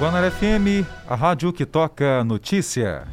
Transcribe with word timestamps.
Guanar 0.00 0.24
FM, 0.24 0.86
a 1.06 1.14
rádio 1.14 1.52
que 1.52 1.66
toca 1.66 2.24
notícia. 2.24 3.06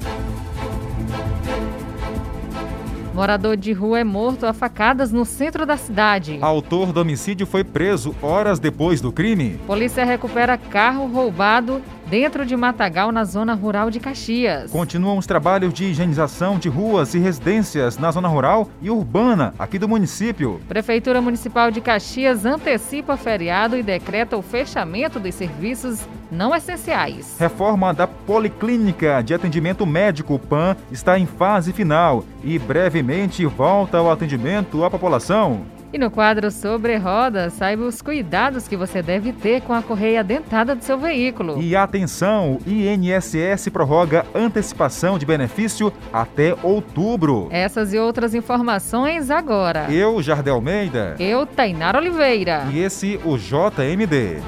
Morador 3.16 3.56
de 3.56 3.72
rua 3.72 4.00
é 4.00 4.04
morto 4.04 4.46
a 4.46 4.52
facadas 4.52 5.10
no 5.10 5.24
centro 5.24 5.66
da 5.66 5.78
cidade. 5.78 6.38
Autor 6.42 6.92
do 6.92 7.00
homicídio 7.00 7.48
foi 7.48 7.64
preso 7.64 8.14
horas 8.22 8.60
depois 8.60 9.00
do 9.00 9.10
crime. 9.10 9.58
Polícia 9.66 10.04
recupera 10.04 10.58
carro 10.58 11.08
roubado 11.08 11.82
dentro 12.08 12.46
de 12.46 12.56
Matagal, 12.56 13.12
na 13.12 13.24
zona 13.24 13.54
rural 13.54 13.90
de 13.90 14.00
Caxias. 14.00 14.72
Continuam 14.72 15.18
os 15.18 15.26
trabalhos 15.26 15.74
de 15.74 15.86
higienização 15.86 16.58
de 16.58 16.70
ruas 16.70 17.14
e 17.14 17.20
residências 17.20 17.98
na 17.98 18.12
zona 18.12 18.28
rural 18.28 18.70
e 18.82 18.90
urbana 18.90 19.54
aqui 19.58 19.80
do 19.80 19.88
município. 19.88 20.60
Prefeitura 20.68 21.22
Municipal 21.22 21.72
de 21.72 21.82
Caxias 21.82 22.46
antecipa 22.46 23.18
feriado 23.18 23.78
e 23.78 23.84
decreta 23.84 24.38
o 24.38 24.42
fechamento 24.42 25.20
dos 25.20 25.36
serviços 25.36 26.08
não 26.32 26.54
essenciais. 26.56 27.38
Reforma 27.40 27.94
da 27.94 28.08
Policlínica 28.08 29.22
de 29.22 29.34
Atendimento 29.34 29.86
Médico 29.86 30.40
PAN 30.40 30.76
está 30.92 31.18
em 31.18 31.26
fase 31.26 31.72
final 31.72 32.24
e 32.44 32.58
brevemente 32.60 33.46
volta 33.46 33.98
ao 33.98 34.12
atendimento 34.12 34.84
à 34.84 34.90
população. 34.90 35.75
E 35.96 35.98
no 35.98 36.12
quadro 36.12 36.52
Sobre 36.52 36.98
Rodas, 36.98 37.54
saiba 37.54 37.86
os 37.86 38.02
cuidados 38.02 38.68
que 38.68 38.76
você 38.76 39.02
deve 39.02 39.32
ter 39.32 39.62
com 39.62 39.74
a 39.74 39.82
correia 39.82 40.22
dentada 40.26 40.76
do 40.76 40.84
seu 40.84 40.98
veículo. 40.98 41.62
E 41.62 41.74
atenção, 41.74 42.60
o 42.68 42.70
INSS 42.70 43.70
prorroga 43.72 44.26
antecipação 44.36 45.18
de 45.18 45.26
benefício 45.26 45.94
até 46.12 46.54
outubro. 46.62 47.48
Essas 47.50 47.94
e 47.94 47.98
outras 47.98 48.36
informações 48.36 49.32
agora. 49.32 49.90
Eu, 49.90 50.22
Jardel 50.22 50.56
Almeida. 50.56 51.16
Eu, 51.18 51.46
Tainara 51.46 51.98
Oliveira. 51.98 52.68
E 52.74 52.80
esse, 52.80 53.18
o 53.24 53.38
JMD. 53.38 54.42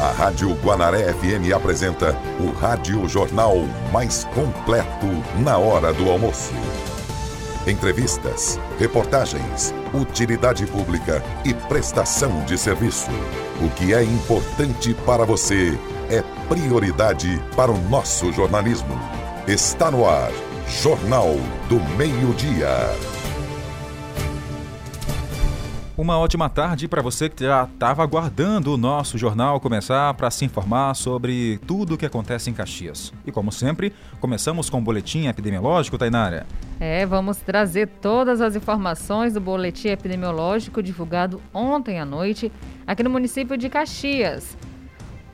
A 0.00 0.12
Rádio 0.12 0.56
Guanaré 0.62 1.12
FM 1.12 1.52
apresenta 1.52 2.16
o 2.38 2.52
Rádio 2.52 3.08
Jornal 3.08 3.56
mais 3.92 4.22
completo 4.26 5.08
na 5.42 5.58
hora 5.58 5.92
do 5.92 6.08
almoço 6.08 6.54
entrevistas, 7.68 8.58
reportagens, 8.78 9.74
utilidade 9.92 10.66
pública 10.66 11.22
e 11.44 11.52
prestação 11.52 12.44
de 12.44 12.56
serviço. 12.56 13.10
O 13.60 13.68
que 13.70 13.92
é 13.92 14.02
importante 14.02 14.94
para 15.06 15.24
você 15.24 15.78
é 16.10 16.22
prioridade 16.48 17.40
para 17.54 17.70
o 17.70 17.78
nosso 17.88 18.32
jornalismo. 18.32 18.98
Está 19.46 19.90
no 19.90 20.08
ar, 20.08 20.30
Jornal 20.82 21.34
do 21.68 21.80
Meio-Dia. 21.96 22.68
Uma 25.98 26.16
ótima 26.16 26.48
tarde 26.48 26.86
para 26.86 27.02
você 27.02 27.28
que 27.28 27.42
já 27.42 27.64
estava 27.64 28.04
aguardando 28.04 28.72
o 28.72 28.76
nosso 28.76 29.18
jornal 29.18 29.58
começar 29.58 30.14
para 30.14 30.30
se 30.30 30.44
informar 30.44 30.94
sobre 30.94 31.58
tudo 31.66 31.94
o 31.94 31.98
que 31.98 32.06
acontece 32.06 32.48
em 32.48 32.54
Caxias. 32.54 33.12
E 33.26 33.32
como 33.32 33.50
sempre, 33.50 33.92
começamos 34.20 34.70
com 34.70 34.78
o 34.78 34.80
boletim 34.80 35.26
epidemiológico, 35.26 35.98
Tainara. 35.98 36.46
É, 36.80 37.04
vamos 37.04 37.38
trazer 37.38 37.88
todas 38.00 38.40
as 38.40 38.54
informações 38.54 39.34
do 39.34 39.40
boletim 39.40 39.88
epidemiológico 39.88 40.80
divulgado 40.82 41.42
ontem 41.52 41.98
à 41.98 42.04
noite 42.04 42.52
aqui 42.86 43.02
no 43.02 43.10
município 43.10 43.56
de 43.56 43.68
Caxias. 43.68 44.56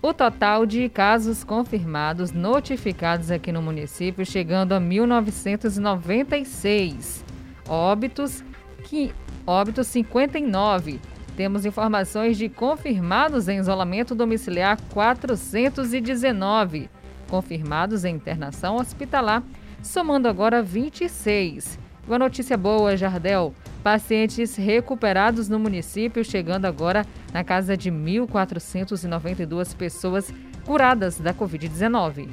O 0.00 0.15
total 0.15 0.66
de 0.66 0.88
casos 0.88 1.44
confirmados 1.44 2.33
notificados 2.33 3.31
aqui 3.31 3.53
no 3.53 3.62
município 3.62 4.25
chegando 4.25 4.72
a 4.72 4.81
1996. 4.81 7.22
Óbitos 7.69 8.43
que 8.84 9.12
óbitos 9.47 9.87
59. 9.88 10.99
Temos 11.37 11.66
informações 11.66 12.38
de 12.38 12.49
confirmados 12.49 13.49
em 13.49 13.59
isolamento 13.59 14.15
domiciliar 14.15 14.78
419, 14.93 16.88
confirmados 17.28 18.04
em 18.04 18.15
internação 18.15 18.77
hospitalar, 18.77 19.43
somando 19.84 20.27
agora 20.27 20.62
26. 20.62 21.78
Uma 22.09 22.19
notícia 22.19 22.56
boa, 22.56 22.97
Jardel. 22.97 23.55
Pacientes 23.83 24.56
recuperados 24.56 25.49
no 25.49 25.59
município, 25.59 26.25
chegando 26.25 26.65
agora 26.65 27.06
na 27.33 27.45
casa 27.45 27.77
de 27.77 27.91
1.492 27.91 29.77
pessoas 29.77 30.33
curadas 30.65 31.21
da 31.21 31.33
Covid-19 31.34 32.28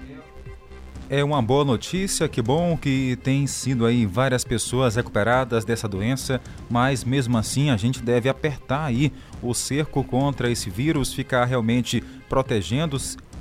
é 1.13 1.21
uma 1.25 1.41
boa 1.41 1.65
notícia, 1.65 2.29
que 2.29 2.41
bom 2.41 2.77
que 2.77 3.17
tem 3.21 3.45
sido 3.45 3.85
aí 3.85 4.05
várias 4.05 4.45
pessoas 4.45 4.95
recuperadas 4.95 5.65
dessa 5.65 5.85
doença, 5.85 6.39
mas 6.69 7.03
mesmo 7.03 7.37
assim 7.37 7.69
a 7.69 7.75
gente 7.75 8.01
deve 8.01 8.29
apertar 8.29 8.85
aí 8.85 9.11
o 9.43 9.53
cerco 9.53 10.05
contra 10.05 10.49
esse 10.49 10.69
vírus, 10.69 11.13
ficar 11.13 11.43
realmente 11.43 12.01
protegendo 12.29 12.95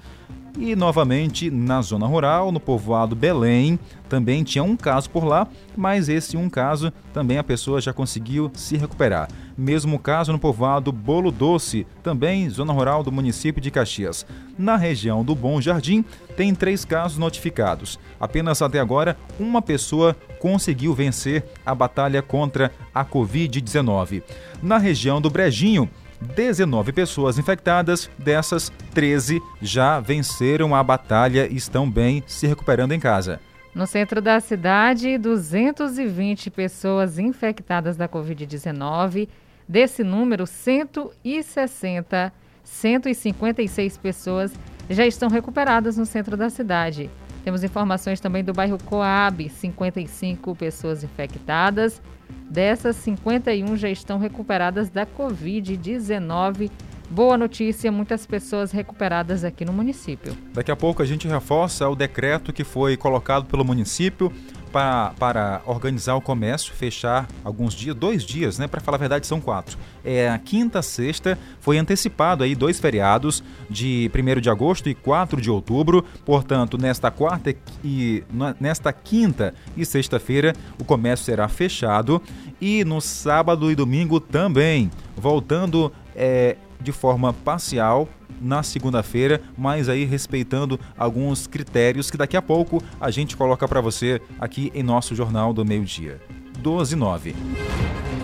E 0.58 0.74
novamente 0.74 1.52
na 1.52 1.82
zona 1.82 2.08
rural, 2.08 2.50
no 2.50 2.62
povoado 2.62 3.14
Belém, 3.14 3.78
também 4.08 4.42
tinha 4.42 4.64
um 4.64 4.78
caso 4.78 5.10
por 5.10 5.26
lá, 5.26 5.48
mas 5.76 6.08
esse 6.08 6.38
um 6.38 6.50
caso 6.50 6.94
também 7.14 7.38
a 7.38 7.44
pessoa 7.44 7.82
já 7.82 7.92
conseguiu 7.92 8.50
se 8.54 8.78
recuperar. 8.78 9.28
Mesmo 9.58 10.00
caso 10.00 10.32
no 10.32 10.40
povoado 10.40 10.94
Bolo 10.94 11.30
Doce, 11.30 11.86
também 12.02 12.50
zona 12.50 12.72
rural 12.72 13.04
do 13.04 13.12
município 13.12 13.62
de 13.62 13.70
Caxias. 13.70 14.26
Na 14.58 14.78
região 14.78 15.26
do 15.26 15.36
Bom 15.36 15.60
Jardim, 15.60 16.06
tem 16.38 16.56
três 16.56 16.86
casos 16.86 17.18
notificados. 17.18 18.00
Apenas 18.18 18.62
até 18.62 18.80
agora, 18.80 19.18
uma 19.38 19.62
pessoa 19.62 20.16
conseguiu 20.40 20.94
vencer 20.94 21.44
a 21.66 21.76
batalha 21.76 22.22
contra 22.22 22.72
a 22.94 23.04
Covid-19. 23.04 24.24
Na 24.64 24.78
região 24.78 25.20
do 25.20 25.30
Brejinho, 25.30 25.90
19 26.22 26.94
pessoas 26.94 27.38
infectadas, 27.38 28.10
dessas 28.18 28.72
13 28.94 29.42
já 29.62 30.00
venceram 30.00 30.76
a 30.76 30.84
batalha 30.84 31.48
e 31.48 31.56
estão 31.56 31.90
bem 31.90 32.24
se 32.28 32.48
recuperando 32.48 32.94
em 32.94 33.00
casa. 33.00 33.40
No 33.74 33.86
centro 33.86 34.22
da 34.22 34.40
cidade, 34.40 35.18
220 35.18 36.50
pessoas 36.50 37.20
infectadas 37.20 37.98
da 37.98 38.08
Covid-19. 38.08 39.28
Desse 39.68 40.04
número, 40.04 40.48
160, 40.48 42.32
156 42.64 43.98
pessoas 43.98 44.54
já 44.90 45.06
estão 45.06 45.28
recuperadas 45.30 45.98
no 45.98 46.06
centro 46.06 46.38
da 46.38 46.50
cidade. 46.50 47.10
Temos 47.44 47.64
informações 47.64 48.20
também 48.20 48.44
do 48.44 48.54
bairro 48.54 48.78
Coab, 48.86 49.50
55 49.50 50.56
pessoas 50.56 51.04
infectadas. 51.04 52.02
Dessas, 52.50 52.96
51 52.98 53.76
já 53.76 53.90
estão 53.90 54.20
recuperadas 54.20 54.90
da 54.90 55.06
Covid-19. 55.06 56.70
Boa 57.10 57.38
notícia, 57.38 57.92
muitas 57.92 58.26
pessoas 58.26 58.72
recuperadas 58.72 59.44
aqui 59.44 59.64
no 59.64 59.72
município. 59.72 60.36
Daqui 60.54 60.72
a 60.72 60.76
pouco 60.76 61.04
a 61.04 61.06
gente 61.06 61.28
reforça 61.28 61.88
o 61.88 61.96
decreto 61.96 62.52
que 62.52 62.64
foi 62.64 62.98
colocado 62.98 63.46
pelo 63.46 63.64
município 63.64 64.32
para, 64.76 65.62
organizar 65.66 66.16
o 66.16 66.22
comércio, 66.22 66.74
fechar 66.74 67.28
alguns 67.46 67.74
dias, 67.74 67.96
dois 67.96 68.24
dias, 68.24 68.60
né? 68.60 68.68
Para 68.68 68.82
falar 68.82 68.98
a 68.98 69.00
verdade, 69.00 69.26
são 69.26 69.40
quatro. 69.40 69.78
É 70.04 70.30
a 70.30 70.38
quinta, 70.38 70.82
sexta, 70.82 71.38
foi 71.62 71.78
antecipado 71.78 72.44
aí 72.44 72.54
dois 72.54 72.78
feriados 72.78 73.42
de 73.70 74.12
1 74.14 74.42
de 74.42 74.50
agosto 74.50 74.90
e 74.90 74.94
4 74.94 75.40
de 75.40 75.50
outubro. 75.50 76.04
Portanto, 76.26 76.78
nesta 76.78 77.10
quarta 77.10 77.56
e 77.84 78.24
nesta 78.60 78.92
quinta 78.92 79.54
e 79.78 79.86
sexta-feira, 79.86 80.54
o 80.78 80.84
comércio 80.84 81.26
será 81.26 81.48
fechado. 81.48 82.22
E 82.60 82.84
no 82.84 83.00
sábado 83.00 83.72
e 83.72 83.76
domingo 83.76 84.20
também, 84.20 84.92
voltando 85.16 85.92
é, 86.14 86.58
de 86.82 86.92
forma 86.92 87.32
parcial 87.32 88.10
na 88.42 88.64
segunda-feira, 88.64 89.42
mas 89.58 89.90
aí 89.90 90.06
respeitando 90.06 90.80
alguns 90.98 91.48
critérios 91.48 92.10
que 92.10 92.18
daqui 92.18 92.38
a 92.38 92.42
pouco 92.42 92.82
a 93.00 93.12
gente 93.12 93.36
coloca 93.36 93.68
para 93.68 93.82
você 93.82 94.22
aqui 94.40 94.72
em 94.74 94.84
nosso 94.84 95.16
Jornal 95.16 95.54
do 95.54 95.66
Meio-Dia. 95.66 96.20
12 96.60 96.96
9. 96.96 97.36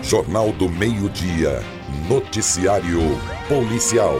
Jornal 0.02 0.52
do 0.52 0.68
Meio-Dia. 0.68 1.62
Noticiário 2.08 3.00
Policial. 3.48 4.16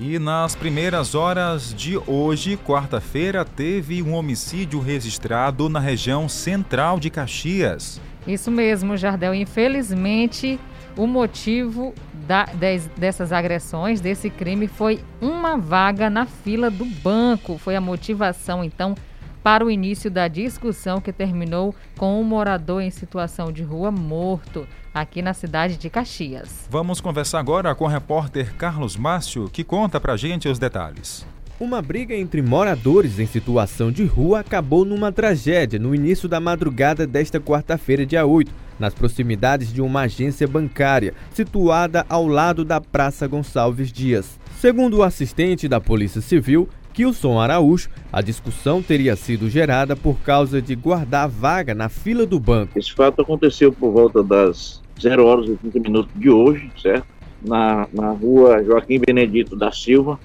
E 0.00 0.18
nas 0.18 0.54
primeiras 0.54 1.14
horas 1.14 1.74
de 1.74 1.98
hoje, 2.06 2.56
quarta-feira, 2.56 3.44
teve 3.44 4.02
um 4.02 4.14
homicídio 4.14 4.80
registrado 4.80 5.68
na 5.68 5.78
região 5.78 6.26
central 6.26 6.98
de 6.98 7.10
Caxias. 7.10 8.00
Isso 8.26 8.50
mesmo, 8.50 8.96
Jardel. 8.96 9.34
Infelizmente, 9.34 10.58
o 10.96 11.06
motivo 11.06 11.94
da, 12.30 12.44
des, 12.44 12.86
dessas 12.96 13.32
agressões, 13.32 14.00
desse 14.00 14.30
crime, 14.30 14.68
foi 14.68 15.00
uma 15.20 15.56
vaga 15.56 16.08
na 16.08 16.26
fila 16.26 16.70
do 16.70 16.84
banco. 16.84 17.58
Foi 17.58 17.74
a 17.74 17.80
motivação, 17.80 18.62
então, 18.62 18.94
para 19.42 19.64
o 19.66 19.70
início 19.70 20.08
da 20.08 20.28
discussão 20.28 21.00
que 21.00 21.12
terminou 21.12 21.74
com 21.98 22.20
um 22.20 22.22
morador 22.22 22.82
em 22.82 22.90
situação 22.90 23.50
de 23.50 23.64
rua 23.64 23.90
morto 23.90 24.64
aqui 24.94 25.22
na 25.22 25.34
cidade 25.34 25.76
de 25.76 25.90
Caxias. 25.90 26.68
Vamos 26.70 27.00
conversar 27.00 27.40
agora 27.40 27.74
com 27.74 27.84
o 27.84 27.88
repórter 27.88 28.54
Carlos 28.54 28.96
Márcio, 28.96 29.50
que 29.50 29.64
conta 29.64 30.00
pra 30.00 30.16
gente 30.16 30.48
os 30.48 30.56
detalhes. 30.56 31.26
Uma 31.60 31.82
briga 31.82 32.14
entre 32.14 32.40
moradores 32.40 33.18
em 33.18 33.26
situação 33.26 33.92
de 33.92 34.02
rua 34.02 34.40
acabou 34.40 34.82
numa 34.82 35.12
tragédia 35.12 35.78
no 35.78 35.94
início 35.94 36.26
da 36.26 36.40
madrugada 36.40 37.06
desta 37.06 37.38
quarta-feira, 37.38 38.06
dia 38.06 38.24
8 38.24 38.50
nas 38.78 38.94
proximidades 38.94 39.70
de 39.70 39.82
uma 39.82 40.00
agência 40.00 40.48
bancária 40.48 41.12
situada 41.34 42.06
ao 42.08 42.26
lado 42.26 42.64
da 42.64 42.80
Praça 42.80 43.26
Gonçalves 43.26 43.92
Dias. 43.92 44.40
Segundo 44.58 44.96
o 44.96 45.02
assistente 45.02 45.68
da 45.68 45.78
Polícia 45.78 46.22
Civil, 46.22 46.66
Kilson 46.94 47.38
Araújo, 47.38 47.90
a 48.10 48.22
discussão 48.22 48.82
teria 48.82 49.14
sido 49.14 49.50
gerada 49.50 49.94
por 49.94 50.18
causa 50.20 50.62
de 50.62 50.74
guardar 50.74 51.28
vaga 51.28 51.74
na 51.74 51.90
fila 51.90 52.24
do 52.24 52.40
banco. 52.40 52.78
Esse 52.78 52.94
fato 52.94 53.20
aconteceu 53.20 53.70
por 53.70 53.92
volta 53.92 54.22
das 54.22 54.80
0 54.98 55.26
horas 55.26 55.46
e 55.46 55.56
30 55.56 55.78
minutos 55.80 56.10
de 56.16 56.30
hoje, 56.30 56.70
certo? 56.80 57.06
Na, 57.44 57.86
na 57.92 58.12
rua 58.12 58.64
Joaquim 58.64 58.98
Benedito 58.98 59.54
da 59.54 59.70
Silva, 59.70 60.18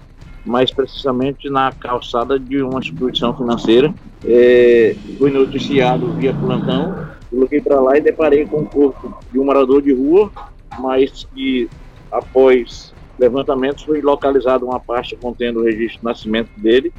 mais 0.46 0.72
precisamente 0.72 1.50
na 1.50 1.72
calçada 1.72 2.40
de 2.40 2.62
uma 2.62 2.80
instituição 2.80 3.36
financeira. 3.36 3.94
É, 4.24 4.96
foi 5.18 5.32
noticiado 5.32 6.12
via 6.14 6.34
plantão 6.34 7.16
Coloquei 7.36 7.60
para 7.60 7.82
lá 7.82 7.98
e 7.98 8.02
deparei 8.02 8.46
com 8.46 8.62
o 8.62 8.66
corpo 8.66 9.18
de 9.30 9.38
um 9.38 9.44
morador 9.44 9.82
de 9.82 9.94
rua, 9.94 10.32
mas 10.80 11.28
que 11.36 11.70
após 12.10 12.94
levantamentos 13.20 13.84
foi 13.84 14.02
localizado 14.02 14.66
uma 14.66 14.80
parte 14.80 15.18
contendo 15.18 15.60
o 15.60 15.64
registro 15.64 16.00
de 16.00 16.06
nascimento 16.06 16.50
dele. 16.58 16.94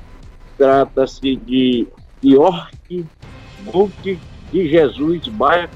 Trata-se 0.58 1.36
de 1.36 1.86
York 2.22 3.06
Guck 3.64 4.18
de 4.52 4.68
Jesus 4.68 5.26
Baia 5.28 5.70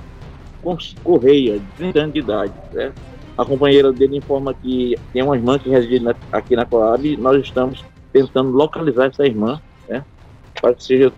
Correia, 1.03 1.59
de 1.59 1.67
30 1.79 1.99
anos 1.99 2.13
de 2.13 2.19
idade. 2.19 2.53
Certo? 2.71 3.10
A 3.37 3.45
companheira 3.45 3.93
dele 3.93 4.19
informa 4.19 4.53
que 4.53 4.97
tem 5.13 5.23
uma 5.23 5.37
irmã 5.37 5.59
que 5.59 5.71
reside 5.71 6.05
aqui 6.31 6.55
na 6.55 6.67
Coab 6.67 7.07
e 7.07 7.17
nós 7.17 7.43
estamos 7.43 7.85
tentando 8.13 8.51
localizar 8.51 9.07
essa 9.07 9.25
irmã, 9.25 9.61
né, 9.89 10.05
para 10.61 10.75
que 10.75 10.85
seja 10.85 11.13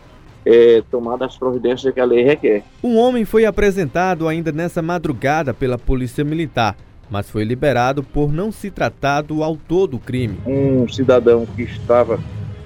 é, 0.45 0.83
tomada 0.91 1.25
as 1.25 1.37
providências 1.37 1.93
que 1.93 2.01
a 2.01 2.05
lei 2.05 2.23
requer. 2.23 2.63
Um 2.83 2.97
homem 2.97 3.25
foi 3.25 3.45
apresentado 3.45 4.29
ainda 4.29 4.53
nessa 4.53 4.83
madrugada 4.83 5.55
pela 5.55 5.79
Polícia 5.79 6.25
Militar, 6.25 6.77
mas 7.11 7.29
foi 7.31 7.45
liberado 7.45 8.03
por 8.03 8.33
não 8.33 8.53
se 8.53 8.71
tratar 8.71 9.23
do 9.23 9.43
autor 9.43 9.87
do 9.87 9.99
crime. 9.99 10.39
Um 10.47 10.89
cidadão 10.89 11.47
que 11.47 11.63
estava 11.63 12.19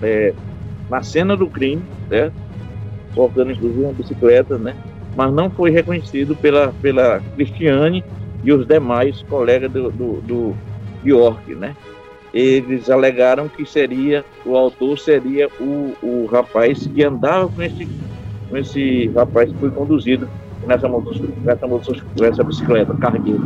é, 0.03 0.35
na 0.91 1.03
cena 1.03 1.37
do 1.37 1.47
crime, 1.47 1.83
certo? 2.09 2.35
Portando 3.15 3.53
inclusive 3.53 3.83
uma 3.83 3.93
bicicleta, 3.93 4.59
né? 4.59 4.77
Mas 5.17 5.33
não 5.33 5.51
foi 5.51 5.71
reconhecido 5.71 6.37
pela, 6.37 6.73
pela 6.83 7.21
Cristiane 7.35 8.05
e 8.45 8.53
os 8.53 8.67
demais 8.67 9.23
colegas 9.23 9.71
do, 9.71 9.91
do, 9.91 10.21
do 10.21 10.57
né? 11.57 11.77
eles 12.35 12.91
alegaram 12.91 13.49
que 13.49 13.65
seria 13.65 14.25
o 14.45 14.57
autor 14.57 14.99
seria 14.99 15.49
o, 15.61 15.95
o 16.03 16.27
rapaz 16.27 16.87
que 16.87 17.03
andava 17.03 17.49
com 17.49 17.63
esse, 17.63 17.89
com 18.49 18.57
esse 18.57 19.09
rapaz 19.15 19.51
que 19.51 19.59
foi 19.59 19.71
conduzido 19.71 20.29
nessa, 20.67 20.89
nessa, 20.89 21.67
nessa 22.21 22.45
bicicleta 22.45 22.95
cargueira. 22.95 23.41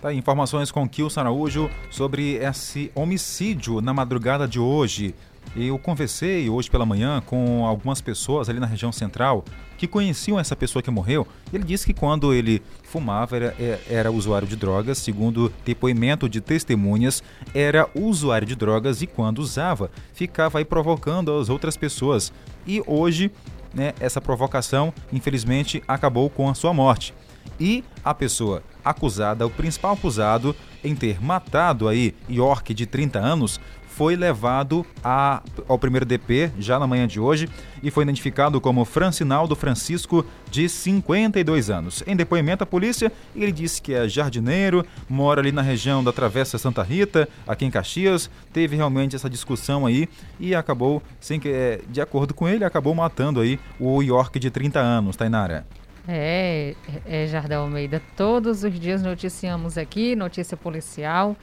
Tá, 0.00 0.12
informações 0.12 0.70
com 0.70 0.88
Kilson 0.88 1.20
Araújo 1.20 1.70
sobre 1.90 2.36
esse 2.36 2.90
homicídio 2.94 3.80
na 3.80 3.92
madrugada 3.92 4.48
de 4.48 4.58
hoje. 4.58 5.14
Eu 5.56 5.76
conversei 5.78 6.48
hoje 6.48 6.70
pela 6.70 6.86
manhã 6.86 7.20
com 7.26 7.66
algumas 7.66 8.00
pessoas 8.00 8.48
ali 8.48 8.60
na 8.60 8.66
região 8.66 8.92
central 8.92 9.44
que 9.76 9.88
conheciam 9.88 10.38
essa 10.38 10.54
pessoa 10.54 10.82
que 10.82 10.90
morreu. 10.90 11.26
Ele 11.52 11.64
disse 11.64 11.86
que 11.86 11.94
quando 11.94 12.32
ele 12.32 12.62
fumava 12.84 13.34
era, 13.34 13.56
é, 13.58 13.80
era 13.88 14.12
usuário 14.12 14.46
de 14.46 14.54
drogas, 14.54 14.98
segundo 14.98 15.52
depoimento 15.64 16.28
de 16.28 16.40
testemunhas, 16.40 17.22
era 17.52 17.88
usuário 17.94 18.46
de 18.46 18.54
drogas 18.54 19.02
e 19.02 19.08
quando 19.08 19.40
usava 19.40 19.90
ficava 20.12 20.58
aí 20.58 20.64
provocando 20.64 21.36
as 21.36 21.48
outras 21.48 21.76
pessoas. 21.76 22.32
E 22.64 22.80
hoje, 22.86 23.32
né, 23.74 23.92
essa 23.98 24.20
provocação, 24.20 24.94
infelizmente, 25.12 25.82
acabou 25.88 26.30
com 26.30 26.48
a 26.48 26.54
sua 26.54 26.72
morte. 26.72 27.12
E 27.58 27.84
a 28.04 28.14
pessoa 28.14 28.62
acusada, 28.84 29.46
o 29.46 29.50
principal 29.50 29.92
acusado 29.92 30.54
em 30.82 30.94
ter 30.94 31.22
matado 31.22 31.88
aí 31.88 32.14
York 32.28 32.72
de 32.72 32.86
30 32.86 33.18
anos, 33.18 33.60
foi 33.96 34.16
levado 34.16 34.86
a, 35.04 35.42
ao 35.68 35.78
primeiro 35.78 36.06
DP 36.06 36.50
já 36.58 36.78
na 36.78 36.86
manhã 36.86 37.06
de 37.06 37.20
hoje 37.20 37.48
e 37.82 37.90
foi 37.90 38.04
identificado 38.04 38.60
como 38.60 38.84
Francinaldo 38.84 39.56
Francisco, 39.56 40.24
de 40.50 40.68
52 40.68 41.70
anos. 41.70 42.02
Em 42.06 42.16
depoimento 42.16 42.64
à 42.64 42.66
polícia, 42.66 43.12
ele 43.34 43.52
disse 43.52 43.82
que 43.82 43.92
é 43.92 44.08
jardineiro, 44.08 44.86
mora 45.08 45.40
ali 45.40 45.52
na 45.52 45.62
região 45.62 46.02
da 46.02 46.12
Travessa 46.12 46.58
Santa 46.58 46.82
Rita, 46.82 47.28
aqui 47.46 47.64
em 47.64 47.70
Caxias. 47.70 48.30
Teve 48.52 48.76
realmente 48.76 49.14
essa 49.16 49.28
discussão 49.28 49.86
aí 49.86 50.08
e 50.38 50.54
acabou, 50.54 51.02
sem 51.20 51.38
que, 51.38 51.48
é, 51.48 51.80
de 51.88 52.00
acordo 52.00 52.32
com 52.32 52.48
ele, 52.48 52.64
acabou 52.64 52.94
matando 52.94 53.40
aí 53.40 53.58
o 53.78 54.02
York 54.02 54.38
de 54.38 54.50
30 54.50 54.80
anos, 54.80 55.16
Tainara. 55.16 55.66
É, 56.12 56.74
é, 57.06 57.26
Jardel 57.28 57.60
Almeida, 57.60 58.02
todos 58.16 58.64
os 58.64 58.80
dias 58.80 59.00
noticiamos 59.00 59.78
aqui, 59.78 60.16
notícia 60.16 60.56
policial, 60.56 61.36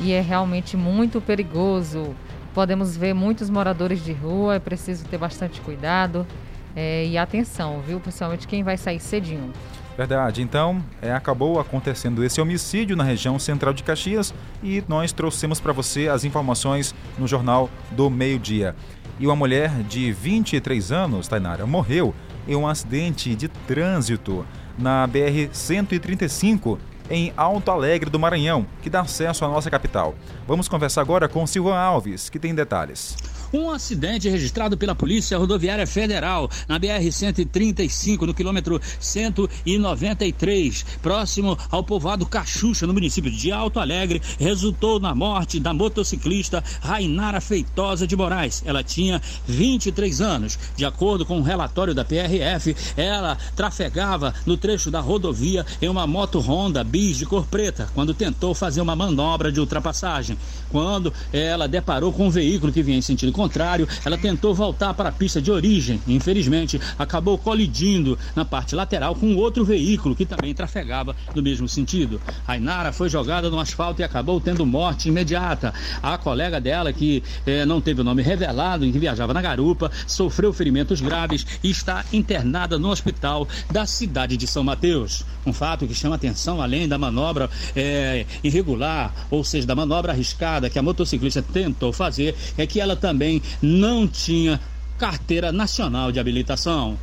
e 0.00 0.12
é 0.12 0.20
realmente 0.20 0.76
muito 0.76 1.20
perigoso 1.20 2.16
podemos 2.58 2.96
ver 2.96 3.14
muitos 3.14 3.48
moradores 3.48 4.04
de 4.04 4.12
rua, 4.12 4.56
é 4.56 4.58
preciso 4.58 5.04
ter 5.04 5.16
bastante 5.16 5.60
cuidado 5.60 6.26
é, 6.74 7.06
e 7.06 7.16
atenção, 7.16 7.80
viu? 7.86 8.00
Principalmente 8.00 8.48
quem 8.48 8.64
vai 8.64 8.76
sair 8.76 8.98
cedinho. 8.98 9.52
Verdade. 9.96 10.42
Então, 10.42 10.82
é, 11.00 11.12
acabou 11.12 11.60
acontecendo 11.60 12.24
esse 12.24 12.40
homicídio 12.40 12.96
na 12.96 13.04
região 13.04 13.38
central 13.38 13.72
de 13.72 13.84
Caxias 13.84 14.34
e 14.60 14.82
nós 14.88 15.12
trouxemos 15.12 15.60
para 15.60 15.72
você 15.72 16.08
as 16.08 16.24
informações 16.24 16.94
no 17.16 17.28
Jornal 17.28 17.70
do 17.92 18.10
Meio-Dia. 18.10 18.74
E 19.20 19.26
uma 19.26 19.36
mulher 19.36 19.70
de 19.84 20.10
23 20.10 20.90
anos, 20.90 21.28
Tainara, 21.28 21.64
morreu 21.64 22.12
em 22.48 22.56
um 22.56 22.66
acidente 22.66 23.36
de 23.36 23.46
trânsito 23.46 24.44
na 24.78 25.06
BR-135 25.06 26.78
em 27.10 27.32
Alto 27.36 27.70
Alegre 27.70 28.10
do 28.10 28.18
Maranhão, 28.18 28.66
que 28.82 28.90
dá 28.90 29.02
acesso 29.02 29.44
à 29.44 29.48
nossa 29.48 29.70
capital. 29.70 30.14
Vamos 30.46 30.68
conversar 30.68 31.02
agora 31.02 31.28
com 31.28 31.46
Silvan 31.46 31.76
Alves, 31.76 32.28
que 32.28 32.38
tem 32.38 32.54
detalhes. 32.54 33.16
Um 33.52 33.70
acidente 33.70 34.28
registrado 34.28 34.76
pela 34.76 34.94
Polícia 34.94 35.38
Rodoviária 35.38 35.86
Federal 35.86 36.50
na 36.68 36.78
BR-135, 36.78 38.26
no 38.26 38.34
quilômetro 38.34 38.78
193, 39.00 40.84
próximo 41.00 41.56
ao 41.70 41.82
povoado 41.82 42.26
Cachucha, 42.26 42.86
no 42.86 42.92
município 42.92 43.30
de 43.30 43.50
Alto 43.50 43.80
Alegre, 43.80 44.20
resultou 44.38 45.00
na 45.00 45.14
morte 45.14 45.58
da 45.58 45.72
motociclista 45.72 46.62
Rainara 46.82 47.40
Feitosa 47.40 48.06
de 48.06 48.14
Moraes. 48.14 48.62
Ela 48.66 48.84
tinha 48.84 49.22
23 49.46 50.20
anos. 50.20 50.58
De 50.76 50.84
acordo 50.84 51.24
com 51.24 51.38
um 51.38 51.42
relatório 51.42 51.94
da 51.94 52.04
PRF, 52.04 52.76
ela 52.98 53.38
trafegava 53.56 54.34
no 54.44 54.58
trecho 54.58 54.90
da 54.90 55.00
rodovia 55.00 55.64
em 55.80 55.88
uma 55.88 56.06
moto 56.06 56.38
Honda 56.38 56.84
Bis 56.84 57.16
de 57.16 57.24
cor 57.24 57.46
preta, 57.46 57.88
quando 57.94 58.12
tentou 58.12 58.54
fazer 58.54 58.82
uma 58.82 58.94
manobra 58.94 59.50
de 59.50 59.58
ultrapassagem. 59.58 60.36
Quando 60.70 61.12
ela 61.32 61.66
deparou 61.66 62.12
com 62.12 62.26
um 62.26 62.30
veículo 62.30 62.70
que 62.70 62.82
vinha 62.82 62.98
em 62.98 63.02
sentido 63.02 63.32
contrário, 63.38 63.86
ela 64.04 64.18
tentou 64.18 64.52
voltar 64.52 64.92
para 64.94 65.10
a 65.10 65.12
pista 65.12 65.40
de 65.40 65.50
origem 65.50 66.00
e, 66.08 66.14
infelizmente, 66.14 66.80
acabou 66.98 67.38
colidindo 67.38 68.18
na 68.34 68.44
parte 68.44 68.74
lateral 68.74 69.14
com 69.14 69.36
outro 69.36 69.64
veículo 69.64 70.16
que 70.16 70.26
também 70.26 70.52
trafegava 70.52 71.14
no 71.34 71.40
mesmo 71.40 71.68
sentido. 71.68 72.20
Ainara 72.46 72.92
foi 72.92 73.08
jogada 73.08 73.48
no 73.48 73.60
asfalto 73.60 74.00
e 74.00 74.04
acabou 74.04 74.40
tendo 74.40 74.66
morte 74.66 75.08
imediata. 75.08 75.72
A 76.02 76.18
colega 76.18 76.60
dela, 76.60 76.92
que 76.92 77.22
eh, 77.46 77.64
não 77.64 77.80
teve 77.80 78.00
o 78.00 78.04
nome 78.04 78.22
revelado, 78.22 78.84
em 78.84 78.90
que 78.90 78.98
viajava 78.98 79.32
na 79.32 79.40
garupa, 79.40 79.90
sofreu 80.06 80.52
ferimentos 80.52 81.00
graves 81.00 81.46
e 81.62 81.70
está 81.70 82.04
internada 82.12 82.76
no 82.76 82.88
hospital 82.90 83.46
da 83.70 83.86
cidade 83.86 84.36
de 84.36 84.46
São 84.48 84.64
Mateus. 84.64 85.24
Um 85.46 85.52
fato 85.52 85.86
que 85.86 85.94
chama 85.94 86.16
atenção, 86.16 86.60
além 86.60 86.88
da 86.88 86.98
manobra 86.98 87.48
eh, 87.76 88.26
irregular, 88.42 89.14
ou 89.30 89.44
seja, 89.44 89.66
da 89.66 89.76
manobra 89.76 90.12
arriscada 90.12 90.68
que 90.68 90.78
a 90.78 90.82
motociclista 90.82 91.40
tentou 91.40 91.92
fazer, 91.92 92.34
é 92.56 92.66
que 92.66 92.80
ela 92.80 92.96
também 92.96 93.27
não 93.62 94.06
tinha 94.06 94.60
carteira 94.98 95.52
nacional 95.52 96.10
de 96.10 96.18
habilitação. 96.18 96.98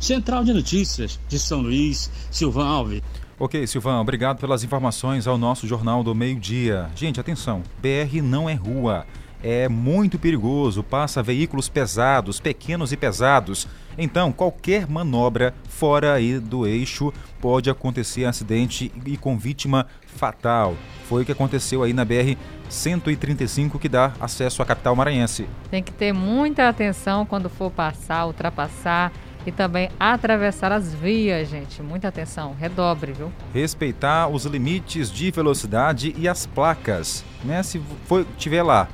Central 0.00 0.44
de 0.44 0.52
Notícias 0.52 1.18
de 1.28 1.38
São 1.38 1.60
Luís, 1.60 2.10
Silvan 2.30 2.66
Alves. 2.66 3.02
Ok, 3.40 3.66
Silvão, 3.68 4.00
obrigado 4.00 4.38
pelas 4.38 4.64
informações 4.64 5.28
ao 5.28 5.38
nosso 5.38 5.66
Jornal 5.66 6.02
do 6.02 6.12
Meio-Dia. 6.12 6.90
Gente, 6.96 7.20
atenção, 7.20 7.62
BR 7.80 8.20
não 8.20 8.48
é 8.48 8.54
rua. 8.54 9.06
É 9.42 9.68
muito 9.68 10.18
perigoso, 10.18 10.82
passa 10.82 11.22
veículos 11.22 11.68
pesados, 11.68 12.40
pequenos 12.40 12.92
e 12.92 12.96
pesados. 12.96 13.68
Então, 13.96 14.32
qualquer 14.32 14.88
manobra 14.88 15.54
fora 15.68 16.14
aí 16.14 16.38
do 16.38 16.66
eixo 16.66 17.12
pode 17.40 17.70
acontecer 17.70 18.24
acidente 18.24 18.92
e 19.04 19.16
com 19.16 19.38
vítima 19.38 19.86
fatal. 20.06 20.74
Foi 21.08 21.22
o 21.22 21.24
que 21.24 21.32
aconteceu 21.32 21.82
aí 21.82 21.92
na 21.92 22.04
BR 22.04 22.36
135 22.68 23.78
que 23.78 23.88
dá 23.88 24.12
acesso 24.20 24.60
à 24.62 24.66
capital 24.66 24.94
maranhense. 24.94 25.46
Tem 25.70 25.82
que 25.82 25.92
ter 25.92 26.12
muita 26.12 26.68
atenção 26.68 27.24
quando 27.24 27.48
for 27.48 27.70
passar, 27.70 28.26
ultrapassar 28.26 29.12
e 29.46 29.52
também 29.52 29.88
atravessar 29.98 30.72
as 30.72 30.92
vias, 30.92 31.48
gente. 31.48 31.82
Muita 31.82 32.08
atenção, 32.08 32.54
redobre, 32.58 33.12
viu? 33.12 33.32
Respeitar 33.54 34.28
os 34.28 34.44
limites 34.44 35.10
de 35.10 35.30
velocidade 35.30 36.14
e 36.18 36.28
as 36.28 36.44
placas, 36.44 37.24
né? 37.44 37.62
Se 37.62 37.80
for 38.04 38.26
tiver 38.36 38.62
lá 38.62 38.88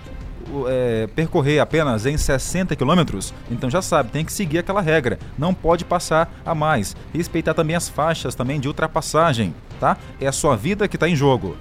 é, 0.69 1.07
percorrer 1.15 1.59
apenas 1.59 2.07
em 2.07 2.17
60 2.17 2.75
quilômetros, 2.77 3.33
então 3.51 3.69
já 3.71 3.83
sabe, 3.83 4.11
tem 4.11 4.25
que 4.25 4.33
seguir 4.33 4.59
aquela 4.59 4.81
regra. 4.81 5.19
Não 5.39 5.53
pode 5.53 5.85
passar 5.85 6.33
a 6.45 6.55
mais. 6.55 6.97
Respeitar 7.13 7.55
também 7.55 7.77
as 7.77 7.89
faixas 7.89 8.35
também 8.35 8.61
de 8.61 8.69
ultrapassagem, 8.69 9.55
tá? 9.81 9.97
É 10.21 10.27
a 10.27 10.33
sua 10.33 10.57
vida 10.57 10.89
que 10.89 10.97
está 10.97 11.09
em 11.09 11.17
jogo. 11.17 11.57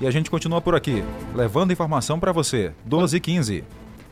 E 0.00 0.06
a 0.06 0.10
gente 0.10 0.30
continua 0.30 0.60
por 0.60 0.76
aqui, 0.76 1.02
levando 1.34 1.72
informação 1.72 2.20
para 2.20 2.30
você. 2.30 2.72
12 2.84 3.16
e 3.16 3.20
15. 3.20 3.64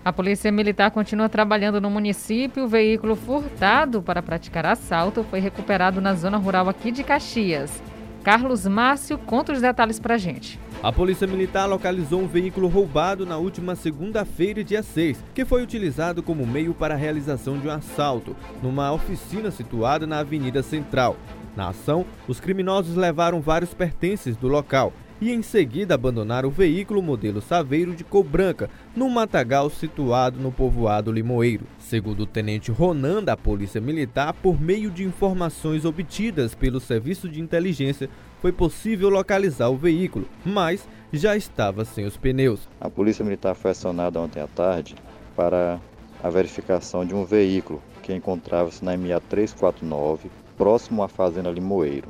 A 0.04 0.12
Polícia 0.12 0.50
Militar 0.52 0.90
continua 0.90 1.28
trabalhando 1.28 1.80
no 1.80 1.90
município. 1.90 2.64
O 2.64 2.68
veículo 2.68 3.16
furtado 3.16 4.00
para 4.00 4.22
praticar 4.22 4.66
assalto 4.66 5.24
foi 5.28 5.40
recuperado 5.40 6.00
na 6.00 6.14
zona 6.14 6.36
rural 6.36 6.68
aqui 6.68 6.90
de 6.90 7.02
Caxias. 7.02 7.82
Carlos 8.26 8.66
Márcio 8.66 9.16
conta 9.18 9.52
os 9.52 9.60
detalhes 9.60 10.00
para 10.00 10.18
gente. 10.18 10.58
A 10.82 10.90
Polícia 10.90 11.28
Militar 11.28 11.64
localizou 11.66 12.20
um 12.20 12.26
veículo 12.26 12.66
roubado 12.66 13.24
na 13.24 13.36
última 13.36 13.76
segunda-feira, 13.76 14.64
dia 14.64 14.82
6, 14.82 15.22
que 15.32 15.44
foi 15.44 15.62
utilizado 15.62 16.24
como 16.24 16.44
meio 16.44 16.74
para 16.74 16.94
a 16.94 16.96
realização 16.96 17.56
de 17.56 17.68
um 17.68 17.70
assalto 17.70 18.34
numa 18.60 18.92
oficina 18.92 19.52
situada 19.52 20.08
na 20.08 20.18
Avenida 20.18 20.60
Central. 20.60 21.16
Na 21.54 21.68
ação, 21.68 22.04
os 22.26 22.40
criminosos 22.40 22.96
levaram 22.96 23.40
vários 23.40 23.72
pertences 23.72 24.36
do 24.36 24.48
local 24.48 24.92
e 25.20 25.32
em 25.32 25.42
seguida 25.42 25.94
abandonaram 25.94 26.48
o 26.48 26.52
veículo 26.52 27.02
modelo 27.02 27.40
Saveiro 27.40 27.94
de 27.94 28.04
cor 28.04 28.24
branca 28.24 28.68
num 28.94 29.08
matagal 29.08 29.70
situado 29.70 30.38
no 30.38 30.52
povoado 30.52 31.12
Limoeiro. 31.12 31.66
Segundo 31.78 32.20
o 32.20 32.26
tenente 32.26 32.70
Ronan 32.70 33.22
da 33.22 33.36
Polícia 33.36 33.80
Militar, 33.80 34.32
por 34.34 34.60
meio 34.60 34.90
de 34.90 35.04
informações 35.04 35.84
obtidas 35.84 36.54
pelo 36.54 36.80
Serviço 36.80 37.28
de 37.28 37.40
Inteligência, 37.40 38.10
foi 38.40 38.52
possível 38.52 39.08
localizar 39.08 39.68
o 39.68 39.76
veículo, 39.76 40.26
mas 40.44 40.86
já 41.12 41.36
estava 41.36 41.84
sem 41.84 42.04
os 42.04 42.16
pneus. 42.16 42.68
A 42.80 42.90
Polícia 42.90 43.24
Militar 43.24 43.54
foi 43.54 43.70
acionada 43.70 44.20
ontem 44.20 44.40
à 44.40 44.46
tarde 44.46 44.94
para 45.34 45.80
a 46.22 46.30
verificação 46.30 47.04
de 47.04 47.14
um 47.14 47.24
veículo 47.24 47.82
que 48.02 48.14
encontrava-se 48.14 48.84
na 48.84 48.96
MA 48.96 49.20
349, 49.20 50.30
próximo 50.56 51.02
à 51.02 51.08
Fazenda 51.08 51.50
Limoeiro, 51.50 52.08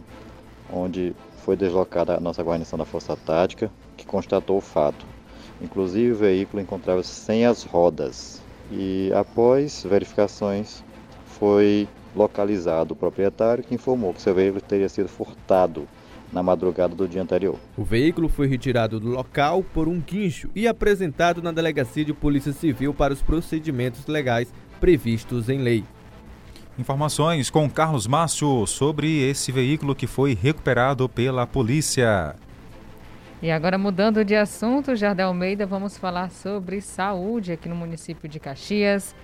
onde 0.72 1.14
foi 1.46 1.56
deslocada 1.56 2.16
a 2.16 2.20
nossa 2.20 2.42
guarnição 2.42 2.76
da 2.76 2.84
Força 2.84 3.16
Tática, 3.16 3.70
que 3.96 4.04
constatou 4.04 4.58
o 4.58 4.60
fato. 4.60 5.06
Inclusive, 5.62 6.10
o 6.10 6.16
veículo 6.16 6.60
encontrava-se 6.60 7.08
sem 7.08 7.46
as 7.46 7.62
rodas. 7.62 8.42
E 8.68 9.12
após 9.14 9.86
verificações, 9.88 10.82
foi 11.24 11.86
localizado 12.16 12.94
o 12.94 12.96
proprietário 12.96 13.62
que 13.62 13.76
informou 13.76 14.12
que 14.12 14.20
seu 14.20 14.34
veículo 14.34 14.60
teria 14.60 14.88
sido 14.88 15.08
furtado 15.08 15.86
na 16.32 16.42
madrugada 16.42 16.96
do 16.96 17.06
dia 17.06 17.22
anterior. 17.22 17.54
O 17.76 17.84
veículo 17.84 18.28
foi 18.28 18.48
retirado 18.48 18.98
do 18.98 19.08
local 19.08 19.62
por 19.62 19.86
um 19.86 20.00
guincho 20.00 20.50
e 20.52 20.66
apresentado 20.66 21.40
na 21.40 21.52
Delegacia 21.52 22.04
de 22.04 22.12
Polícia 22.12 22.52
Civil 22.52 22.92
para 22.92 23.14
os 23.14 23.22
procedimentos 23.22 24.04
legais 24.08 24.52
previstos 24.80 25.48
em 25.48 25.58
lei. 25.58 25.84
Informações 26.78 27.48
com 27.48 27.70
Carlos 27.70 28.06
Márcio 28.06 28.66
sobre 28.66 29.22
esse 29.22 29.50
veículo 29.50 29.94
que 29.94 30.06
foi 30.06 30.34
recuperado 30.34 31.08
pela 31.08 31.46
polícia. 31.46 32.36
E 33.40 33.50
agora 33.50 33.78
mudando 33.78 34.22
de 34.22 34.34
assunto, 34.34 34.94
Jardel 34.94 35.28
Almeida, 35.28 35.64
vamos 35.64 35.96
falar 35.96 36.30
sobre 36.30 36.82
saúde 36.82 37.52
aqui 37.52 37.66
no 37.66 37.74
município 37.74 38.28
de 38.28 38.38
Caxias. 38.38 39.14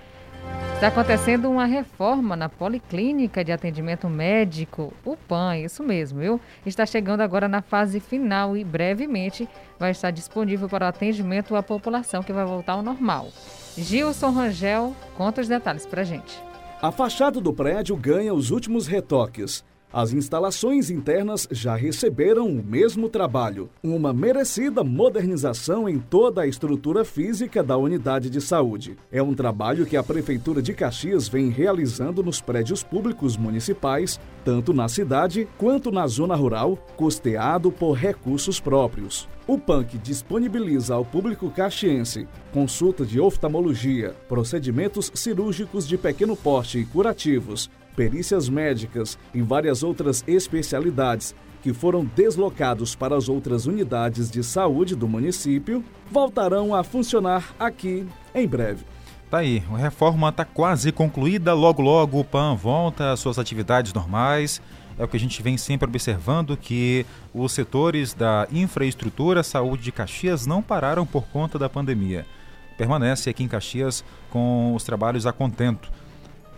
Está 0.75 0.89
acontecendo 0.89 1.49
uma 1.51 1.67
reforma 1.67 2.35
na 2.35 2.49
Policlínica 2.49 3.45
de 3.45 3.53
Atendimento 3.53 4.09
Médico, 4.09 4.93
o 5.05 5.15
PAN, 5.15 5.59
isso 5.59 5.83
mesmo, 5.83 6.21
viu? 6.21 6.41
Está 6.65 6.87
chegando 6.87 7.21
agora 7.21 7.49
na 7.49 7.61
fase 7.61 8.01
final 8.01 8.57
e 8.57 8.65
brevemente 8.65 9.49
vai 9.79 9.91
estar 9.91 10.11
disponível 10.11 10.69
para 10.69 10.87
o 10.87 10.89
atendimento 10.89 11.55
à 11.55 11.63
população 11.63 12.23
que 12.23 12.33
vai 12.33 12.45
voltar 12.45 12.73
ao 12.73 12.83
normal. 12.83 13.29
Gilson 13.77 14.31
Rangel 14.31 14.97
conta 15.17 15.43
os 15.43 15.49
detalhes 15.49 15.87
para 15.87 16.03
gente. 16.03 16.52
A 16.83 16.91
fachada 16.91 17.41
do 17.41 17.53
prédio 17.53 17.97
ganha 17.97 18.35
os 18.35 18.51
últimos 18.51 18.89
retoques. 18.89 19.65
As 19.93 20.15
instalações 20.15 20.89
internas 20.89 21.47
já 21.51 21.77
receberam 21.77 22.47
o 22.47 22.65
mesmo 22.65 23.11
trabalho, 23.11 23.69
uma 23.83 24.11
merecida 24.11 24.83
modernização 24.83 25.87
em 25.87 25.99
toda 25.99 26.41
a 26.41 26.47
estrutura 26.47 27.05
física 27.05 27.63
da 27.63 27.77
unidade 27.77 28.31
de 28.31 28.41
saúde. 28.41 28.97
É 29.11 29.23
um 29.23 29.35
trabalho 29.35 29.85
que 29.85 29.95
a 29.95 30.03
Prefeitura 30.03 30.63
de 30.63 30.73
Caxias 30.73 31.29
vem 31.29 31.51
realizando 31.51 32.23
nos 32.23 32.41
prédios 32.41 32.83
públicos 32.83 33.37
municipais, 33.37 34.19
tanto 34.43 34.73
na 34.73 34.89
cidade 34.89 35.47
quanto 35.59 35.93
na 35.93 36.07
zona 36.07 36.35
rural, 36.35 36.79
custeado 36.97 37.71
por 37.71 37.93
recursos 37.93 38.59
próprios. 38.59 39.29
O 39.47 39.59
PANC 39.59 39.99
disponibiliza 39.99 40.95
ao 40.95 41.05
público 41.05 41.51
caxiense 41.51 42.27
consulta 42.53 43.05
de 43.05 43.19
oftalmologia, 43.19 44.15
procedimentos 44.29 45.11
cirúrgicos 45.15 45.87
de 45.87 45.99
pequeno 45.99 46.37
porte 46.37 46.79
e 46.79 46.85
curativos, 46.85 47.69
perícias 47.97 48.49
médicas 48.49 49.19
e 49.35 49.43
várias 49.43 49.83
outras 49.83 50.25
especialidades, 50.27 51.35
que 51.63 51.73
foram 51.73 52.05
deslocados 52.05 52.95
para 52.95 53.17
as 53.17 53.29
outras 53.29 53.67
unidades 53.67 54.31
de 54.31 54.43
saúde 54.43 54.97
do 54.97 55.07
município 55.07 55.85
voltarão 56.11 56.75
a 56.75 56.83
funcionar 56.83 57.55
aqui 57.59 58.07
em 58.35 58.47
breve. 58.47 58.85
Tá 59.31 59.39
aí, 59.39 59.63
a 59.73 59.79
reforma 59.79 60.29
está 60.29 60.45
quase 60.45 60.93
concluída, 60.93 61.55
logo 61.55 61.81
logo 61.81 62.21
o 62.21 62.25
PAN 62.25 62.55
volta 62.55 63.13
às 63.13 63.21
suas 63.21 63.39
atividades 63.39 63.93
normais. 63.95 64.61
É 64.99 65.05
o 65.05 65.09
que 65.09 65.17
a 65.17 65.21
gente 65.21 65.43
vem 65.43 65.57
sempre 65.57 65.89
observando 65.89 66.55
que 66.57 67.07
os 67.33 67.53
setores 67.53 68.13
da 68.13 68.47
infraestrutura, 68.53 69.43
saúde 69.43 69.85
de 69.85 69.93
Caxias 69.93 70.47
não 70.47 70.61
pararam 70.61 71.07
por 71.07 71.25
conta 71.29 71.59
da 71.59 71.69
pandemia. 71.69 72.27
Permanece 72.77 73.31
aqui 73.31 73.43
em 73.43 73.49
Caxias 73.49 74.05
com 74.29 74.75
os 74.75 74.85
trabalhos 74.85 75.27
a 75.27 75.33
contento. 75.33 75.91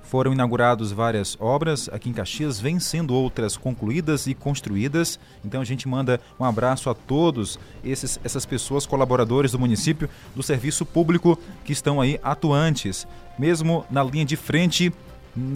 Foram 0.04 0.32
inauguradas 0.32 0.92
várias 0.92 1.36
obras 1.40 1.88
aqui 1.92 2.10
em 2.10 2.12
Caxias, 2.12 2.60
vem 2.60 2.78
sendo 2.78 3.14
outras 3.14 3.56
concluídas 3.56 4.26
e 4.26 4.34
construídas. 4.34 5.18
Então 5.44 5.60
a 5.60 5.64
gente 5.64 5.88
manda 5.88 6.20
um 6.38 6.44
abraço 6.44 6.88
a 6.90 6.94
todos 6.94 7.58
esses, 7.82 8.20
essas 8.22 8.46
pessoas, 8.46 8.86
colaboradores 8.86 9.52
do 9.52 9.58
município, 9.58 10.08
do 10.36 10.42
serviço 10.42 10.84
público 10.84 11.38
que 11.64 11.72
estão 11.72 12.00
aí 12.00 12.20
atuantes, 12.22 13.06
mesmo 13.38 13.84
na 13.90 14.04
linha 14.04 14.24
de 14.24 14.36
frente, 14.36 14.92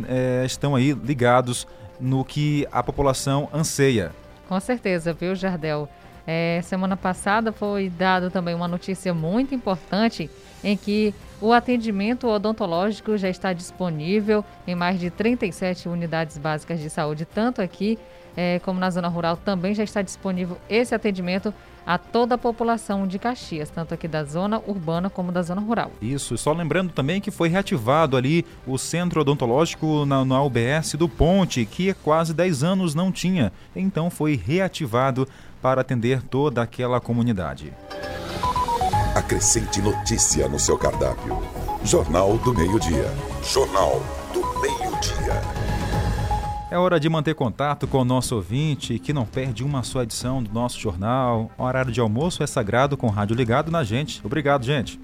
é, 0.09 0.45
estão 0.45 0.75
aí 0.75 0.93
ligados 0.93 1.67
no 2.00 2.25
que 2.25 2.67
a 2.73 2.83
população 2.83 3.49
anseia. 3.52 4.12
Com 4.49 4.59
certeza, 4.59 5.12
viu, 5.12 5.35
Jardel? 5.35 5.88
É, 6.26 6.61
semana 6.62 6.97
passada 6.97 7.52
foi 7.52 7.88
dado 7.88 8.31
também 8.31 8.55
uma 8.55 8.69
notícia 8.69 9.14
muito 9.14 9.55
importante 9.55 10.28
em 10.62 10.77
que 10.77 11.15
o 11.41 11.53
atendimento 11.53 12.27
odontológico 12.27 13.17
já 13.17 13.29
está 13.29 13.53
disponível 13.53 14.45
em 14.67 14.75
mais 14.75 14.99
de 14.99 15.11
37 15.11 15.88
unidades 15.88 16.37
básicas 16.37 16.81
de 16.81 16.91
saúde, 16.91 17.25
tanto 17.25 17.62
aqui 17.62 17.99
é, 18.37 18.61
como 18.61 18.79
na 18.79 18.91
zona 18.91 19.09
rural 19.09 19.37
também 19.37 19.75
já 19.75 19.83
está 19.83 20.03
disponível 20.03 20.59
esse 20.69 20.95
atendimento 20.95 21.53
a 21.85 21.97
toda 21.97 22.35
a 22.35 22.38
população 22.38 23.07
de 23.07 23.19
Caxias, 23.19 23.71
tanto 23.71 23.95
aqui 23.95 24.07
da 24.07 24.23
zona 24.23 24.62
urbana 24.67 25.09
como 25.09 25.33
da 25.33 25.43
zona 25.43 25.61
rural. 25.61 25.91
Isso, 26.03 26.37
só 26.37 26.53
lembrando 26.53 26.93
também 26.93 27.21
que 27.21 27.31
foi 27.31 27.49
reativado 27.49 28.17
ali 28.17 28.45
o 28.67 28.77
centro 28.77 29.23
odontológico 29.23 30.05
na, 30.05 30.25
na 30.25 30.43
UBS 30.43 30.95
do 30.99 31.09
Ponte, 31.09 31.65
que 31.65 31.91
há 31.91 31.95
quase 31.95 32.35
10 32.35 32.62
anos 32.62 32.95
não 32.95 33.11
tinha, 33.11 33.53
então 33.75 34.11
foi 34.11 34.37
reativado 34.37 35.27
para 35.62 35.81
atender 35.81 36.23
toda 36.23 36.62
aquela 36.62 37.00
comunidade. 37.00 37.73
Acrescente 39.29 39.83
notícia 39.83 40.49
no 40.49 40.59
seu 40.59 40.79
cardápio. 40.79 41.37
Jornal 41.85 42.39
do 42.39 42.55
Meio-Dia. 42.55 43.13
Jornal 43.45 44.03
do 44.33 44.41
Meio-Dia. 44.59 45.43
É 46.71 46.79
hora 46.79 46.99
de 46.99 47.11
manter 47.11 47.35
contato 47.35 47.87
com 47.87 47.99
o 47.99 48.05
nosso 48.07 48.37
ouvinte 48.37 48.99
que 48.99 49.13
não 49.13 49.27
perde 49.27 49.63
uma 49.63 49.83
só 49.83 50.03
edição 50.03 50.43
do 50.43 50.51
nosso 50.51 50.81
jornal. 50.81 51.51
O 51.59 51.63
horário 51.63 51.93
de 51.93 52.01
almoço 52.01 52.43
é 52.43 52.47
sagrado 52.47 52.97
com 52.97 53.09
o 53.09 53.11
rádio 53.11 53.37
ligado 53.37 53.71
na 53.71 53.85
gente. 53.85 54.23
Obrigado, 54.25 54.65
gente. 54.65 54.99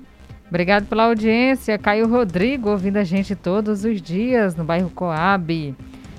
Obrigado 0.48 0.86
pela 0.86 1.04
audiência. 1.04 1.76
Caio 1.76 2.08
Rodrigo 2.08 2.70
ouvindo 2.70 2.96
a 2.96 3.04
gente 3.04 3.36
todos 3.36 3.84
os 3.84 4.00
dias 4.00 4.56
no 4.56 4.64
bairro 4.64 4.88
Coab. 4.88 5.74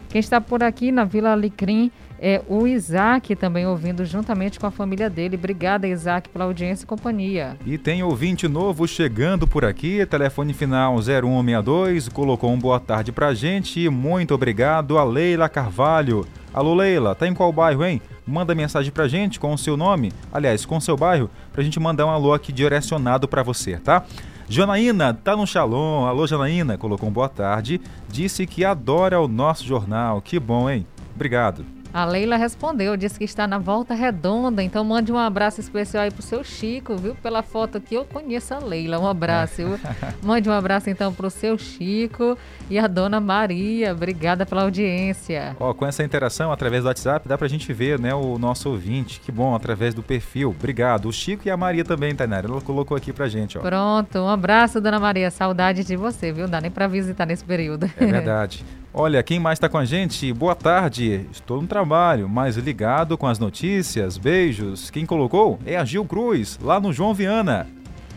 Quem 0.09 0.19
está 0.19 0.39
por 0.39 0.61
aqui 0.61 0.91
na 0.91 1.05
Vila 1.05 1.31
Alecrim 1.31 1.91
é 2.27 2.41
o 2.47 2.65
Isaac 2.65 3.35
também 3.35 3.67
ouvindo 3.67 4.03
juntamente 4.03 4.59
com 4.59 4.65
a 4.65 4.71
família 4.71 5.11
dele. 5.11 5.35
Obrigada, 5.35 5.87
Isaac, 5.87 6.27
pela 6.27 6.45
audiência 6.45 6.83
e 6.83 6.87
companhia. 6.87 7.55
E 7.63 7.77
tem 7.77 8.01
ouvinte 8.01 8.47
novo 8.47 8.87
chegando 8.87 9.45
por 9.45 9.63
aqui, 9.63 10.03
telefone 10.07 10.51
final 10.51 10.95
0162, 10.95 12.09
colocou 12.09 12.51
um 12.51 12.57
boa 12.57 12.79
tarde 12.79 13.11
pra 13.11 13.35
gente. 13.35 13.87
Muito 13.89 14.33
obrigado 14.33 14.97
a 14.97 15.03
Leila 15.03 15.47
Carvalho. 15.47 16.25
Alô, 16.51 16.73
Leila, 16.73 17.13
tá 17.13 17.27
em 17.27 17.33
qual 17.35 17.53
bairro, 17.53 17.85
hein? 17.85 18.01
Manda 18.25 18.55
mensagem 18.55 18.91
pra 18.91 19.07
gente 19.07 19.39
com 19.39 19.53
o 19.53 19.57
seu 19.57 19.77
nome, 19.77 20.11
aliás, 20.33 20.65
com 20.65 20.77
o 20.77 20.81
seu 20.81 20.97
bairro, 20.97 21.29
pra 21.53 21.61
gente 21.61 21.79
mandar 21.79 22.07
um 22.07 22.09
alô 22.09 22.33
aqui 22.33 22.51
direcionado 22.51 23.27
para 23.27 23.43
você, 23.43 23.77
tá? 23.77 24.03
Janaína, 24.49 25.13
tá 25.13 25.37
no 25.37 25.45
Shalom. 25.45 26.05
Alô, 26.07 26.25
Janaína, 26.25 26.75
colocou 26.75 27.07
um 27.07 27.11
boa 27.11 27.29
tarde. 27.29 27.79
Disse 28.09 28.47
que 28.47 28.65
adora 28.65 29.21
o 29.21 29.27
nosso 29.27 29.63
jornal. 29.63 30.21
Que 30.21 30.39
bom, 30.39 30.67
hein? 30.67 30.87
Obrigado. 31.13 31.74
A 31.95 32.03
Leila 32.03 32.35
respondeu, 32.35 32.97
disse 32.97 33.17
que 33.17 33.23
está 33.23 33.47
na 33.47 33.57
volta 33.57 33.93
redonda, 33.93 34.61
então 34.61 34.83
mande 34.83 35.13
um 35.13 35.17
abraço 35.17 35.61
especial 35.61 36.03
aí 36.03 36.11
pro 36.11 36.21
seu 36.21 36.43
Chico, 36.43 36.97
viu? 36.97 37.15
Pela 37.15 37.41
foto 37.41 37.77
aqui 37.77 37.95
eu 37.95 38.03
conheço 38.03 38.53
a 38.53 38.59
Leila. 38.59 38.99
Um 38.99 39.07
abraço, 39.07 39.55
viu? 39.55 39.79
Mande 40.21 40.49
um 40.49 40.51
abraço 40.51 40.89
então 40.89 41.13
pro 41.13 41.29
seu 41.29 41.57
Chico 41.57 42.37
e 42.69 42.77
a 42.77 42.85
dona 42.85 43.21
Maria. 43.21 43.93
Obrigada 43.93 44.45
pela 44.45 44.63
audiência. 44.63 45.55
Ó, 45.57 45.73
com 45.73 45.85
essa 45.85 46.03
interação 46.03 46.51
através 46.51 46.83
do 46.83 46.87
WhatsApp, 46.87 47.29
dá 47.29 47.37
pra 47.37 47.47
gente 47.47 47.71
ver, 47.71 47.97
né, 47.97 48.13
o 48.13 48.37
nosso 48.37 48.69
ouvinte. 48.69 49.21
Que 49.21 49.31
bom, 49.31 49.55
através 49.55 49.93
do 49.93 50.03
perfil. 50.03 50.49
Obrigado. 50.49 51.07
O 51.07 51.13
Chico 51.13 51.47
e 51.47 51.49
a 51.49 51.55
Maria 51.55 51.85
também, 51.85 52.13
Tainara. 52.13 52.49
Ela 52.49 52.59
colocou 52.59 52.97
aqui 52.97 53.13
pra 53.13 53.29
gente, 53.29 53.57
ó. 53.57 53.61
Pronto, 53.61 54.19
um 54.19 54.27
abraço, 54.27 54.81
dona 54.81 54.99
Maria. 54.99 55.31
Saudade 55.31 55.85
de 55.85 55.95
você, 55.95 56.33
viu? 56.33 56.43
Não 56.43 56.51
dá 56.51 56.59
nem 56.59 56.69
pra 56.69 56.87
visitar 56.87 57.25
nesse 57.25 57.45
período. 57.45 57.89
É 57.95 58.05
verdade. 58.05 58.65
Olha, 58.97 59.21
quem 59.21 59.41
mais 59.41 59.57
está 59.57 59.67
com 59.67 59.77
a 59.77 59.83
gente? 59.83 60.31
Boa 60.31 60.55
tarde. 60.55 61.25
Estou 61.29 61.61
no 61.61 61.67
trabalho, 61.67 62.29
mas 62.29 62.55
ligado 62.55 63.17
com 63.17 63.27
as 63.27 63.37
notícias. 63.37 64.17
Beijos. 64.17 64.89
Quem 64.89 65.05
colocou 65.05 65.59
é 65.65 65.75
a 65.75 65.83
Gil 65.83 66.05
Cruz, 66.05 66.57
lá 66.63 66.79
no 66.79 66.93
João 66.93 67.13
Viana. 67.13 67.67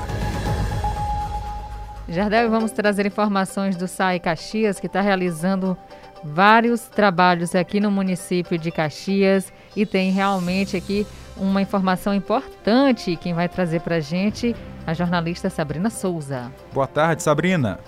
Jardel, 2.09 2.48
vamos 2.48 2.70
trazer 2.70 3.06
informações 3.06 3.74
do 3.74 3.88
SAI 3.88 4.20
Caxias, 4.20 4.78
que 4.78 4.87
está 4.87 5.00
realizando 5.00 5.76
vários 6.22 6.82
trabalhos 6.82 7.56
aqui 7.56 7.80
no 7.80 7.90
município 7.90 8.56
de 8.56 8.70
Caxias 8.70 9.52
e 9.74 9.85
tem 9.85 10.12
realmente 10.12 10.76
aqui 10.76 11.04
uma 11.37 11.61
informação 11.61 12.14
importante. 12.14 13.16
Quem 13.16 13.35
vai 13.35 13.49
trazer 13.49 13.81
para 13.81 13.96
a 13.96 14.01
gente 14.01 14.55
a 14.87 14.94
jornalista 14.94 15.51
Sabrina 15.51 15.90
Souza. 15.90 16.53
Boa 16.72 16.87
tarde, 16.87 17.22
Sabrina. 17.22 17.79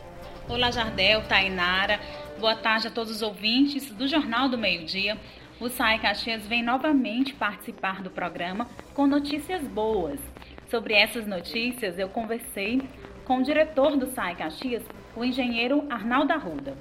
Olá, 0.48 0.70
Jardel, 0.70 1.22
Tainara. 1.22 2.00
Boa 2.40 2.56
tarde 2.56 2.88
a 2.88 2.90
todos 2.90 3.12
os 3.12 3.22
ouvintes 3.22 3.90
do 3.90 4.06
Jornal 4.06 4.48
do 4.48 4.56
Meio 4.56 4.84
Dia. 4.84 5.18
O 5.60 5.68
SAI 5.68 5.98
Caxias 5.98 6.46
vem 6.46 6.62
novamente 6.62 7.34
participar 7.34 8.00
do 8.02 8.10
programa 8.10 8.68
com 8.94 9.06
notícias 9.06 9.62
boas. 9.62 10.20
Sobre 10.70 10.94
essas 10.94 11.26
notícias, 11.26 11.98
eu 11.98 12.08
conversei 12.08 12.80
com 13.24 13.38
o 13.38 13.42
diretor 13.42 13.96
do 13.96 14.06
SAI 14.12 14.36
Caxias, 14.36 14.82
o 15.16 15.24
engenheiro 15.24 15.84
Arnaldo 15.90 16.32
Arruda. 16.32 16.74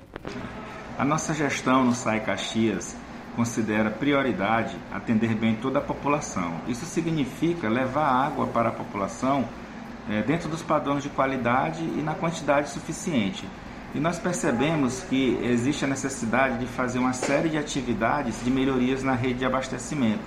A 0.98 1.04
nossa 1.04 1.34
gestão 1.34 1.84
no 1.84 1.94
SAI 1.94 2.20
Caxias 2.20 2.96
considera 3.38 3.92
prioridade 3.92 4.76
atender 4.92 5.36
bem 5.36 5.56
toda 5.56 5.78
a 5.78 5.82
população. 5.82 6.56
Isso 6.68 6.86
significa 6.86 7.70
levar 7.70 8.08
água 8.08 8.48
para 8.48 8.70
a 8.70 8.72
população 8.72 9.48
é, 10.10 10.24
dentro 10.24 10.50
dos 10.50 10.64
padrões 10.64 11.04
de 11.04 11.10
qualidade 11.10 11.84
e 11.84 12.02
na 12.04 12.16
quantidade 12.16 12.70
suficiente. 12.70 13.48
E 13.94 14.00
nós 14.00 14.18
percebemos 14.18 15.04
que 15.04 15.38
existe 15.44 15.86
a 15.86 15.88
necessidade 15.88 16.58
de 16.58 16.66
fazer 16.66 16.98
uma 16.98 17.14
série 17.14 17.48
de 17.48 17.60
atividades 17.60 18.44
de 18.44 18.50
melhorias 18.50 19.04
na 19.04 19.14
rede 19.14 19.40
de 19.40 19.46
abastecimento. 19.46 20.20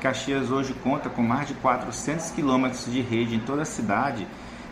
Caxias 0.00 0.50
hoje 0.50 0.74
conta 0.74 1.08
com 1.08 1.22
mais 1.22 1.46
de 1.46 1.54
400 1.54 2.32
quilômetros 2.32 2.86
de 2.86 3.00
rede 3.00 3.36
em 3.36 3.40
toda 3.40 3.62
a 3.62 3.64
cidade 3.64 4.26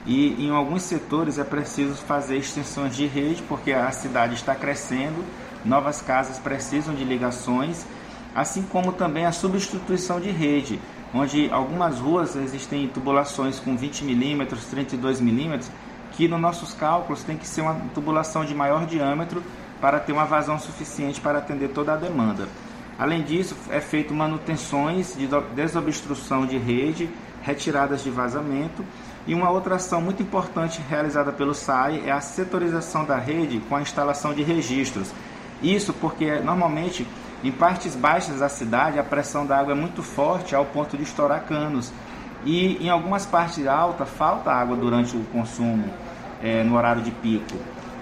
e 0.05 0.44
em 0.44 0.51
alguns 0.51 0.83
setores 0.83 1.38
é 1.38 1.44
preciso 1.44 1.94
fazer 1.94 2.37
extensões 2.37 2.96
de 2.96 3.07
rede 3.07 3.42
porque 3.42 3.72
a 3.72 3.90
cidade 3.92 4.35
está 4.35 4.57
crescendo, 4.57 5.25
novas 5.67 6.01
casas 6.01 6.39
precisam 6.39 6.95
de 6.95 7.05
ligações, 7.05 7.87
assim 8.35 8.63
como 8.63 8.93
também 8.93 9.27
a 9.27 9.33
substituição 9.33 10.21
de 10.21 10.31
rede, 10.31 10.81
onde 11.15 11.51
algumas 11.51 11.99
ruas 11.99 12.37
existem 12.37 12.87
tubulações 12.89 13.59
com 13.59 13.77
20 13.77 14.05
milímetros, 14.05 14.65
32 14.67 15.21
milímetros, 15.21 15.71
que 16.13 16.29
nos 16.29 16.41
nossos 16.41 16.73
cálculos 16.73 17.23
tem 17.23 17.37
que 17.37 17.47
ser 17.47 17.63
uma 17.63 17.75
tubulação 17.95 18.45
de 18.45 18.55
maior 18.55 18.87
diâmetro 18.87 19.43
para 19.81 20.01
ter 20.01 20.13
uma 20.13 20.25
vazão 20.25 20.59
suficiente 20.59 21.21
para 21.21 21.39
atender 21.39 21.69
toda 21.69 21.93
a 21.93 21.97
demanda. 21.97 22.49
Além 22.99 23.23
disso, 23.23 23.55
é 23.69 23.81
feito 23.81 24.15
manutenções 24.15 25.15
de 25.15 25.29
desobstrução 25.55 26.47
de 26.47 26.57
rede, 26.57 27.11
retiradas 27.43 28.03
de 28.03 28.11
vazamento 28.11 28.83
e 29.27 29.35
uma 29.35 29.51
outra 29.51 29.75
ação 29.75 30.01
muito 30.01 30.23
importante 30.23 30.81
realizada 30.89 31.33
pelo 31.33 31.53
SAI 31.53 32.03
é 32.07 32.13
a 32.13 32.21
setorização 32.21 33.05
da 33.05 33.17
rede 33.17 33.61
com 33.69 33.77
a 33.77 33.83
instalação 33.83 34.33
de 34.33 34.43
registros. 34.43 35.13
Isso 35.62 35.92
porque 35.95 36.40
normalmente 36.40 37.07
em 37.42 37.53
partes 37.53 37.95
baixas 37.95 38.40
da 38.40 38.49
cidade 38.49 38.99
a 38.99 39.05
pressão 39.05 39.47
da 39.47 39.59
água 39.59 39.73
é 39.73 39.77
muito 39.77 40.03
forte 40.03 40.55
ao 40.55 40.64
ponto 40.64 40.97
de 40.97 41.03
estourar 41.03 41.45
canos 41.45 41.92
e 42.45 42.85
em 42.85 42.88
algumas 42.88 43.27
partes 43.27 43.66
altas 43.66 44.09
falta 44.09 44.51
água 44.51 44.77
durante 44.77 45.16
o 45.16 45.21
consumo 45.33 45.88
é, 46.42 46.62
no 46.62 46.77
horário 46.77 47.03
de 47.03 47.11
pico. 47.11 47.57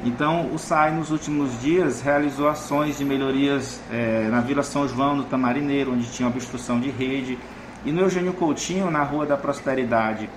Então, 0.04 0.50
o 0.52 0.58
SAI, 0.58 0.92
nos 0.92 1.10
últimos 1.10 1.58
dias, 1.62 2.02
realizou 2.02 2.46
ações 2.46 2.98
de 2.98 3.04
melhorias 3.06 3.80
é, 3.90 4.28
na 4.30 4.40
Vila 4.40 4.62
São 4.62 4.86
João, 4.86 5.16
no 5.16 5.24
Tamarineiro, 5.24 5.92
onde 5.92 6.10
tinha 6.10 6.28
obstrução 6.28 6.78
de 6.78 6.90
rede, 6.90 7.38
e 7.86 7.90
no 7.90 8.02
Eugênio 8.02 8.34
Coutinho, 8.34 8.90
na 8.90 9.02
Rua 9.02 9.24
da 9.24 9.36
Prosperidade 9.36 10.28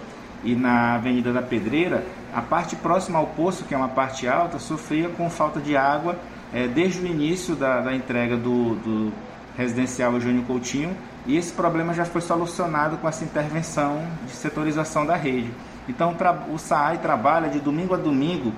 e 0.42 0.56
na 0.56 0.96
Avenida 0.96 1.34
da 1.34 1.42
Pedreira, 1.42 2.06
a 2.34 2.42
parte 2.42 2.78
próxima 2.78 3.20
ao 3.20 3.28
poço, 3.28 3.66
que 3.66 3.74
é 3.74 3.78
uma 3.78 3.90
parte 3.90 4.26
alta, 4.26 4.58
sofria 4.58 5.10
com 5.10 5.30
falta 5.30 5.60
de 5.60 5.76
água 5.76 6.16
é, 6.54 6.68
desde 6.68 7.02
o 7.02 7.08
início 7.08 7.56
da, 7.56 7.82
da 7.82 7.94
entrega 7.94 8.36
do, 8.36 8.76
do 8.76 9.14
residencial 9.58 10.14
Eugênio 10.14 10.44
Coutinho, 10.44 10.96
e 11.26 11.36
esse 11.36 11.52
problema 11.52 11.94
já 11.94 12.06
foi 12.06 12.22
solucionado 12.22 12.98
com 12.98 13.08
essa 13.08 13.24
intervenção 13.24 14.02
de 14.26 14.32
setorização 14.32 15.06
da 15.06 15.16
rede. 15.16 15.52
Então, 15.90 16.16
o 16.54 16.58
SAI 16.58 17.00
trabalha 17.00 17.50
de 17.50 17.60
domingo 17.60 17.94
a 17.94 17.98
domingo 17.98 18.54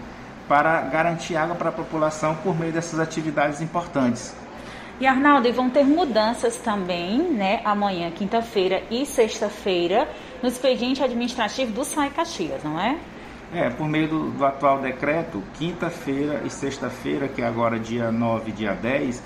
para 0.48 0.82
garantir 0.82 1.36
água 1.36 1.56
para 1.56 1.70
a 1.70 1.72
população 1.72 2.36
por 2.44 2.58
meio 2.58 2.74
dessas 2.74 3.00
atividades 3.00 3.62
importantes. 3.62 4.36
E 5.00 5.08
Arnaldo, 5.08 5.48
e 5.48 5.52
vão 5.52 5.70
ter 5.70 5.86
mudanças 5.86 6.58
também, 6.58 7.20
né, 7.22 7.62
amanhã, 7.64 8.12
quinta-feira 8.12 8.84
e 8.92 9.06
sexta-feira, 9.06 10.10
no 10.44 10.50
expediente 10.50 11.02
administrativo 11.02 11.72
do 11.72 11.86
SAI 11.86 12.10
Caxias, 12.10 12.64
não 12.64 12.80
é? 12.80 12.98
É, 13.52 13.70
por 13.70 13.88
meio 13.88 14.08
do, 14.08 14.32
do 14.32 14.46
atual 14.46 14.80
decreto, 14.80 15.42
quinta-feira 15.56 16.42
e 16.46 16.50
sexta-feira, 16.50 17.28
que 17.28 17.42
é 17.42 17.48
agora 17.48 17.80
dia 17.80 18.12
9 18.12 18.50
e 18.50 18.54
dia 18.54 18.74
10, 18.74 19.24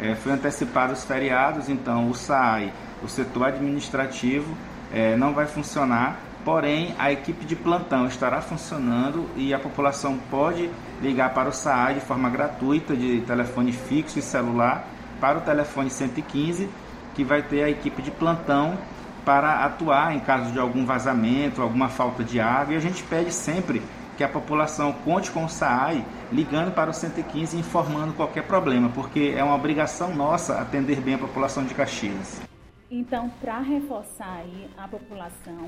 é, 0.00 0.14
foi 0.14 0.32
antecipado 0.32 0.92
os 0.92 1.04
feriados, 1.04 1.68
então 1.68 2.08
o 2.08 2.14
SAI, 2.14 2.72
o 3.02 3.08
setor 3.08 3.48
administrativo, 3.48 4.56
é, 4.92 5.16
não 5.16 5.34
vai 5.34 5.46
funcionar 5.46 6.20
Porém, 6.46 6.94
a 6.96 7.10
equipe 7.10 7.44
de 7.44 7.56
plantão 7.56 8.06
estará 8.06 8.40
funcionando 8.40 9.28
e 9.34 9.52
a 9.52 9.58
população 9.58 10.16
pode 10.30 10.70
ligar 11.02 11.34
para 11.34 11.48
o 11.48 11.52
SAAI 11.52 11.94
de 11.94 12.00
forma 12.00 12.30
gratuita 12.30 12.94
de 12.94 13.20
telefone 13.22 13.72
fixo 13.72 14.20
e 14.20 14.22
celular 14.22 14.86
para 15.20 15.38
o 15.38 15.40
telefone 15.40 15.90
115, 15.90 16.68
que 17.16 17.24
vai 17.24 17.42
ter 17.42 17.64
a 17.64 17.68
equipe 17.68 18.00
de 18.00 18.12
plantão 18.12 18.78
para 19.26 19.64
atuar 19.64 20.14
em 20.14 20.20
caso 20.20 20.52
de 20.52 20.58
algum 20.60 20.86
vazamento, 20.86 21.60
alguma 21.60 21.88
falta 21.88 22.22
de 22.22 22.38
água. 22.38 22.74
E 22.74 22.76
a 22.76 22.80
gente 22.80 23.02
pede 23.02 23.32
sempre 23.32 23.82
que 24.16 24.22
a 24.22 24.28
população 24.28 24.92
conte 25.04 25.32
com 25.32 25.44
o 25.44 25.48
SAAI 25.48 26.04
ligando 26.32 26.72
para 26.72 26.88
o 26.88 26.94
115 26.94 27.56
e 27.56 27.60
informando 27.60 28.12
qualquer 28.12 28.44
problema, 28.44 28.88
porque 28.94 29.34
é 29.36 29.42
uma 29.42 29.56
obrigação 29.56 30.14
nossa 30.14 30.60
atender 30.60 31.00
bem 31.00 31.14
a 31.14 31.18
população 31.18 31.64
de 31.64 31.74
Caxias. 31.74 32.40
Então, 32.88 33.28
para 33.40 33.58
reforçar 33.58 34.32
aí 34.32 34.70
a 34.78 34.86
população, 34.86 35.66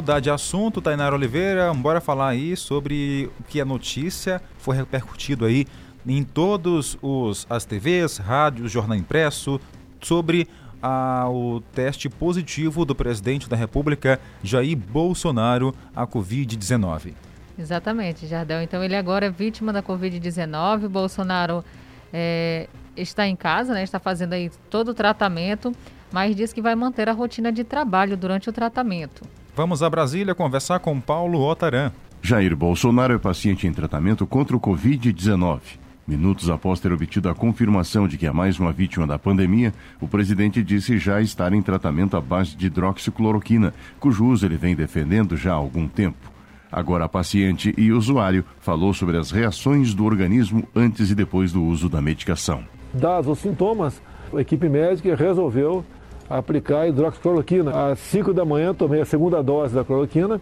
Mudar 0.00 0.18
de 0.18 0.30
assunto, 0.30 0.80
Tainara 0.80 1.14
Oliveira, 1.14 1.74
bora 1.74 2.00
falar 2.00 2.28
aí 2.28 2.56
sobre 2.56 3.28
o 3.38 3.42
que 3.42 3.60
a 3.60 3.66
notícia 3.66 4.40
foi 4.56 4.74
repercutido 4.74 5.44
aí 5.44 5.66
em 6.06 6.24
todos 6.24 6.96
os 7.02 7.46
as 7.50 7.66
TVs, 7.66 8.16
rádios, 8.16 8.72
jornal 8.72 8.96
impresso 8.96 9.60
sobre 10.00 10.48
a, 10.82 11.28
o 11.28 11.60
teste 11.74 12.08
positivo 12.08 12.86
do 12.86 12.94
presidente 12.94 13.46
da 13.46 13.54
República 13.54 14.18
Jair 14.42 14.74
Bolsonaro 14.74 15.74
à 15.94 16.06
Covid-19. 16.06 17.12
Exatamente, 17.58 18.26
Jardel. 18.26 18.62
Então 18.62 18.82
ele 18.82 18.96
agora 18.96 19.26
é 19.26 19.30
vítima 19.30 19.70
da 19.70 19.82
Covid-19. 19.82 20.88
Bolsonaro 20.88 21.62
é, 22.10 22.70
está 22.96 23.26
em 23.26 23.36
casa, 23.36 23.74
né? 23.74 23.82
Está 23.82 23.98
fazendo 23.98 24.32
aí 24.32 24.50
todo 24.70 24.92
o 24.92 24.94
tratamento, 24.94 25.70
mas 26.10 26.34
diz 26.34 26.54
que 26.54 26.62
vai 26.62 26.74
manter 26.74 27.06
a 27.06 27.12
rotina 27.12 27.52
de 27.52 27.64
trabalho 27.64 28.16
durante 28.16 28.48
o 28.48 28.52
tratamento. 28.52 29.28
Vamos 29.60 29.82
a 29.82 29.90
Brasília 29.90 30.34
conversar 30.34 30.78
com 30.78 30.98
Paulo 30.98 31.46
Otaran. 31.46 31.92
Jair 32.22 32.56
Bolsonaro 32.56 33.12
é 33.12 33.18
paciente 33.18 33.66
em 33.66 33.72
tratamento 33.74 34.26
contra 34.26 34.56
o 34.56 34.60
Covid-19. 34.60 35.60
Minutos 36.08 36.48
após 36.48 36.80
ter 36.80 36.90
obtido 36.90 37.28
a 37.28 37.34
confirmação 37.34 38.08
de 38.08 38.16
que 38.16 38.26
é 38.26 38.32
mais 38.32 38.58
uma 38.58 38.72
vítima 38.72 39.06
da 39.06 39.18
pandemia, 39.18 39.74
o 40.00 40.08
presidente 40.08 40.62
disse 40.62 40.96
já 40.96 41.20
estar 41.20 41.52
em 41.52 41.60
tratamento 41.60 42.16
à 42.16 42.22
base 42.22 42.56
de 42.56 42.68
hidroxicloroquina, 42.68 43.74
cujo 43.98 44.24
uso 44.24 44.46
ele 44.46 44.56
vem 44.56 44.74
defendendo 44.74 45.36
já 45.36 45.52
há 45.52 45.56
algum 45.56 45.86
tempo. 45.86 46.32
Agora, 46.72 47.04
a 47.04 47.08
paciente 47.08 47.74
e 47.76 47.92
usuário 47.92 48.46
falou 48.60 48.94
sobre 48.94 49.18
as 49.18 49.30
reações 49.30 49.92
do 49.92 50.06
organismo 50.06 50.66
antes 50.74 51.10
e 51.10 51.14
depois 51.14 51.52
do 51.52 51.62
uso 51.62 51.86
da 51.86 52.00
medicação. 52.00 52.64
Dados 52.94 53.28
os 53.28 53.38
sintomas, 53.40 54.00
a 54.34 54.40
equipe 54.40 54.70
médica 54.70 55.14
resolveu 55.14 55.84
aplicar 56.30 56.86
hidroxicloroquina. 56.88 57.90
Às 57.90 57.98
5 57.98 58.32
da 58.32 58.44
manhã 58.44 58.72
tomei 58.72 59.00
a 59.00 59.04
segunda 59.04 59.42
dose 59.42 59.74
da 59.74 59.84
cloroquina 59.84 60.40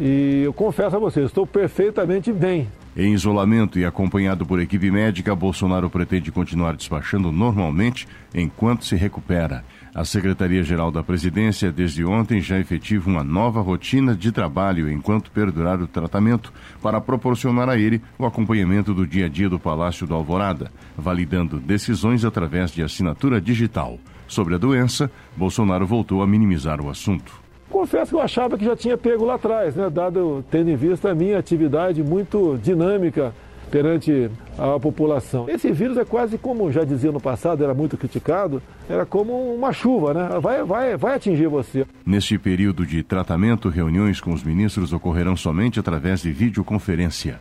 e 0.00 0.42
eu 0.44 0.52
confesso 0.52 0.96
a 0.96 0.98
vocês, 0.98 1.26
estou 1.26 1.46
perfeitamente 1.46 2.32
bem. 2.32 2.68
Em 2.96 3.12
isolamento 3.12 3.78
e 3.78 3.84
acompanhado 3.84 4.44
por 4.44 4.60
equipe 4.60 4.90
médica, 4.90 5.34
Bolsonaro 5.34 5.88
pretende 5.88 6.32
continuar 6.32 6.74
despachando 6.74 7.30
normalmente 7.30 8.08
enquanto 8.34 8.84
se 8.84 8.96
recupera. 8.96 9.64
A 9.94 10.04
Secretaria-Geral 10.04 10.90
da 10.90 11.02
Presidência, 11.02 11.70
desde 11.70 12.04
ontem, 12.04 12.40
já 12.40 12.58
efetiva 12.58 13.08
uma 13.08 13.22
nova 13.22 13.60
rotina 13.60 14.16
de 14.16 14.32
trabalho 14.32 14.90
enquanto 14.90 15.30
perdurar 15.30 15.80
o 15.80 15.86
tratamento, 15.86 16.52
para 16.82 17.00
proporcionar 17.00 17.68
a 17.68 17.78
ele 17.78 18.02
o 18.18 18.26
acompanhamento 18.26 18.92
do 18.92 19.06
dia 19.06 19.26
a 19.26 19.28
dia 19.28 19.48
do 19.48 19.60
Palácio 19.60 20.06
do 20.06 20.14
Alvorada, 20.14 20.70
validando 20.96 21.60
decisões 21.60 22.24
através 22.24 22.70
de 22.72 22.82
assinatura 22.82 23.40
digital. 23.40 23.98
Sobre 24.28 24.54
a 24.54 24.58
doença, 24.58 25.10
Bolsonaro 25.36 25.86
voltou 25.86 26.22
a 26.22 26.26
minimizar 26.26 26.80
o 26.80 26.88
assunto. 26.88 27.32
Confesso 27.68 28.10
que 28.10 28.16
eu 28.16 28.20
achava 28.20 28.56
que 28.56 28.64
já 28.64 28.76
tinha 28.76 28.96
pego 28.96 29.24
lá 29.24 29.34
atrás, 29.34 29.74
né? 29.74 29.90
dado 29.90 30.44
tendo 30.50 30.70
em 30.70 30.76
vista 30.76 31.10
a 31.10 31.14
minha 31.14 31.38
atividade 31.38 32.02
muito 32.02 32.58
dinâmica 32.62 33.34
perante 33.70 34.30
a 34.58 34.78
população. 34.80 35.48
Esse 35.48 35.70
vírus 35.70 35.96
é 35.98 36.04
quase 36.04 36.38
como, 36.38 36.72
já 36.72 36.84
dizia 36.84 37.12
no 37.12 37.20
passado, 37.20 37.62
era 37.62 37.74
muito 37.74 37.96
criticado, 37.96 38.62
era 38.88 39.04
como 39.04 39.54
uma 39.54 39.72
chuva, 39.72 40.14
né? 40.14 40.40
Vai, 40.40 40.64
vai, 40.64 40.96
vai 40.96 41.14
atingir 41.16 41.48
você. 41.48 41.86
Neste 42.04 42.38
período 42.38 42.86
de 42.86 43.02
tratamento, 43.02 43.68
reuniões 43.68 44.20
com 44.20 44.32
os 44.32 44.42
ministros 44.42 44.92
ocorrerão 44.92 45.36
somente 45.36 45.78
através 45.78 46.22
de 46.22 46.32
videoconferência. 46.32 47.38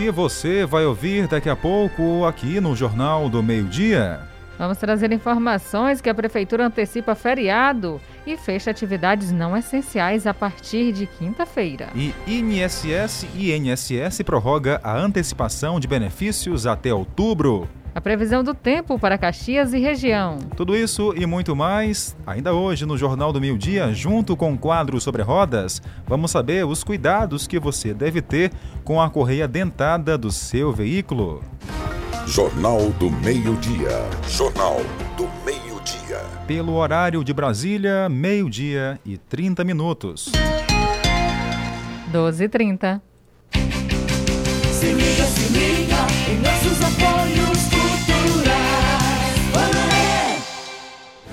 E 0.01 0.11
você 0.13 0.65
vai 0.65 0.85
ouvir 0.85 1.27
daqui 1.27 1.51
a 1.51 1.57
pouco 1.57 2.25
aqui 2.25 2.61
no 2.61 2.77
Jornal 2.77 3.29
do 3.29 3.43
Meio 3.43 3.65
Dia. 3.65 4.21
Vamos 4.57 4.79
trazer 4.79 5.11
informações 5.11 6.01
que 6.01 6.09
a 6.09 6.15
Prefeitura 6.15 6.67
antecipa 6.67 7.17
feriado 7.17 8.01
e 8.33 8.37
fecha 8.37 8.71
atividades 8.71 9.33
não 9.33 9.57
essenciais 9.57 10.27
a 10.27 10.35
partir 10.35 10.93
de 10.93 11.07
quinta-feira. 11.07 11.89
E 11.95 12.15
INSS 12.27 13.27
e 13.35 13.53
INSS 13.53 14.23
prorroga 14.25 14.81
a 14.83 14.97
antecipação 14.97 15.79
de 15.81 15.89
benefícios 15.89 16.67
até 16.67 16.93
outubro. 16.93 17.69
A 17.93 18.01
previsão 18.01 18.45
do 18.45 18.55
tempo 18.55 18.99
para 18.99 19.19
Caxias 19.19 19.73
e 19.73 19.79
região. 19.79 20.39
Tudo 20.57 20.77
isso 20.77 21.13
e 21.17 21.27
muito 21.27 21.57
mais, 21.57 22.17
ainda 22.25 22.55
hoje 22.55 22.87
no 22.87 22.97
Jornal 22.97 23.33
do 23.33 23.41
Meio 23.41 23.59
Dia, 23.59 23.93
junto 23.93 24.37
com 24.37 24.53
o 24.53 24.59
quadro 24.59 25.01
sobre 25.01 25.23
rodas, 25.23 25.83
vamos 26.07 26.31
saber 26.31 26.65
os 26.65 26.85
cuidados 26.85 27.49
que 27.49 27.59
você 27.59 27.93
deve 27.93 28.23
ter 28.23 28.53
com 28.85 29.03
a 29.03 29.11
correia 29.11 29.49
dentada 29.49 30.17
do 30.17 30.31
seu 30.31 30.73
veículo. 30.73 31.43
Jornal 32.27 32.91
do 32.91 33.11
Meio-Dia. 33.11 34.09
Jornal 34.29 34.77
do 35.17 35.29
Meio-Dia. 35.81 36.19
Pelo 36.47 36.75
horário 36.75 37.25
de 37.25 37.33
Brasília, 37.33 38.09
meio-dia 38.09 39.01
e 39.05 39.17
30 39.17 39.65
minutos. 39.65 40.31
12 42.13 42.49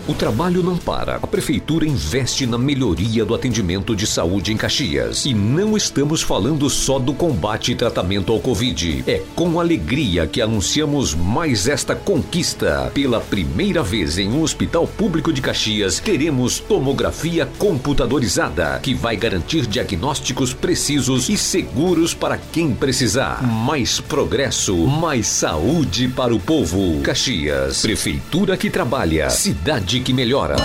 O 0.07 0.13
trabalho 0.13 0.63
não 0.63 0.77
para. 0.77 1.15
A 1.15 1.27
prefeitura 1.27 1.85
investe 1.85 2.45
na 2.45 2.57
melhoria 2.57 3.25
do 3.25 3.35
atendimento 3.35 3.93
de 3.93 4.07
saúde 4.07 4.53
em 4.53 4.57
Caxias. 4.57 5.25
E 5.25 5.33
não 5.33 5.75
estamos 5.75 6.21
falando 6.21 6.69
só 6.69 6.97
do 6.97 7.13
combate 7.13 7.73
e 7.73 7.75
tratamento 7.75 8.31
ao 8.31 8.39
Covid. 8.39 9.03
É 9.05 9.21
com 9.35 9.59
alegria 9.59 10.25
que 10.25 10.41
anunciamos 10.41 11.13
mais 11.13 11.67
esta 11.67 11.93
conquista. 11.93 12.89
Pela 12.93 13.19
primeira 13.19 13.83
vez 13.83 14.17
em 14.17 14.29
um 14.29 14.43
hospital 14.43 14.87
público 14.87 15.33
de 15.33 15.41
Caxias, 15.41 15.99
teremos 15.99 16.57
tomografia 16.57 17.45
computadorizada, 17.57 18.79
que 18.81 18.93
vai 18.93 19.17
garantir 19.17 19.67
diagnósticos 19.67 20.53
precisos 20.53 21.27
e 21.27 21.37
seguros 21.37 22.13
para 22.13 22.37
quem 22.37 22.73
precisar. 22.73 23.43
Mais 23.43 23.99
progresso, 23.99 24.73
mais 24.87 25.27
saúde 25.27 26.07
para 26.07 26.33
o 26.33 26.39
povo. 26.39 27.01
Caxias, 27.01 27.81
prefeitura 27.81 28.55
que 28.55 28.69
trabalha, 28.69 29.29
cidade 29.29 29.96
que 30.01 30.13
melhora. 30.13 30.55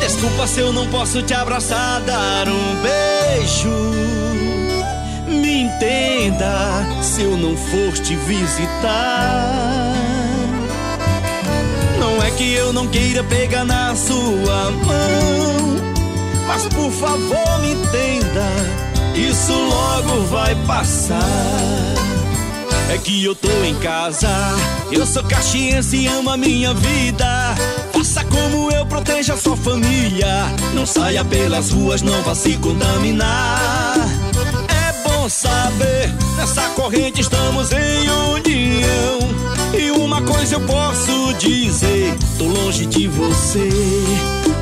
Desculpa 0.00 0.46
se 0.46 0.60
eu 0.60 0.72
não 0.72 0.86
posso 0.88 1.22
te 1.22 1.34
abraçar, 1.34 2.00
dar 2.00 2.48
um 2.48 2.82
beijo. 2.82 3.68
Me 5.26 5.62
entenda 5.62 6.86
se 7.02 7.22
eu 7.22 7.36
não 7.36 7.56
for 7.56 7.92
te 7.92 8.16
visitar. 8.16 9.94
Não 11.98 12.22
é 12.22 12.30
que 12.30 12.54
eu 12.54 12.72
não 12.72 12.86
queira 12.88 13.22
pegar 13.24 13.64
na 13.64 13.94
sua 13.94 14.70
mão, 14.70 15.76
mas 16.46 16.66
por 16.68 16.90
favor 16.90 17.60
me 17.60 17.72
entenda, 17.72 18.46
isso 19.14 19.52
logo 19.52 20.22
vai 20.26 20.54
passar. 20.66 22.17
É 22.90 22.96
que 22.96 23.22
eu 23.22 23.34
tô 23.34 23.50
em 23.64 23.74
casa, 23.76 24.28
eu 24.90 25.04
sou 25.04 25.22
caxiense 25.24 25.96
e 25.96 26.06
amo 26.06 26.30
a 26.30 26.36
minha 26.36 26.72
vida. 26.72 27.54
Faça 27.92 28.24
como 28.24 28.70
eu, 28.72 28.86
proteja 28.86 29.36
sua 29.36 29.56
família. 29.56 30.46
Não 30.74 30.86
saia 30.86 31.24
pelas 31.24 31.70
ruas, 31.70 32.02
não 32.02 32.22
vá 32.22 32.34
se 32.34 32.56
contaminar. 32.56 33.94
É 34.68 35.08
bom 35.08 35.28
saber, 35.28 36.14
nessa 36.36 36.62
corrente 36.70 37.20
estamos 37.20 37.70
em 37.72 38.08
união. 38.34 39.18
E 39.78 39.90
uma 39.90 40.22
coisa 40.22 40.54
eu 40.54 40.60
posso 40.62 41.34
dizer: 41.34 42.16
tô 42.38 42.46
longe 42.46 42.86
de 42.86 43.06
você, 43.06 43.68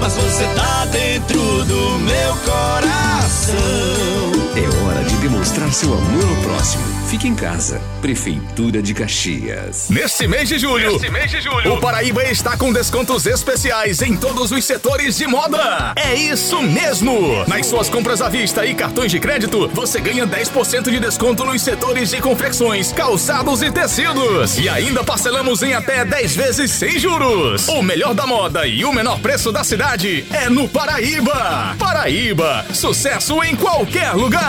mas 0.01 0.15
você 0.15 0.45
tá 0.57 0.85
dentro 0.87 1.65
do 1.65 1.99
meu 2.01 2.37
coração. 2.45 4.46
É 4.57 4.85
hora 4.87 5.05
de 5.05 5.15
demonstrar 5.19 5.71
seu 5.71 5.93
amor 5.93 6.25
ao 6.25 6.37
próximo. 6.43 6.83
Fique 7.09 7.29
em 7.29 7.35
casa. 7.35 7.79
Prefeitura 8.01 8.81
de 8.81 8.95
Caxias. 8.95 9.91
Neste 9.91 10.27
mês 10.27 10.49
de 10.49 10.59
julho, 10.59 10.93
Neste 10.93 11.11
mês 11.11 11.31
de 11.31 11.43
julho, 11.43 11.75
o 11.75 11.81
Paraíba 11.81 12.25
está 12.25 12.57
com 12.57 12.73
descontos 12.73 13.27
especiais 13.27 14.01
em 14.01 14.17
todos 14.17 14.51
os 14.51 14.65
setores 14.65 15.19
de 15.19 15.27
moda. 15.27 15.93
É 15.95 16.15
isso 16.15 16.63
mesmo! 16.63 17.45
Nas 17.47 17.67
suas 17.67 17.91
compras 17.91 18.23
à 18.23 18.31
vista 18.31 18.65
e 18.65 18.75
cartões 18.75 19.13
de 19.13 19.21
crédito, 19.21 19.69
você 19.75 20.01
ganha 20.01 20.27
10% 20.27 20.91
de 20.91 21.01
desconto 21.01 21.45
nos 21.45 21.61
setores 21.61 22.11
de 22.11 22.21
confecções, 22.23 22.93
calçados 22.93 23.61
e 23.61 23.71
tecidos. 23.71 24.59
E 24.59 24.69
ainda 24.71 25.05
parcelamos 25.05 25.63
em 25.63 25.75
até 25.75 26.03
10 26.03 26.35
vezes 26.35 26.71
sem 26.71 26.99
juros. 26.99 27.69
O 27.69 27.83
melhor 27.83 28.15
da 28.15 28.27
moda 28.27 28.67
e 28.67 28.85
o 28.87 28.93
menor 28.93 29.21
preço 29.21 29.53
da 29.53 29.63
cidade 29.63 30.25
é 30.33 30.49
no 30.49 30.67
Paraíba. 30.67 31.77
Paraíba, 31.79 32.65
sucesso 32.73 33.43
em 33.43 33.55
qualquer 33.55 34.13
lugar. 34.13 34.46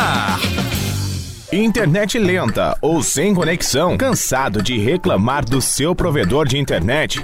Internet 1.52 2.20
lenta 2.20 2.78
ou 2.82 3.02
sem 3.02 3.34
conexão? 3.34 3.98
Cansado 3.98 4.62
de 4.62 4.78
reclamar 4.78 5.46
do 5.46 5.62
seu 5.62 5.96
provedor 5.96 6.48
de 6.48 6.58
internet? 6.58 7.24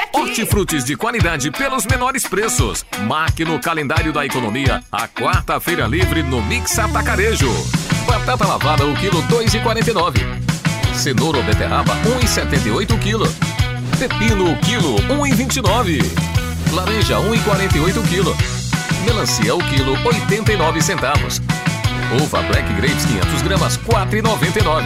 aqui. 0.01 0.19
Hortifrutis 0.19 0.83
de 0.83 0.95
qualidade 0.95 1.51
pelos 1.51 1.85
menores 1.85 2.25
preços. 2.25 2.85
Marque 3.07 3.45
no 3.45 3.59
calendário 3.59 4.11
da 4.11 4.25
economia 4.25 4.83
a 4.91 5.07
quarta-feira 5.07 5.87
livre 5.87 6.23
no 6.23 6.41
Mix 6.41 6.77
Atacarejo. 6.77 7.51
Batata 8.05 8.47
lavada 8.47 8.85
o 8.85 8.95
quilo 8.95 9.21
2,49. 9.23 10.41
Cenoura 10.95 11.37
ou 11.37 11.43
beterraba 11.43 11.93
1,78 12.21 12.99
quilo. 12.99 13.27
Pepino 13.97 14.51
o 14.51 14.57
quilo 14.57 14.95
1,29. 14.95 16.01
Laranja 16.73 17.17
1,48 17.17 18.07
quilo. 18.07 18.35
Melancia 19.05 19.55
o 19.55 19.59
quilo 19.59 19.93
89 20.03 20.81
centavos. 20.81 21.41
Uva 22.21 22.41
Black 22.43 22.73
Grapes 22.73 23.05
500 23.05 23.41
gramas 23.41 23.77
4,99. 23.77 24.83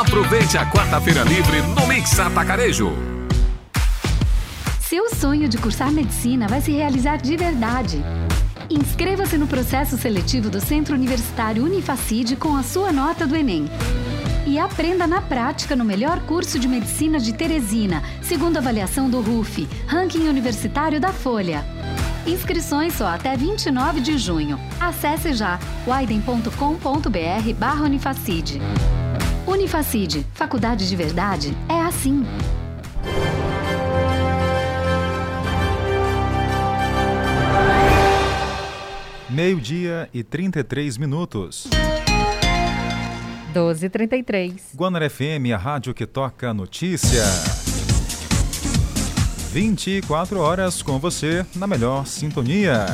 Aproveite 0.00 0.56
a 0.56 0.66
quarta-feira 0.66 1.22
livre 1.24 1.62
no 1.62 1.86
Mix 1.86 2.18
Atacarejo. 2.18 3.11
Seu 4.92 5.08
sonho 5.08 5.48
de 5.48 5.56
cursar 5.56 5.90
medicina 5.90 6.46
vai 6.46 6.60
se 6.60 6.70
realizar 6.70 7.16
de 7.16 7.34
verdade. 7.34 8.04
Inscreva-se 8.68 9.38
no 9.38 9.46
processo 9.46 9.96
seletivo 9.96 10.50
do 10.50 10.60
Centro 10.60 10.94
Universitário 10.94 11.64
Unifacide 11.64 12.36
com 12.36 12.54
a 12.54 12.62
sua 12.62 12.92
nota 12.92 13.26
do 13.26 13.34
Enem. 13.34 13.70
E 14.46 14.58
aprenda 14.58 15.06
na 15.06 15.22
prática 15.22 15.74
no 15.74 15.82
melhor 15.82 16.20
curso 16.26 16.58
de 16.58 16.68
medicina 16.68 17.18
de 17.18 17.32
Teresina, 17.32 18.02
segundo 18.20 18.58
avaliação 18.58 19.08
do 19.08 19.22
RUF, 19.22 19.66
ranking 19.86 20.28
universitário 20.28 21.00
da 21.00 21.10
Folha. 21.10 21.64
Inscrições 22.26 22.92
só 22.92 23.06
até 23.06 23.34
29 23.34 23.98
de 23.98 24.18
junho. 24.18 24.60
Acesse 24.78 25.32
já 25.32 25.58
widen.com.br 25.86 27.54
barra 27.58 27.86
Unifacide. 27.86 28.60
Unifacide, 29.46 30.26
faculdade 30.34 30.86
de 30.86 30.94
verdade, 30.94 31.56
é 31.66 31.80
assim. 31.80 32.26
Meio-dia 39.32 40.10
e 40.12 40.22
33 40.22 40.98
minutos. 40.98 41.66
12h33. 43.54 44.74
Guanar 44.76 45.08
FM, 45.08 45.54
a 45.54 45.56
rádio 45.56 45.94
que 45.94 46.06
toca 46.06 46.52
notícia. 46.52 47.22
24 49.50 50.38
horas 50.38 50.82
com 50.82 50.98
você 50.98 51.46
na 51.56 51.66
melhor 51.66 52.06
sintonia. 52.06 52.84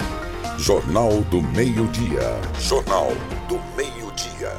Jornal 0.57 1.21
do 1.23 1.41
Meio-Dia. 1.41 2.21
Jornal 2.61 3.09
do 3.49 3.59
Meio-Dia. 3.75 4.53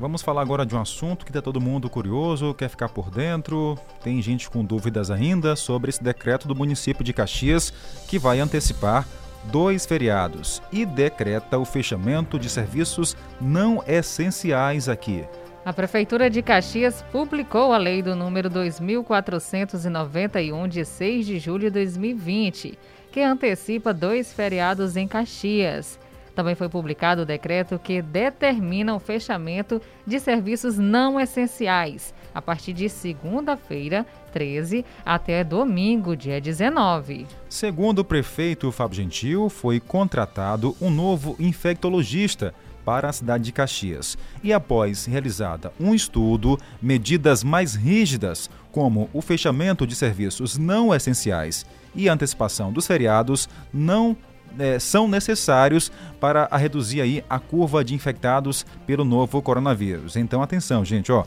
Vamos 0.00 0.22
falar 0.22 0.40
agora 0.40 0.64
de 0.64 0.74
um 0.74 0.80
assunto 0.80 1.26
que 1.26 1.30
está 1.30 1.42
todo 1.42 1.60
mundo 1.60 1.90
curioso, 1.90 2.54
quer 2.54 2.70
ficar 2.70 2.88
por 2.88 3.10
dentro. 3.10 3.78
Tem 4.02 4.22
gente 4.22 4.48
com 4.48 4.64
dúvidas 4.64 5.10
ainda 5.10 5.54
sobre 5.54 5.90
esse 5.90 6.02
decreto 6.02 6.48
do 6.48 6.54
município 6.54 7.04
de 7.04 7.12
Caxias 7.12 7.70
que 8.08 8.18
vai 8.18 8.40
antecipar 8.40 9.06
dois 9.44 9.84
feriados 9.84 10.62
e 10.72 10.86
decreta 10.86 11.58
o 11.58 11.66
fechamento 11.66 12.38
de 12.38 12.48
serviços 12.48 13.14
não 13.38 13.84
essenciais 13.86 14.88
aqui. 14.88 15.26
A 15.66 15.72
Prefeitura 15.72 16.30
de 16.30 16.42
Caxias 16.42 17.04
publicou 17.10 17.72
a 17.72 17.76
lei 17.76 18.00
do 18.00 18.14
número 18.14 18.48
2491 18.48 20.68
de 20.68 20.84
6 20.84 21.26
de 21.26 21.40
julho 21.40 21.62
de 21.62 21.70
2020, 21.70 22.78
que 23.10 23.20
antecipa 23.20 23.92
dois 23.92 24.32
feriados 24.32 24.96
em 24.96 25.08
Caxias. 25.08 25.98
Também 26.36 26.54
foi 26.54 26.68
publicado 26.68 27.22
o 27.22 27.26
decreto 27.26 27.80
que 27.80 28.00
determina 28.00 28.94
o 28.94 29.00
fechamento 29.00 29.82
de 30.06 30.20
serviços 30.20 30.78
não 30.78 31.18
essenciais 31.18 32.14
a 32.32 32.40
partir 32.40 32.72
de 32.72 32.88
segunda-feira, 32.88 34.06
13, 34.32 34.84
até 35.04 35.42
domingo, 35.42 36.14
dia 36.14 36.40
19. 36.40 37.26
Segundo 37.48 37.98
o 38.00 38.04
prefeito 38.04 38.70
Fábio 38.70 38.98
Gentil, 38.98 39.48
foi 39.48 39.80
contratado 39.80 40.76
um 40.80 40.90
novo 40.90 41.34
infectologista 41.40 42.54
para 42.86 43.08
a 43.08 43.12
cidade 43.12 43.42
de 43.42 43.52
Caxias. 43.52 44.16
E 44.44 44.52
após 44.52 45.06
realizada 45.06 45.72
um 45.78 45.92
estudo, 45.92 46.56
medidas 46.80 47.42
mais 47.42 47.74
rígidas, 47.74 48.48
como 48.70 49.10
o 49.12 49.20
fechamento 49.20 49.84
de 49.84 49.96
serviços 49.96 50.56
não 50.56 50.94
essenciais 50.94 51.66
e 51.96 52.08
a 52.08 52.12
antecipação 52.12 52.72
dos 52.72 52.86
feriados, 52.86 53.48
não 53.74 54.16
eh, 54.56 54.78
são 54.78 55.08
necessários 55.08 55.90
para 56.20 56.46
a 56.48 56.56
reduzir 56.56 57.00
aí 57.00 57.24
a 57.28 57.40
curva 57.40 57.84
de 57.84 57.92
infectados 57.92 58.64
pelo 58.86 59.04
novo 59.04 59.42
coronavírus. 59.42 60.14
Então 60.14 60.40
atenção, 60.40 60.84
gente, 60.84 61.10
ó. 61.10 61.24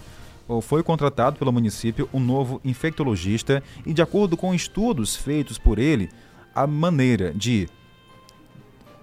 Foi 0.63 0.81
contratado 0.81 1.37
pelo 1.37 1.51
município 1.51 2.09
um 2.11 2.19
novo 2.19 2.59
infectologista 2.65 3.61
e, 3.85 3.93
de 3.93 4.01
acordo 4.01 4.35
com 4.35 4.51
estudos 4.51 5.15
feitos 5.15 5.59
por 5.59 5.77
ele, 5.77 6.09
a 6.55 6.65
maneira 6.65 7.31
de 7.31 7.69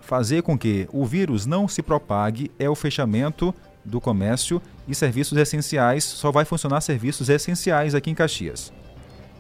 fazer 0.07 0.43
com 0.43 0.57
que 0.57 0.89
o 0.93 1.05
vírus 1.05 1.45
não 1.45 1.67
se 1.67 1.83
propague 1.83 2.51
é 2.59 2.71
o 2.71 2.75
fechamento 2.77 3.53
do 3.85 4.01
comércio 4.01 4.63
e 4.87 4.95
serviços 4.95 5.37
essenciais. 5.37 6.05
Só 6.05 6.31
vai 6.31 6.45
funcionar 6.45 6.81
serviços 6.81 7.29
essenciais 7.29 7.95
aqui 7.95 8.11
em 8.11 8.15
Caxias. 8.15 8.73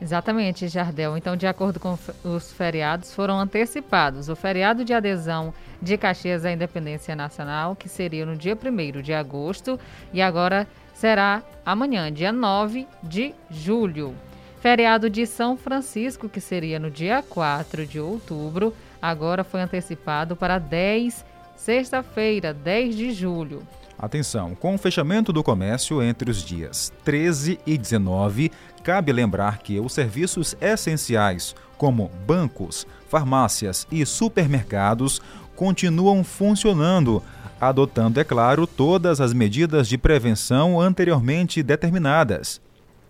Exatamente, 0.02 0.68
Jardel. 0.68 1.16
Então, 1.16 1.37
de 1.37 1.46
acordo 1.46 1.81
com 1.81 1.96
os 2.22 2.52
feriados, 2.52 3.14
foram 3.14 3.38
antecipados. 3.38 4.29
O 4.29 4.37
feriado 4.37 4.85
de 4.85 4.92
adesão 4.92 5.55
de 5.81 5.96
Caxias 5.96 6.44
à 6.44 6.52
Independência 6.52 7.16
Nacional, 7.16 7.74
que 7.74 7.88
seria 7.88 8.26
no 8.26 8.37
dia 8.37 8.57
1 8.57 9.00
de 9.00 9.14
agosto, 9.14 9.81
e 10.12 10.20
agora 10.20 10.66
será 10.94 11.42
amanhã, 11.64 12.12
dia 12.12 12.33
9 12.33 12.87
de 13.02 13.35
julho. 13.50 14.14
Feriado 14.61 15.09
de 15.09 15.26
São 15.26 15.57
Francisco, 15.57 16.29
que 16.29 16.40
seria 16.40 16.79
no 16.79 16.90
dia 16.90 17.22
4 17.22 17.87
de 17.87 18.00
outubro, 18.00 18.74
agora 19.00 19.44
foi 19.44 19.61
antecipado 19.61 20.37
para 20.37 20.59
10, 20.59 21.24
sexta-feira, 21.54 22.52
10 22.52 22.96
de 22.96 23.12
julho. 23.12 23.62
Atenção, 23.98 24.54
com 24.54 24.74
o 24.74 24.78
fechamento 24.78 25.32
do 25.32 25.42
comércio 25.42 26.02
entre 26.02 26.30
os 26.30 26.42
dias 26.42 26.92
13 27.02 27.59
e 27.66 27.78
19, 27.78 28.52
cabe 28.82 29.11
lembrar 29.11 29.59
que 29.59 29.80
os 29.80 29.92
serviços 29.94 30.54
essenciais, 30.61 31.54
como 31.78 32.11
bancos, 32.26 32.87
farmácias 33.09 33.87
e 33.90 34.04
supermercados, 34.04 35.22
continuam 35.54 36.22
funcionando, 36.22 37.22
adotando, 37.59 38.20
é 38.20 38.24
claro, 38.24 38.66
todas 38.66 39.18
as 39.18 39.32
medidas 39.32 39.88
de 39.88 39.96
prevenção 39.96 40.78
anteriormente 40.78 41.62
determinadas. 41.62 42.61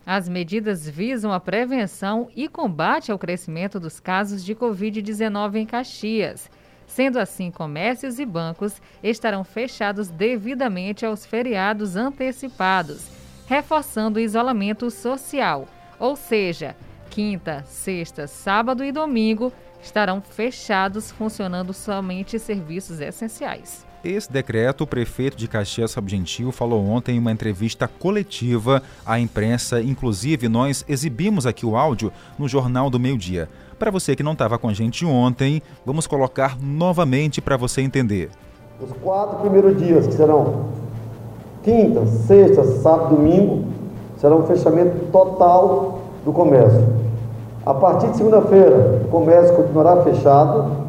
As 0.06 0.28
medidas 0.28 0.88
visam 0.88 1.32
a 1.32 1.40
prevenção 1.40 2.28
e 2.36 2.46
combate 2.46 3.10
ao 3.10 3.18
crescimento 3.18 3.80
dos 3.80 3.98
casos 3.98 4.44
de 4.44 4.54
Covid-19 4.54 5.56
em 5.56 5.66
Caxias. 5.66 6.48
Sendo 6.86 7.18
assim, 7.18 7.50
comércios 7.50 8.20
e 8.20 8.24
bancos 8.24 8.80
estarão 9.02 9.42
fechados 9.42 10.08
devidamente 10.08 11.04
aos 11.04 11.26
feriados 11.26 11.96
antecipados, 11.96 13.08
reforçando 13.48 14.20
o 14.20 14.22
isolamento 14.22 14.92
social. 14.92 15.66
Ou 15.98 16.14
seja, 16.14 16.76
quinta, 17.10 17.64
sexta, 17.66 18.28
sábado 18.28 18.84
e 18.84 18.92
domingo 18.92 19.52
estarão 19.82 20.20
fechados, 20.20 21.10
funcionando 21.10 21.72
somente 21.72 22.38
serviços 22.38 23.00
essenciais. 23.00 23.85
Esse 24.08 24.30
decreto, 24.32 24.84
o 24.84 24.86
prefeito 24.86 25.36
de 25.36 25.48
Caxias 25.48 25.92
Fábio 25.92 26.10
Gentil 26.10 26.52
falou 26.52 26.86
ontem 26.86 27.16
em 27.16 27.18
uma 27.18 27.32
entrevista 27.32 27.88
coletiva 27.88 28.80
à 29.04 29.18
imprensa. 29.18 29.82
Inclusive, 29.82 30.48
nós 30.48 30.84
exibimos 30.88 31.44
aqui 31.44 31.66
o 31.66 31.76
áudio 31.76 32.12
no 32.38 32.46
Jornal 32.46 32.88
do 32.88 33.00
Meio 33.00 33.18
Dia. 33.18 33.48
Para 33.76 33.90
você 33.90 34.14
que 34.14 34.22
não 34.22 34.34
estava 34.34 34.58
com 34.58 34.68
a 34.68 34.72
gente 34.72 35.04
ontem, 35.04 35.60
vamos 35.84 36.06
colocar 36.06 36.56
novamente 36.56 37.40
para 37.40 37.56
você 37.56 37.80
entender. 37.80 38.30
Os 38.80 38.92
quatro 39.02 39.38
primeiros 39.38 39.76
dias, 39.76 40.06
que 40.06 40.14
serão 40.14 40.66
quinta, 41.64 42.06
sexta, 42.06 42.62
sábado, 42.80 43.16
domingo, 43.16 43.64
será 44.18 44.36
um 44.36 44.46
fechamento 44.46 45.10
total 45.10 46.00
do 46.24 46.32
comércio. 46.32 46.86
A 47.66 47.74
partir 47.74 48.08
de 48.12 48.18
segunda-feira, 48.18 49.02
o 49.04 49.08
comércio 49.08 49.56
continuará 49.56 50.04
fechado 50.04 50.86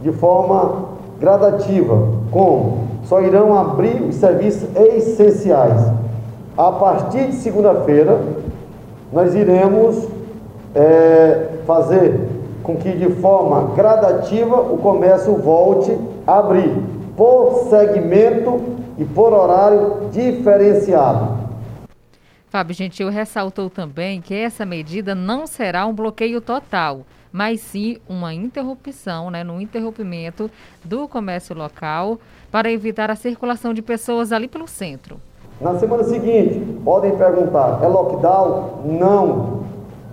de 0.00 0.12
forma 0.12 0.92
gradativa, 1.22 2.08
como 2.32 2.88
só 3.04 3.22
irão 3.22 3.56
abrir 3.56 4.02
os 4.02 4.16
serviços 4.16 4.68
essenciais. 4.76 5.80
A 6.58 6.72
partir 6.72 7.28
de 7.28 7.36
segunda-feira, 7.36 8.20
nós 9.12 9.32
iremos 9.32 10.08
é, 10.74 11.60
fazer 11.64 12.28
com 12.64 12.76
que 12.76 12.90
de 12.90 13.08
forma 13.20 13.72
gradativa 13.74 14.60
o 14.60 14.78
comércio 14.78 15.36
volte 15.36 15.96
a 16.26 16.38
abrir, 16.38 16.74
por 17.16 17.68
segmento 17.70 18.60
e 18.98 19.04
por 19.04 19.32
horário 19.32 20.08
diferenciado. 20.12 21.40
Fábio 22.48 22.74
Gentil 22.74 23.08
ressaltou 23.08 23.70
também 23.70 24.20
que 24.20 24.34
essa 24.34 24.66
medida 24.66 25.14
não 25.14 25.46
será 25.46 25.86
um 25.86 25.94
bloqueio 25.94 26.40
total, 26.40 27.02
mas 27.32 27.60
sim 27.60 27.96
uma 28.08 28.34
interrupção, 28.34 29.30
né, 29.30 29.42
no 29.42 29.60
interrompimento 29.60 30.50
do 30.84 31.08
comércio 31.08 31.56
local 31.56 32.18
para 32.50 32.70
evitar 32.70 33.10
a 33.10 33.16
circulação 33.16 33.72
de 33.72 33.80
pessoas 33.80 34.30
ali 34.30 34.46
pelo 34.46 34.68
centro. 34.68 35.16
Na 35.60 35.78
semana 35.78 36.04
seguinte, 36.04 36.60
podem 36.84 37.16
perguntar: 37.16 37.80
é 37.82 37.86
lockdown? 37.86 38.82
Não. 38.84 39.62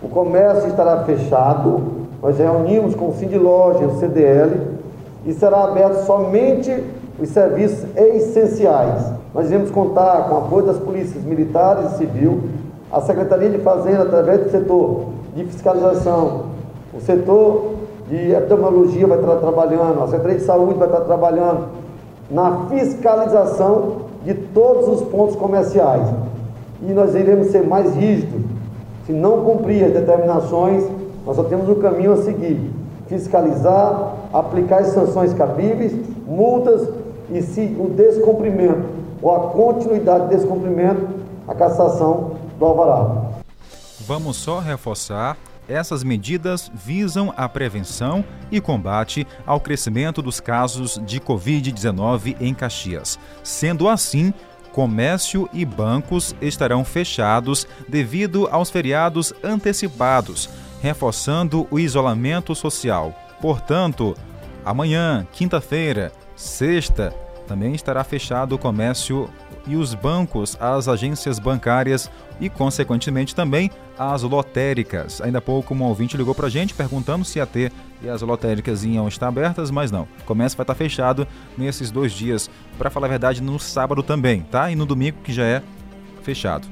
O 0.02 0.08
comércio 0.08 0.70
estará 0.70 1.04
fechado. 1.04 2.08
Nós 2.22 2.38
reunimos 2.38 2.96
com 2.96 3.10
o 3.10 3.14
Cindy 3.14 3.38
Loja 3.38 3.86
o 3.86 4.00
CDL 4.00 4.80
e 5.26 5.34
será 5.34 5.64
aberto 5.64 6.06
somente 6.06 6.72
os 7.20 7.30
serviços 7.30 7.86
essenciais. 7.96 9.12
Nós 9.34 9.48
iremos 9.48 9.72
contar 9.72 10.28
com 10.28 10.36
o 10.36 10.38
apoio 10.40 10.66
das 10.66 10.78
polícias 10.78 11.24
militares 11.24 11.94
e 11.94 11.98
civil, 11.98 12.50
a 12.92 13.02
Secretaria 13.02 13.50
de 13.50 13.60
Fazenda, 13.60 14.04
através 14.04 14.44
do 14.44 14.52
setor 14.52 15.06
de 15.36 15.44
fiscalização, 15.46 16.46
o 16.94 17.00
setor 17.00 17.76
de 18.08 18.32
epidemiologia 18.32 19.06
vai 19.06 19.20
estar 19.20 19.36
trabalhando, 19.36 20.02
a 20.04 20.08
Secretaria 20.08 20.40
de 20.40 20.46
Saúde 20.46 20.74
vai 20.74 20.88
estar 20.88 21.02
trabalhando 21.02 21.68
na 22.30 22.66
fiscalização 22.70 24.10
de 24.24 24.34
todos 24.34 24.88
os 24.88 25.08
pontos 25.10 25.36
comerciais. 25.36 26.08
E 26.82 26.92
nós 26.92 27.14
iremos 27.14 27.48
ser 27.48 27.66
mais 27.66 27.96
rígidos. 27.96 28.42
Se 29.06 29.12
não 29.12 29.44
cumprir 29.44 29.84
as 29.86 29.94
determinações, 29.94 30.84
nós 31.26 31.36
só 31.36 31.44
temos 31.44 31.68
um 31.70 31.76
caminho 31.76 32.14
a 32.14 32.18
seguir: 32.18 32.72
fiscalizar, 33.08 34.16
aplicar 34.34 34.80
as 34.80 34.88
sanções 34.88 35.34
cabíveis, 35.34 35.94
multas 36.28 36.88
e 37.32 37.42
se 37.42 37.76
o 37.80 37.90
descumprimento 37.90 39.00
ou 39.22 39.36
a 39.36 39.40
continuidade 39.50 40.28
desse 40.28 40.48
cumprimento, 40.48 41.08
a 41.48 41.54
cassação 41.54 42.32
do 42.58 42.66
alvará. 42.66 43.30
Vamos 44.08 44.38
só 44.38 44.60
reforçar 44.60 45.38
essas 45.70 46.04
medidas 46.04 46.70
visam 46.74 47.34
a 47.38 47.48
prevenção 47.48 48.26
e 48.52 48.60
combate 48.60 49.26
ao 49.46 49.60
crescimento 49.60 50.22
dos 50.22 50.40
casos 50.40 51.00
de 51.06 51.22
Covid-19 51.22 52.36
em 52.42 52.54
Caxias. 52.54 53.20
Sendo 53.44 53.88
assim, 53.88 54.34
comércio 54.72 55.48
e 55.54 55.64
bancos 55.64 56.36
estarão 56.42 56.84
fechados 56.84 57.68
devido 57.88 58.48
aos 58.52 58.70
feriados 58.70 59.34
antecipados, 59.44 60.50
reforçando 60.82 61.68
o 61.70 61.80
isolamento 61.80 62.56
social. 62.56 63.14
Portanto, 63.42 64.16
amanhã, 64.66 65.28
quinta-feira, 65.32 66.12
sexta, 66.36 67.14
também 67.50 67.74
estará 67.74 68.04
fechado 68.04 68.54
o 68.54 68.60
comércio 68.60 69.28
e 69.66 69.76
os 69.76 69.96
bancos, 69.96 70.56
as 70.62 70.88
agências 70.88 71.40
bancárias 71.40 72.10
e, 72.40 72.48
consequentemente, 72.48 73.34
também 73.34 73.72
as 73.98 74.22
lotéricas. 74.22 75.20
Ainda 75.20 75.40
há 75.40 75.42
pouco 75.42 75.74
um 75.74 75.82
ouvinte 75.82 76.16
ligou 76.16 76.36
para 76.36 76.46
a 76.46 76.50
gente 76.50 76.76
perguntando 76.76 77.26
se 77.26 77.42
a 77.42 77.48
T 77.48 77.72
e 78.04 78.08
as 78.08 78.22
lotéricas 78.22 78.84
iam 78.84 79.08
estar 79.08 79.28
abertas, 79.28 79.72
mas 79.72 79.92
não. 79.92 80.04
O 80.22 80.26
comércio 80.26 80.56
vai 80.56 80.64
estar 80.64 80.76
fechado 80.76 81.28
nesses 81.58 81.90
dois 81.90 82.12
dias, 82.14 82.52
para 82.78 82.92
falar 82.92 83.08
a 83.08 83.10
verdade, 83.10 83.42
no 83.42 83.58
sábado 83.58 84.04
também, 84.04 84.42
tá? 84.42 84.70
E 84.70 84.76
no 84.76 84.86
domingo, 84.86 85.18
que 85.24 85.34
já 85.34 85.44
é 85.44 85.64
fechado. 86.22 86.68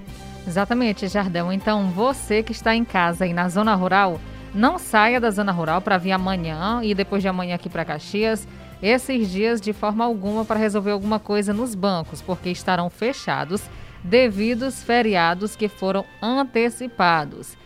Exatamente, 0.47 1.07
Jardão. 1.07 1.51
Então, 1.51 1.89
você 1.89 2.43
que 2.43 2.51
está 2.51 2.75
em 2.75 2.85
casa 2.85 3.25
e 3.25 3.33
na 3.33 3.49
zona 3.49 3.73
rural, 3.73 4.21
não 4.53 4.77
saia 4.77 5.19
da 5.19 5.31
zona 5.31 5.51
rural 5.51 5.81
para 5.81 5.97
vir 5.97 6.11
amanhã 6.11 6.81
e 6.83 6.93
depois 6.93 7.23
de 7.23 7.27
amanhã 7.27 7.55
aqui 7.55 7.67
para 7.67 7.83
Caxias 7.83 8.47
esses 8.81 9.29
dias 9.31 9.59
de 9.59 9.73
forma 9.73 10.05
alguma 10.05 10.45
para 10.45 10.59
resolver 10.59 10.91
alguma 10.91 11.19
coisa 11.19 11.53
nos 11.53 11.73
bancos, 11.73 12.21
porque 12.21 12.49
estarão 12.49 12.89
fechados 12.89 13.63
devido 14.03 14.65
aos 14.65 14.83
feriados 14.83 15.55
que 15.55 15.67
foram 15.67 16.05
antecipados. 16.21 17.57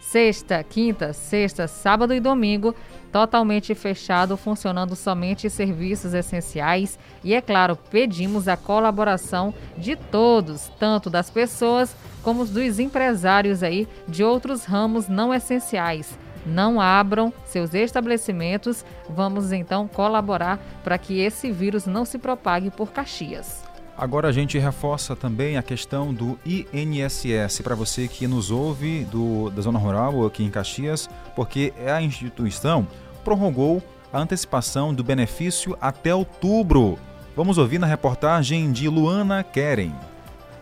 Sexta, 0.00 0.62
quinta, 0.64 1.12
sexta, 1.12 1.68
sábado 1.68 2.14
e 2.14 2.20
domingo, 2.20 2.74
totalmente 3.12 3.74
fechado, 3.74 4.38
funcionando 4.38 4.96
somente 4.96 5.50
serviços 5.50 6.14
essenciais. 6.14 6.98
E 7.22 7.34
é 7.34 7.42
claro, 7.42 7.76
pedimos 7.76 8.48
a 8.48 8.56
colaboração 8.56 9.52
de 9.76 9.96
todos, 9.96 10.72
tanto 10.78 11.10
das 11.10 11.28
pessoas 11.28 11.94
como 12.22 12.46
dos 12.46 12.78
empresários 12.78 13.62
aí 13.62 13.86
de 14.08 14.24
outros 14.24 14.64
ramos 14.64 15.08
não 15.08 15.34
essenciais 15.34 16.16
não 16.48 16.80
abram 16.80 17.32
seus 17.44 17.74
estabelecimentos. 17.74 18.84
Vamos 19.08 19.52
então 19.52 19.86
colaborar 19.86 20.58
para 20.82 20.98
que 20.98 21.20
esse 21.20 21.52
vírus 21.52 21.86
não 21.86 22.04
se 22.04 22.18
propague 22.18 22.70
por 22.70 22.90
Caxias. 22.90 23.68
Agora 23.96 24.28
a 24.28 24.32
gente 24.32 24.56
reforça 24.58 25.16
também 25.16 25.56
a 25.56 25.62
questão 25.62 26.14
do 26.14 26.38
INSS 26.46 27.60
para 27.62 27.74
você 27.74 28.06
que 28.06 28.28
nos 28.28 28.48
ouve 28.48 29.04
do, 29.06 29.50
da 29.50 29.60
Zona 29.60 29.78
Rural 29.78 30.14
ou 30.14 30.26
aqui 30.26 30.44
em 30.44 30.50
Caxias, 30.50 31.10
porque 31.34 31.72
a 31.84 32.00
instituição 32.00 32.86
prorrogou 33.24 33.82
a 34.12 34.20
antecipação 34.20 34.94
do 34.94 35.02
benefício 35.02 35.76
até 35.80 36.14
outubro. 36.14 36.96
Vamos 37.34 37.58
ouvir 37.58 37.78
na 37.78 37.86
reportagem 37.86 38.70
de 38.70 38.88
Luana 38.88 39.42
Keren. 39.42 39.92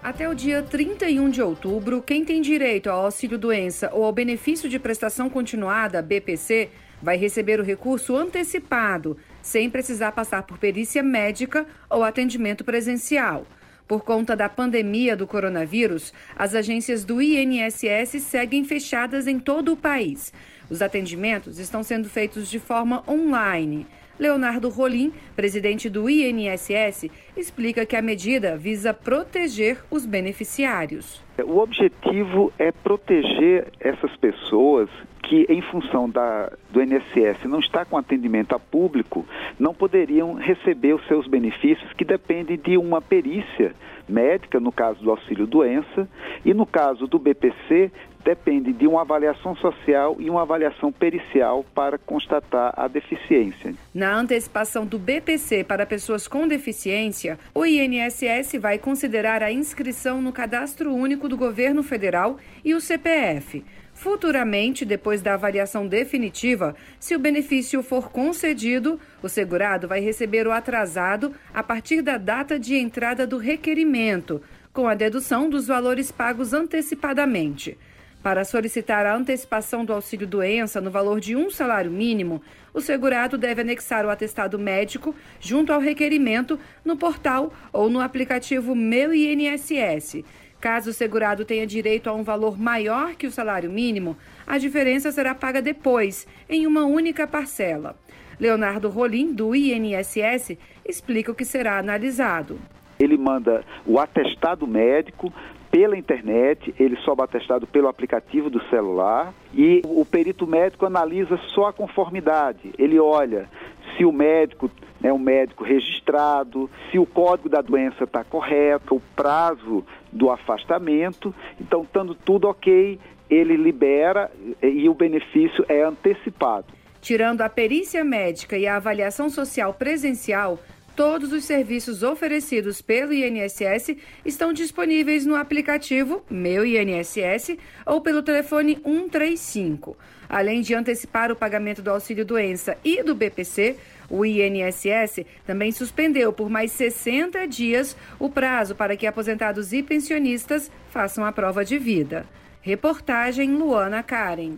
Até 0.06 0.28
o 0.28 0.36
dia 0.36 0.62
31 0.62 1.30
de 1.30 1.42
outubro, 1.42 2.00
quem 2.00 2.24
tem 2.24 2.40
direito 2.40 2.88
ao 2.88 3.06
auxílio-doença 3.06 3.90
ou 3.92 4.04
ao 4.04 4.12
benefício 4.12 4.68
de 4.68 4.78
prestação 4.78 5.28
continuada, 5.28 6.00
BPC, 6.00 6.68
vai 7.02 7.16
receber 7.16 7.58
o 7.58 7.64
recurso 7.64 8.14
antecipado, 8.14 9.16
sem 9.42 9.68
precisar 9.68 10.12
passar 10.12 10.44
por 10.44 10.58
perícia 10.58 11.02
médica 11.02 11.66
ou 11.90 12.04
atendimento 12.04 12.62
presencial. 12.62 13.48
Por 13.88 14.04
conta 14.04 14.36
da 14.36 14.48
pandemia 14.48 15.16
do 15.16 15.26
coronavírus, 15.26 16.14
as 16.36 16.54
agências 16.54 17.04
do 17.04 17.20
INSS 17.20 18.22
seguem 18.22 18.64
fechadas 18.64 19.26
em 19.26 19.40
todo 19.40 19.72
o 19.72 19.76
país. 19.76 20.32
Os 20.70 20.82
atendimentos 20.82 21.58
estão 21.58 21.82
sendo 21.82 22.08
feitos 22.08 22.48
de 22.48 22.60
forma 22.60 23.02
online. 23.08 23.88
Leonardo 24.18 24.68
Rolim, 24.68 25.12
presidente 25.34 25.90
do 25.90 26.08
INSS, 26.08 27.10
explica 27.36 27.84
que 27.84 27.96
a 27.96 28.02
medida 28.02 28.56
visa 28.56 28.94
proteger 28.94 29.78
os 29.90 30.06
beneficiários. 30.06 31.22
O 31.44 31.58
objetivo 31.58 32.52
é 32.58 32.72
proteger 32.72 33.68
essas 33.78 34.14
pessoas 34.16 34.88
que, 35.26 35.44
em 35.48 35.60
função 35.60 36.08
da, 36.08 36.52
do 36.70 36.80
INSS 36.80 37.44
não 37.44 37.58
estar 37.58 37.84
com 37.84 37.98
atendimento 37.98 38.54
a 38.54 38.58
público, 38.58 39.26
não 39.58 39.74
poderiam 39.74 40.34
receber 40.34 40.94
os 40.94 41.06
seus 41.06 41.26
benefícios 41.26 41.92
que 41.94 42.04
dependem 42.04 42.56
de 42.56 42.78
uma 42.78 43.02
perícia 43.02 43.74
médica, 44.08 44.60
no 44.60 44.70
caso 44.70 45.02
do 45.02 45.10
auxílio 45.10 45.46
doença, 45.46 46.08
e 46.44 46.54
no 46.54 46.64
caso 46.64 47.08
do 47.08 47.18
BPC, 47.18 47.90
depende 48.24 48.72
de 48.72 48.86
uma 48.86 49.00
avaliação 49.00 49.56
social 49.56 50.16
e 50.20 50.30
uma 50.30 50.42
avaliação 50.42 50.92
pericial 50.92 51.64
para 51.74 51.98
constatar 51.98 52.72
a 52.76 52.86
deficiência. 52.86 53.74
Na 53.92 54.16
antecipação 54.16 54.86
do 54.86 54.98
BPC 54.98 55.64
para 55.64 55.86
pessoas 55.86 56.28
com 56.28 56.46
deficiência, 56.46 57.36
o 57.52 57.66
INSS 57.66 58.60
vai 58.60 58.78
considerar 58.78 59.42
a 59.42 59.50
inscrição 59.50 60.22
no 60.22 60.32
Cadastro 60.32 60.92
Único 60.92 61.28
do 61.28 61.36
Governo 61.36 61.82
Federal 61.82 62.36
e 62.64 62.74
o 62.74 62.80
CPF. 62.80 63.64
Futuramente, 64.06 64.84
depois 64.84 65.20
da 65.20 65.34
avaliação 65.34 65.84
definitiva, 65.84 66.76
se 67.00 67.16
o 67.16 67.18
benefício 67.18 67.82
for 67.82 68.08
concedido, 68.08 69.00
o 69.20 69.28
segurado 69.28 69.88
vai 69.88 69.98
receber 69.98 70.46
o 70.46 70.52
atrasado 70.52 71.34
a 71.52 71.60
partir 71.60 72.02
da 72.02 72.16
data 72.16 72.56
de 72.56 72.76
entrada 72.76 73.26
do 73.26 73.36
requerimento, 73.36 74.40
com 74.72 74.86
a 74.86 74.94
dedução 74.94 75.50
dos 75.50 75.66
valores 75.66 76.12
pagos 76.12 76.52
antecipadamente. 76.52 77.76
Para 78.22 78.44
solicitar 78.44 79.04
a 79.06 79.16
antecipação 79.16 79.84
do 79.84 79.92
auxílio 79.92 80.26
doença 80.26 80.80
no 80.80 80.90
valor 80.90 81.18
de 81.18 81.34
um 81.34 81.50
salário 81.50 81.90
mínimo, 81.90 82.40
o 82.72 82.80
segurado 82.80 83.36
deve 83.36 83.62
anexar 83.62 84.06
o 84.06 84.10
atestado 84.10 84.56
médico 84.56 85.16
junto 85.40 85.72
ao 85.72 85.80
requerimento 85.80 86.60
no 86.84 86.96
portal 86.96 87.52
ou 87.72 87.90
no 87.90 88.00
aplicativo 88.00 88.72
Meu 88.72 89.12
INSS. 89.12 90.24
Caso 90.60 90.90
o 90.90 90.92
segurado 90.92 91.44
tenha 91.44 91.66
direito 91.66 92.08
a 92.08 92.14
um 92.14 92.22
valor 92.22 92.58
maior 92.58 93.14
que 93.14 93.26
o 93.26 93.30
salário 93.30 93.70
mínimo, 93.70 94.16
a 94.46 94.58
diferença 94.58 95.12
será 95.12 95.34
paga 95.34 95.60
depois, 95.60 96.26
em 96.48 96.66
uma 96.66 96.84
única 96.84 97.26
parcela. 97.26 97.94
Leonardo 98.40 98.88
Rolim, 98.88 99.32
do 99.32 99.54
INSS, 99.54 100.58
explica 100.84 101.32
o 101.32 101.34
que 101.34 101.44
será 101.44 101.78
analisado. 101.78 102.58
Ele 102.98 103.16
manda 103.16 103.64
o 103.86 103.98
atestado 103.98 104.66
médico 104.66 105.32
pela 105.70 105.96
internet, 105.96 106.74
ele 106.78 106.96
sobe 106.98 107.22
atestado 107.22 107.66
pelo 107.66 107.88
aplicativo 107.88 108.48
do 108.48 108.62
celular 108.70 109.34
e 109.52 109.82
o 109.84 110.04
perito 110.04 110.46
médico 110.46 110.86
analisa 110.86 111.38
só 111.54 111.66
a 111.66 111.72
conformidade. 111.72 112.72
Ele 112.78 112.98
olha 112.98 113.48
se 113.96 114.04
o 114.04 114.12
médico 114.12 114.70
é 115.02 115.12
um 115.12 115.18
médico 115.18 115.64
registrado, 115.64 116.70
se 116.90 116.98
o 116.98 117.06
código 117.06 117.48
da 117.48 117.60
doença 117.60 118.04
está 118.04 118.24
correto, 118.24 118.96
o 118.96 119.02
prazo 119.14 119.84
do 120.10 120.30
afastamento. 120.30 121.34
Então, 121.60 121.82
estando 121.82 122.14
tudo 122.14 122.48
ok, 122.48 122.98
ele 123.28 123.56
libera 123.56 124.30
e 124.62 124.88
o 124.88 124.94
benefício 124.94 125.64
é 125.68 125.82
antecipado. 125.82 126.66
Tirando 127.00 127.42
a 127.42 127.48
perícia 127.48 128.02
médica 128.04 128.56
e 128.58 128.66
a 128.66 128.76
avaliação 128.76 129.28
social 129.28 129.74
presencial, 129.74 130.58
todos 130.96 131.30
os 131.30 131.44
serviços 131.44 132.02
oferecidos 132.02 132.80
pelo 132.80 133.12
INSS 133.12 133.96
estão 134.24 134.52
disponíveis 134.52 135.26
no 135.26 135.36
aplicativo 135.36 136.24
Meu 136.28 136.64
INSS 136.64 137.56
ou 137.84 138.00
pelo 138.00 138.22
telefone 138.22 138.76
135. 138.82 139.96
Além 140.28 140.62
de 140.62 140.74
antecipar 140.74 141.30
o 141.30 141.36
pagamento 141.36 141.82
do 141.82 141.90
auxílio 141.90 142.24
doença 142.24 142.76
e 142.84 143.02
do 143.02 143.14
BPC, 143.14 143.76
o 144.10 144.24
INSS 144.24 145.24
também 145.46 145.72
suspendeu 145.72 146.32
por 146.32 146.48
mais 146.48 146.72
60 146.72 147.46
dias 147.46 147.96
o 148.18 148.28
prazo 148.28 148.74
para 148.74 148.96
que 148.96 149.06
aposentados 149.06 149.72
e 149.72 149.82
pensionistas 149.82 150.70
façam 150.90 151.24
a 151.24 151.32
prova 151.32 151.64
de 151.64 151.78
vida. 151.78 152.26
Reportagem 152.60 153.54
Luana 153.54 154.02
Karen. 154.02 154.54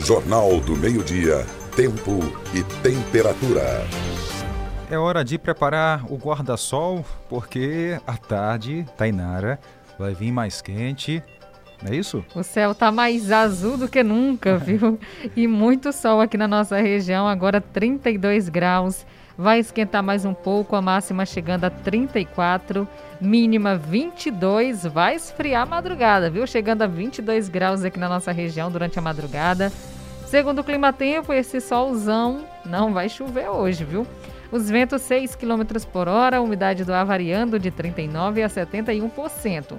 Jornal 0.00 0.60
do 0.60 0.76
Meio-Dia, 0.76 1.46
Tempo 1.76 2.18
e 2.54 2.64
Temperatura. 2.82 3.86
É 4.90 4.98
hora 4.98 5.24
de 5.24 5.38
preparar 5.38 6.04
o 6.10 6.16
guarda-sol, 6.16 7.04
porque 7.28 7.96
à 8.04 8.16
tarde, 8.16 8.84
Tainara, 8.96 9.60
vai 9.96 10.14
vir 10.14 10.32
mais 10.32 10.60
quente. 10.60 11.22
Não 11.82 11.92
é 11.92 11.96
isso? 11.96 12.24
O 12.34 12.42
céu 12.42 12.74
tá 12.74 12.92
mais 12.92 13.30
azul 13.32 13.76
do 13.76 13.88
que 13.88 14.02
nunca, 14.02 14.56
viu? 14.58 14.98
E 15.34 15.46
muito 15.46 15.92
sol 15.92 16.20
aqui 16.20 16.36
na 16.36 16.48
nossa 16.48 16.78
região, 16.80 17.26
agora 17.26 17.60
32 17.60 18.48
graus. 18.48 19.06
Vai 19.36 19.58
esquentar 19.58 20.02
mais 20.02 20.26
um 20.26 20.34
pouco, 20.34 20.76
a 20.76 20.82
máxima 20.82 21.24
chegando 21.24 21.64
a 21.64 21.70
34, 21.70 22.86
mínima 23.18 23.74
22. 23.74 24.84
Vai 24.84 25.14
esfriar 25.14 25.62
a 25.62 25.66
madrugada, 25.66 26.28
viu? 26.28 26.46
Chegando 26.46 26.82
a 26.82 26.86
22 26.86 27.48
graus 27.48 27.82
aqui 27.82 27.98
na 27.98 28.08
nossa 28.08 28.32
região 28.32 28.70
durante 28.70 28.98
a 28.98 29.02
madrugada. 29.02 29.72
Segundo 30.26 30.58
o 30.58 30.64
Clima 30.64 30.92
Tempo, 30.92 31.32
esse 31.32 31.60
solzão 31.60 32.44
não 32.66 32.92
vai 32.92 33.08
chover 33.08 33.48
hoje, 33.48 33.82
viu? 33.82 34.06
Os 34.52 34.68
ventos 34.68 35.00
6 35.02 35.34
km 35.36 35.62
por 35.90 36.06
hora, 36.06 36.36
a 36.36 36.40
umidade 36.40 36.84
do 36.84 36.92
ar 36.92 37.06
variando 37.06 37.58
de 37.58 37.70
39% 37.70 38.44
a 38.44 38.48
71%. 38.48 39.76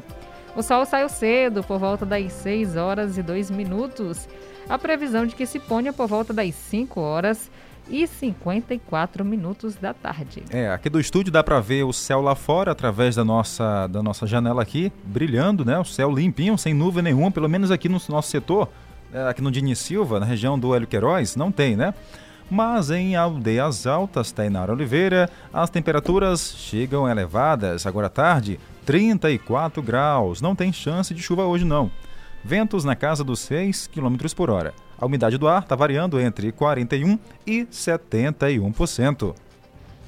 O 0.56 0.62
sol 0.62 0.86
saiu 0.86 1.08
cedo, 1.08 1.64
por 1.64 1.80
volta 1.80 2.06
das 2.06 2.32
6 2.34 2.76
horas 2.76 3.18
e 3.18 3.24
2 3.24 3.50
minutos. 3.50 4.28
A 4.68 4.78
previsão 4.78 5.26
de 5.26 5.36
que 5.36 5.46
se 5.46 5.60
ponha 5.60 5.94
por 5.94 6.08
volta 6.08 6.34
das 6.34 6.54
5 6.54 7.00
horas 7.00 7.50
e 7.90 8.06
54 8.06 9.24
minutos 9.24 9.76
da 9.76 9.94
tarde. 9.94 10.44
É, 10.50 10.70
aqui 10.70 10.90
do 10.90 11.00
estúdio 11.00 11.32
dá 11.32 11.44
para 11.44 11.60
ver 11.60 11.84
o 11.84 11.94
céu 11.94 12.22
lá 12.22 12.36
fora 12.36 12.72
através 12.72 13.16
da 13.16 13.24
nossa, 13.24 13.88
da 13.88 14.04
nossa 14.04 14.28
janela 14.28 14.62
aqui, 14.62 14.92
brilhando, 15.04 15.66
né? 15.66 15.80
O 15.80 15.86
céu 15.86 16.12
limpinho, 16.12 16.58
sem 16.58 16.74
nuvem 16.74 17.04
nenhuma, 17.04 17.32
pelo 17.32 17.50
menos 17.50 17.72
aqui 17.72 17.90
no 17.90 18.00
nosso 18.10 18.30
setor, 18.30 18.70
é, 19.14 19.28
aqui 19.28 19.42
no 19.42 19.52
Dini 19.52 19.76
Silva, 19.76 20.20
na 20.20 20.26
região 20.26 20.60
do 20.60 20.76
Hélio 20.76 20.88
Queiroz, 20.88 21.36
não 21.36 21.52
tem, 21.52 21.76
né? 21.76 21.94
Mas 22.52 22.92
em 22.92 23.16
aldeias 23.16 23.88
altas, 23.88 24.34
Tainara 24.34 24.74
Oliveira, 24.74 25.30
as 25.54 25.70
temperaturas 25.70 26.54
chegam 26.58 27.08
elevadas. 27.08 27.86
Agora 27.86 28.08
à 28.08 28.10
tarde, 28.10 28.60
34 28.86 29.82
graus. 29.82 30.42
Não 30.42 30.54
tem 30.54 30.74
chance 30.74 31.14
de 31.14 31.22
chuva 31.22 31.46
hoje 31.46 31.64
não. 31.64 31.90
Ventos 32.44 32.84
na 32.84 32.94
casa 32.94 33.24
dos 33.24 33.40
6 33.40 33.88
km 33.88 34.18
por 34.36 34.50
hora. 34.50 34.74
A 35.00 35.06
umidade 35.06 35.38
do 35.38 35.48
ar 35.48 35.62
está 35.62 35.78
variando 35.78 36.20
entre 36.20 36.52
41% 36.52 37.18
e 37.48 37.64
71%. 37.72 39.34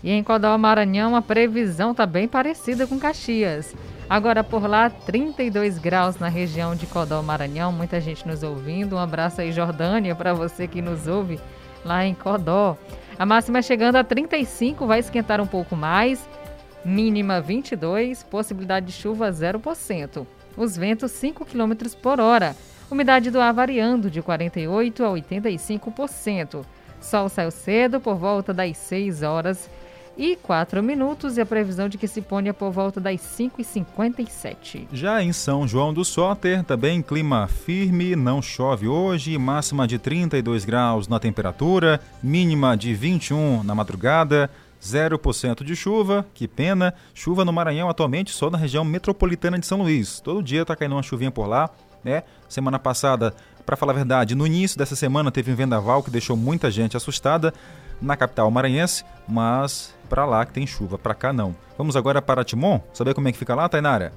E 0.04 0.12
em 0.12 0.22
Codó, 0.22 0.58
Maranhão, 0.58 1.16
a 1.16 1.22
previsão 1.22 1.92
está 1.92 2.06
bem 2.06 2.28
parecida 2.28 2.86
com 2.86 3.00
Caxias. 3.00 3.74
Agora 4.10 4.44
por 4.44 4.68
lá, 4.68 4.90
32 4.90 5.78
graus 5.78 6.18
na 6.20 6.28
região 6.28 6.76
de 6.76 6.88
Codó, 6.88 7.22
Maranhão. 7.22 7.72
Muita 7.72 8.02
gente 8.02 8.28
nos 8.28 8.44
ouvindo. 8.44 8.98
Um 8.98 9.00
abraço 9.00 9.40
aí, 9.40 9.54
Jordânia, 9.54 10.14
para 10.14 10.34
você 10.34 10.68
que 10.68 10.82
nos 10.82 11.08
ouve 11.08 11.40
lá 11.84 12.06
em 12.06 12.14
Codó. 12.14 12.78
A 13.18 13.26
máxima 13.26 13.62
chegando 13.62 13.96
a 13.96 14.04
35, 14.04 14.86
vai 14.86 15.00
esquentar 15.00 15.40
um 15.40 15.48
pouco 15.48 15.76
mais. 15.76 16.28
Mínima 16.84 17.40
22, 17.40 18.24
possibilidade 18.24 18.88
de 18.88 18.92
chuva 18.92 19.32
0%. 19.32 20.26
Os 20.58 20.76
ventos 20.76 21.12
5 21.12 21.46
km 21.46 21.74
por 22.02 22.20
hora. 22.20 22.56
Umidade 22.92 23.32
do 23.32 23.40
ar 23.40 23.54
variando 23.54 24.10
de 24.10 24.22
48% 24.22 25.02
a 25.02 25.10
85%. 25.10 26.66
Sol 27.00 27.30
saiu 27.30 27.52
cedo 27.52 28.00
por 28.00 28.16
volta 28.16 28.54
das 28.54 28.78
6 28.78 29.24
horas 29.24 29.70
e 30.18 30.36
4 30.36 30.82
minutos 30.84 31.38
e 31.38 31.42
a 31.42 31.46
previsão 31.46 31.90
de 31.90 31.98
que 31.98 32.08
se 32.08 32.22
ponha 32.22 32.54
por 32.54 32.72
volta 32.72 33.00
das 33.00 33.20
5h57. 33.22 34.88
Já 34.92 35.24
em 35.24 35.34
São 35.34 35.68
João 35.68 35.94
do 35.94 36.06
Soter, 36.06 36.64
também 36.64 37.02
clima 37.02 37.48
firme, 37.48 38.16
não 38.16 38.42
chove 38.42 38.88
hoje, 38.88 39.38
máxima 39.38 39.88
de 39.88 39.98
32 39.98 40.66
graus 40.66 41.08
na 41.08 41.20
temperatura, 41.20 42.00
mínima 42.22 42.78
de 42.78 42.94
21 42.94 43.64
na 43.64 43.74
madrugada, 43.74 44.50
0% 44.84 45.64
de 45.64 45.76
chuva, 45.76 46.26
que 46.34 46.48
pena. 46.48 46.94
Chuva 47.14 47.46
no 47.46 47.54
Maranhão 47.54 47.90
atualmente 47.90 48.32
só 48.32 48.50
na 48.50 48.58
região 48.58 48.84
metropolitana 48.84 49.58
de 49.58 49.66
São 49.66 49.82
Luís. 49.82 50.20
Todo 50.20 50.44
dia 50.44 50.64
está 50.64 50.76
caindo 50.76 50.96
uma 50.96 51.04
chuvinha 51.04 51.32
por 51.32 51.48
lá, 51.48 51.70
né? 52.04 52.24
Semana 52.50 52.78
passada, 52.78 53.34
para 53.66 53.78
falar 53.78 53.94
a 53.94 53.96
verdade, 53.96 54.36
no 54.36 54.46
início 54.46 54.78
dessa 54.78 54.96
semana 54.96 55.32
teve 55.32 55.52
um 55.52 55.56
vendaval 55.56 56.04
que 56.04 56.12
deixou 56.12 56.36
muita 56.36 56.70
gente 56.70 56.98
assustada 56.98 57.54
na 58.04 58.18
capital 58.18 58.52
maranhense, 58.52 59.04
mas 59.28 59.96
para 60.10 60.26
lá 60.26 60.46
que 60.46 60.54
tem 60.54 60.68
chuva, 60.68 60.98
para 60.98 61.16
cá 61.16 61.34
não. 61.34 61.56
Vamos 61.78 61.96
agora 61.96 62.22
para 62.22 62.44
Timon, 62.44 62.80
saber 62.94 63.14
como 63.14 63.28
é 63.28 63.32
que 63.32 63.38
fica 63.38 63.56
lá, 63.56 63.68
Tainara? 63.68 64.12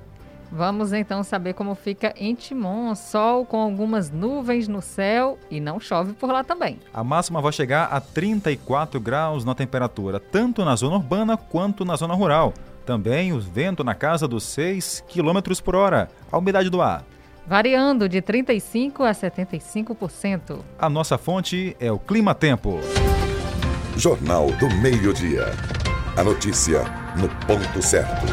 Vamos 0.50 0.92
então 0.92 1.24
saber 1.24 1.54
como 1.54 1.74
fica 1.74 2.14
em 2.16 2.34
Timon, 2.34 2.94
sol 2.94 3.44
com 3.44 3.60
algumas 3.60 4.10
nuvens 4.10 4.68
no 4.68 4.80
céu 4.80 5.38
e 5.50 5.60
não 5.60 5.80
chove 5.80 6.12
por 6.12 6.30
lá 6.30 6.44
também. 6.44 6.78
A 6.94 7.02
máxima 7.02 7.40
vai 7.40 7.52
chegar 7.52 7.84
a 7.86 8.00
34 8.00 9.00
graus 9.00 9.44
na 9.44 9.54
temperatura, 9.54 10.20
tanto 10.20 10.64
na 10.64 10.76
zona 10.76 10.96
urbana 10.96 11.36
quanto 11.36 11.84
na 11.84 11.96
zona 11.96 12.14
rural. 12.14 12.54
Também 12.84 13.32
o 13.32 13.40
vento 13.40 13.82
na 13.82 13.94
casa 13.94 14.28
dos 14.28 14.44
6 14.44 15.04
km 15.08 15.60
por 15.64 15.74
hora. 15.74 16.08
A 16.30 16.38
umidade 16.38 16.70
do 16.70 16.80
ar. 16.80 17.04
Variando 17.46 18.08
de 18.08 18.22
35% 18.22 19.00
a 19.00 19.12
75%. 19.12 20.60
A 20.78 20.88
nossa 20.88 21.18
fonte 21.18 21.76
é 21.80 21.90
o 21.90 21.98
Clima 21.98 22.34
Tempo. 22.34 22.80
Jornal 23.96 24.50
do 24.52 24.68
Meio-Dia. 24.76 25.46
A 26.18 26.22
notícia 26.22 26.84
no 27.16 27.30
ponto 27.46 27.82
certo. 27.82 28.26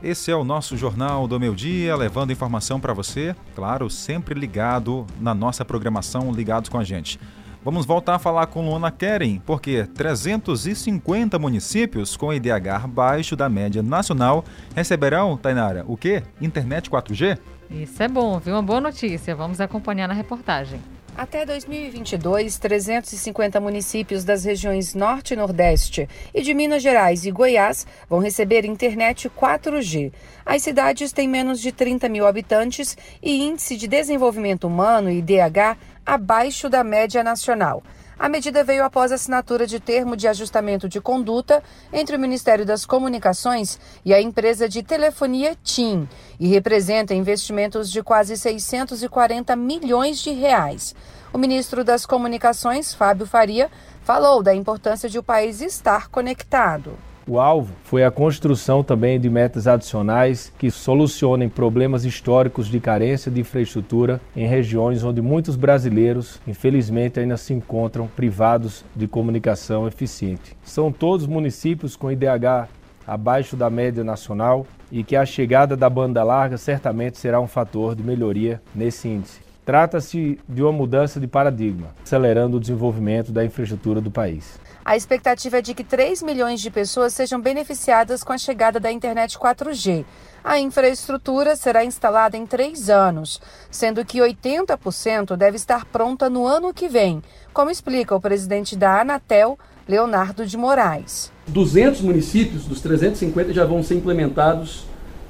Esse 0.00 0.30
é 0.30 0.36
o 0.36 0.44
nosso 0.44 0.76
Jornal 0.76 1.26
do 1.26 1.40
Meu 1.40 1.56
Dia, 1.56 1.96
levando 1.96 2.32
informação 2.32 2.78
para 2.78 2.92
você, 2.92 3.34
claro, 3.52 3.90
sempre 3.90 4.38
ligado 4.38 5.04
na 5.20 5.34
nossa 5.34 5.64
programação, 5.64 6.30
ligados 6.30 6.70
com 6.70 6.78
a 6.78 6.84
gente. 6.84 7.18
Vamos 7.64 7.84
voltar 7.84 8.14
a 8.14 8.18
falar 8.20 8.46
com 8.46 8.64
Luana 8.64 8.92
Keren, 8.92 9.42
porque 9.44 9.88
350 9.92 11.36
municípios 11.36 12.16
com 12.16 12.32
IDH 12.32 12.84
abaixo 12.84 13.34
da 13.34 13.48
média 13.48 13.82
nacional 13.82 14.44
receberão, 14.72 15.36
Tainara, 15.36 15.84
o 15.88 15.96
quê? 15.96 16.22
Internet 16.40 16.88
4G? 16.88 17.36
Isso 17.68 18.00
é 18.00 18.06
bom, 18.06 18.38
viu? 18.38 18.54
Uma 18.54 18.62
boa 18.62 18.80
notícia. 18.80 19.34
Vamos 19.34 19.60
acompanhar 19.60 20.06
na 20.06 20.14
reportagem. 20.14 20.80
Até 21.18 21.44
2022, 21.44 22.58
350 22.58 23.58
municípios 23.58 24.22
das 24.22 24.44
regiões 24.44 24.94
Norte 24.94 25.34
e 25.34 25.36
Nordeste 25.36 26.08
e 26.32 26.42
de 26.42 26.54
Minas 26.54 26.80
Gerais 26.80 27.26
e 27.26 27.32
Goiás 27.32 27.84
vão 28.08 28.20
receber 28.20 28.64
internet 28.64 29.28
4G. 29.28 30.12
As 30.46 30.62
cidades 30.62 31.10
têm 31.10 31.26
menos 31.26 31.60
de 31.60 31.72
30 31.72 32.08
mil 32.08 32.24
habitantes 32.24 32.96
e 33.20 33.42
índice 33.42 33.76
de 33.76 33.88
desenvolvimento 33.88 34.68
humano, 34.68 35.10
IDH, 35.10 35.76
abaixo 36.06 36.68
da 36.70 36.84
média 36.84 37.24
nacional. 37.24 37.82
A 38.18 38.28
medida 38.28 38.64
veio 38.64 38.84
após 38.84 39.12
a 39.12 39.14
assinatura 39.14 39.64
de 39.64 39.78
termo 39.78 40.16
de 40.16 40.26
ajustamento 40.26 40.88
de 40.88 41.00
conduta 41.00 41.62
entre 41.92 42.16
o 42.16 42.18
Ministério 42.18 42.66
das 42.66 42.84
Comunicações 42.84 43.78
e 44.04 44.12
a 44.12 44.20
empresa 44.20 44.68
de 44.68 44.82
telefonia 44.82 45.56
TIM 45.62 46.08
e 46.40 46.48
representa 46.48 47.14
investimentos 47.14 47.88
de 47.88 48.02
quase 48.02 48.36
640 48.36 49.54
milhões 49.54 50.18
de 50.18 50.30
reais. 50.30 50.96
O 51.32 51.38
ministro 51.38 51.84
das 51.84 52.04
Comunicações, 52.04 52.92
Fábio 52.92 53.24
Faria, 53.24 53.70
falou 54.02 54.42
da 54.42 54.52
importância 54.52 55.08
de 55.08 55.18
o 55.18 55.22
país 55.22 55.60
estar 55.60 56.08
conectado. 56.08 56.98
O 57.30 57.38
alvo 57.38 57.74
foi 57.84 58.02
a 58.04 58.10
construção 58.10 58.82
também 58.82 59.20
de 59.20 59.28
metas 59.28 59.66
adicionais 59.66 60.50
que 60.58 60.70
solucionem 60.70 61.46
problemas 61.46 62.06
históricos 62.06 62.68
de 62.68 62.80
carência 62.80 63.30
de 63.30 63.42
infraestrutura 63.42 64.18
em 64.34 64.46
regiões 64.46 65.04
onde 65.04 65.20
muitos 65.20 65.54
brasileiros, 65.54 66.40
infelizmente, 66.46 67.20
ainda 67.20 67.36
se 67.36 67.52
encontram 67.52 68.06
privados 68.06 68.82
de 68.96 69.06
comunicação 69.06 69.86
eficiente. 69.86 70.56
São 70.64 70.90
todos 70.90 71.26
municípios 71.26 71.96
com 71.96 72.10
IDH 72.10 72.66
abaixo 73.06 73.56
da 73.56 73.68
média 73.68 74.02
nacional 74.02 74.66
e 74.90 75.04
que 75.04 75.14
a 75.14 75.26
chegada 75.26 75.76
da 75.76 75.90
banda 75.90 76.24
larga 76.24 76.56
certamente 76.56 77.18
será 77.18 77.38
um 77.38 77.46
fator 77.46 77.94
de 77.94 78.02
melhoria 78.02 78.58
nesse 78.74 79.06
índice. 79.06 79.40
Trata-se 79.66 80.40
de 80.48 80.62
uma 80.62 80.72
mudança 80.72 81.20
de 81.20 81.26
paradigma, 81.26 81.88
acelerando 82.02 82.56
o 82.56 82.60
desenvolvimento 82.60 83.30
da 83.30 83.44
infraestrutura 83.44 84.00
do 84.00 84.10
país. 84.10 84.58
A 84.88 84.96
expectativa 84.96 85.58
é 85.58 85.60
de 85.60 85.74
que 85.74 85.84
3 85.84 86.22
milhões 86.22 86.62
de 86.62 86.70
pessoas 86.70 87.12
sejam 87.12 87.38
beneficiadas 87.38 88.24
com 88.24 88.32
a 88.32 88.38
chegada 88.38 88.80
da 88.80 88.90
internet 88.90 89.38
4G. 89.38 90.06
A 90.42 90.58
infraestrutura 90.58 91.54
será 91.56 91.84
instalada 91.84 92.38
em 92.38 92.46
três 92.46 92.88
anos, 92.88 93.38
sendo 93.70 94.02
que 94.02 94.18
80% 94.18 95.36
deve 95.36 95.56
estar 95.56 95.84
pronta 95.84 96.30
no 96.30 96.46
ano 96.46 96.72
que 96.72 96.88
vem, 96.88 97.22
como 97.52 97.70
explica 97.70 98.16
o 98.16 98.20
presidente 98.20 98.74
da 98.76 99.02
Anatel, 99.02 99.58
Leonardo 99.86 100.46
de 100.46 100.56
Moraes. 100.56 101.30
200 101.48 102.00
municípios 102.00 102.64
dos 102.64 102.80
350 102.80 103.52
já 103.52 103.66
vão 103.66 103.82
ser 103.82 103.96
implementados 103.96 104.86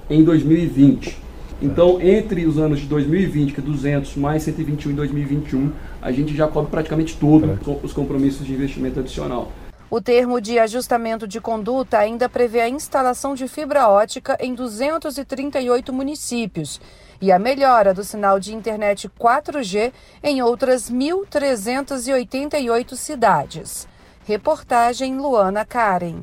em 0.08 0.22
2020. 0.22 1.27
Então, 1.60 2.00
entre 2.00 2.46
os 2.46 2.56
anos 2.56 2.80
de 2.80 2.86
2020, 2.86 3.52
que 3.52 3.60
é 3.60 3.62
200, 3.62 4.16
mais 4.16 4.44
121 4.44 4.92
em 4.92 4.94
2021, 4.94 5.72
a 6.00 6.12
gente 6.12 6.36
já 6.36 6.46
cobre 6.46 6.70
praticamente 6.70 7.16
todos 7.16 7.50
os 7.82 7.92
compromissos 7.92 8.46
de 8.46 8.52
investimento 8.52 9.00
adicional. 9.00 9.50
O 9.90 10.00
termo 10.00 10.40
de 10.40 10.56
ajustamento 10.58 11.26
de 11.26 11.40
conduta 11.40 11.98
ainda 11.98 12.28
prevê 12.28 12.60
a 12.60 12.68
instalação 12.68 13.34
de 13.34 13.48
fibra 13.48 13.88
ótica 13.88 14.36
em 14.38 14.54
238 14.54 15.92
municípios 15.92 16.80
e 17.20 17.32
a 17.32 17.38
melhora 17.38 17.94
do 17.94 18.04
sinal 18.04 18.38
de 18.38 18.54
internet 18.54 19.10
4G 19.18 19.90
em 20.22 20.42
outras 20.42 20.90
1.388 20.90 22.94
cidades. 22.94 23.88
Reportagem 24.26 25.16
Luana 25.16 25.64
Karen. 25.64 26.16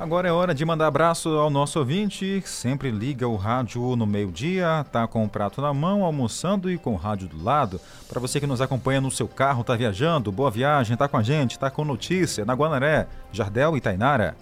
Agora 0.00 0.26
é 0.26 0.32
hora 0.32 0.54
de 0.54 0.64
mandar 0.64 0.86
abraço 0.86 1.28
ao 1.28 1.50
nosso 1.50 1.78
ouvinte, 1.78 2.42
sempre 2.46 2.90
liga 2.90 3.28
o 3.28 3.36
rádio 3.36 3.94
no 3.96 4.06
meio-dia, 4.06 4.82
tá 4.90 5.06
com 5.06 5.22
o 5.22 5.28
prato 5.28 5.60
na 5.60 5.74
mão, 5.74 6.02
almoçando 6.02 6.70
e 6.70 6.78
com 6.78 6.94
o 6.94 6.96
rádio 6.96 7.28
do 7.28 7.44
lado. 7.44 7.78
Para 8.08 8.18
você 8.18 8.40
que 8.40 8.46
nos 8.46 8.62
acompanha 8.62 8.98
no 8.98 9.10
seu 9.10 9.28
carro, 9.28 9.62
tá 9.62 9.76
viajando, 9.76 10.32
boa 10.32 10.50
viagem, 10.50 10.96
tá 10.96 11.06
com 11.06 11.18
a 11.18 11.22
gente, 11.22 11.58
tá 11.58 11.70
com 11.70 11.84
notícia 11.84 12.46
na 12.46 12.54
Guanaré, 12.54 13.08
Jardel 13.30 13.76
e 13.76 13.80
Tainara. 13.82 14.34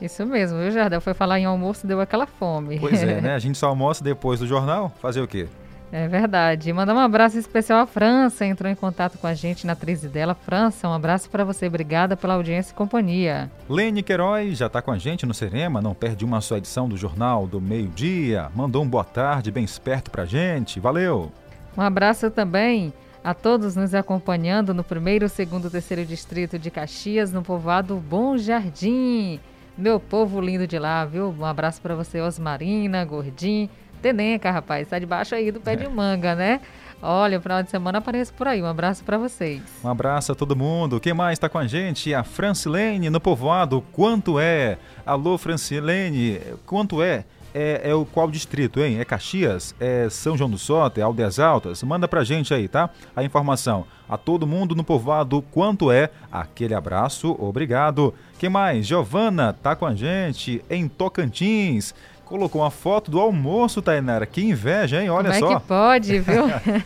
Isso 0.00 0.24
mesmo, 0.24 0.60
viu, 0.60 0.70
Jardel? 0.70 1.00
Foi 1.00 1.12
falar 1.12 1.40
em 1.40 1.44
almoço, 1.44 1.88
deu 1.88 2.00
aquela 2.00 2.28
fome. 2.28 2.78
Pois 2.78 3.02
é, 3.02 3.18
né? 3.20 3.34
A 3.34 3.38
gente 3.40 3.58
só 3.58 3.66
almoça 3.66 4.04
depois 4.04 4.38
do 4.38 4.46
jornal, 4.46 4.92
fazer 5.00 5.20
o 5.20 5.26
quê? 5.26 5.48
É 5.92 6.06
verdade. 6.06 6.72
Mandar 6.72 6.94
um 6.94 7.00
abraço 7.00 7.36
especial 7.36 7.80
à 7.80 7.86
França, 7.86 8.46
entrou 8.46 8.70
em 8.70 8.76
contato 8.76 9.18
com 9.18 9.26
a 9.26 9.34
gente 9.34 9.66
na 9.66 9.72
atriz 9.72 10.02
dela. 10.02 10.34
França, 10.34 10.88
um 10.88 10.92
abraço 10.92 11.28
para 11.28 11.44
você. 11.44 11.66
Obrigada 11.66 12.16
pela 12.16 12.34
audiência 12.34 12.72
e 12.72 12.74
companhia. 12.76 13.50
Lene 13.68 14.02
Queiroz 14.02 14.56
já 14.56 14.66
está 14.66 14.80
com 14.80 14.92
a 14.92 14.98
gente 14.98 15.26
no 15.26 15.34
Cerema, 15.34 15.82
não 15.82 15.94
perde 15.94 16.24
uma 16.24 16.40
só 16.40 16.56
edição 16.56 16.88
do 16.88 16.96
Jornal 16.96 17.46
do 17.46 17.60
Meio 17.60 17.88
Dia. 17.88 18.50
Mandou 18.54 18.84
um 18.84 18.88
boa 18.88 19.04
tarde 19.04 19.50
bem 19.50 19.64
esperto 19.64 20.10
para 20.10 20.22
a 20.22 20.26
gente. 20.26 20.78
Valeu! 20.78 21.32
Um 21.76 21.82
abraço 21.82 22.30
também 22.30 22.92
a 23.22 23.34
todos 23.34 23.76
nos 23.76 23.94
acompanhando 23.94 24.72
no 24.72 24.82
primeiro, 24.82 25.28
segundo, 25.28 25.70
terceiro 25.70 26.04
distrito 26.04 26.58
de 26.58 26.70
Caxias, 26.70 27.32
no 27.32 27.42
povoado 27.42 27.96
Bom 27.96 28.36
Jardim. 28.38 29.40
Meu 29.76 29.98
povo 29.98 30.40
lindo 30.40 30.66
de 30.66 30.78
lá, 30.78 31.04
viu? 31.04 31.34
Um 31.38 31.44
abraço 31.44 31.80
para 31.80 31.94
você, 31.94 32.20
Osmarina, 32.20 33.04
Gordim, 33.04 33.68
Teneca, 34.00 34.50
rapaz, 34.50 34.88
tá 34.88 34.98
debaixo 34.98 35.34
aí 35.34 35.52
do 35.52 35.60
pé 35.60 35.76
de 35.76 35.88
manga, 35.88 36.34
né? 36.34 36.60
Olha, 37.02 37.38
o 37.38 37.40
final 37.40 37.62
de 37.62 37.70
semana 37.70 37.98
aparece 37.98 38.32
por 38.32 38.46
aí. 38.46 38.62
Um 38.62 38.66
abraço 38.66 39.02
para 39.04 39.16
vocês. 39.16 39.62
Um 39.82 39.88
abraço 39.88 40.32
a 40.32 40.34
todo 40.34 40.54
mundo. 40.54 41.00
Quem 41.00 41.14
mais 41.14 41.34
está 41.34 41.48
com 41.48 41.56
a 41.56 41.66
gente? 41.66 42.12
A 42.12 42.22
Francilene 42.22 43.08
no 43.08 43.20
povoado. 43.20 43.82
Quanto 43.92 44.38
é? 44.38 44.76
Alô, 45.06 45.38
Francilene. 45.38 46.40
Quanto 46.66 47.02
é? 47.02 47.24
É, 47.54 47.90
é, 47.90 47.94
o 47.94 48.04
qual 48.04 48.30
distrito, 48.30 48.80
hein? 48.80 49.00
É 49.00 49.04
Caxias? 49.04 49.74
É 49.80 50.08
São 50.08 50.36
João 50.36 50.50
do 50.50 50.58
Soto? 50.58 50.98
É 50.98 51.02
Aldeias 51.02 51.38
Altas? 51.38 51.82
Manda 51.82 52.06
pra 52.06 52.22
gente 52.22 52.54
aí, 52.54 52.68
tá? 52.68 52.90
A 53.16 53.24
informação. 53.24 53.86
A 54.08 54.16
todo 54.16 54.46
mundo 54.46 54.74
no 54.74 54.84
povoado, 54.84 55.42
quanto 55.50 55.90
é? 55.90 56.10
Aquele 56.30 56.74
abraço, 56.74 57.34
obrigado. 57.40 58.14
Quem 58.38 58.48
mais? 58.48 58.86
Giovana 58.86 59.52
tá 59.52 59.74
com 59.74 59.86
a 59.86 59.94
gente 59.94 60.62
em 60.70 60.86
Tocantins 60.86 61.94
colocou 62.30 62.62
uma 62.62 62.70
foto 62.70 63.10
do 63.10 63.18
almoço, 63.18 63.82
Tainara. 63.82 64.24
Que 64.24 64.40
inveja, 64.40 65.02
hein? 65.02 65.10
Olha 65.10 65.30
Como 65.30 65.40
só. 65.40 65.46
Como 65.46 65.56
é 65.56 65.60
que 65.60 65.66
pode, 65.66 66.18
viu? 66.20 66.44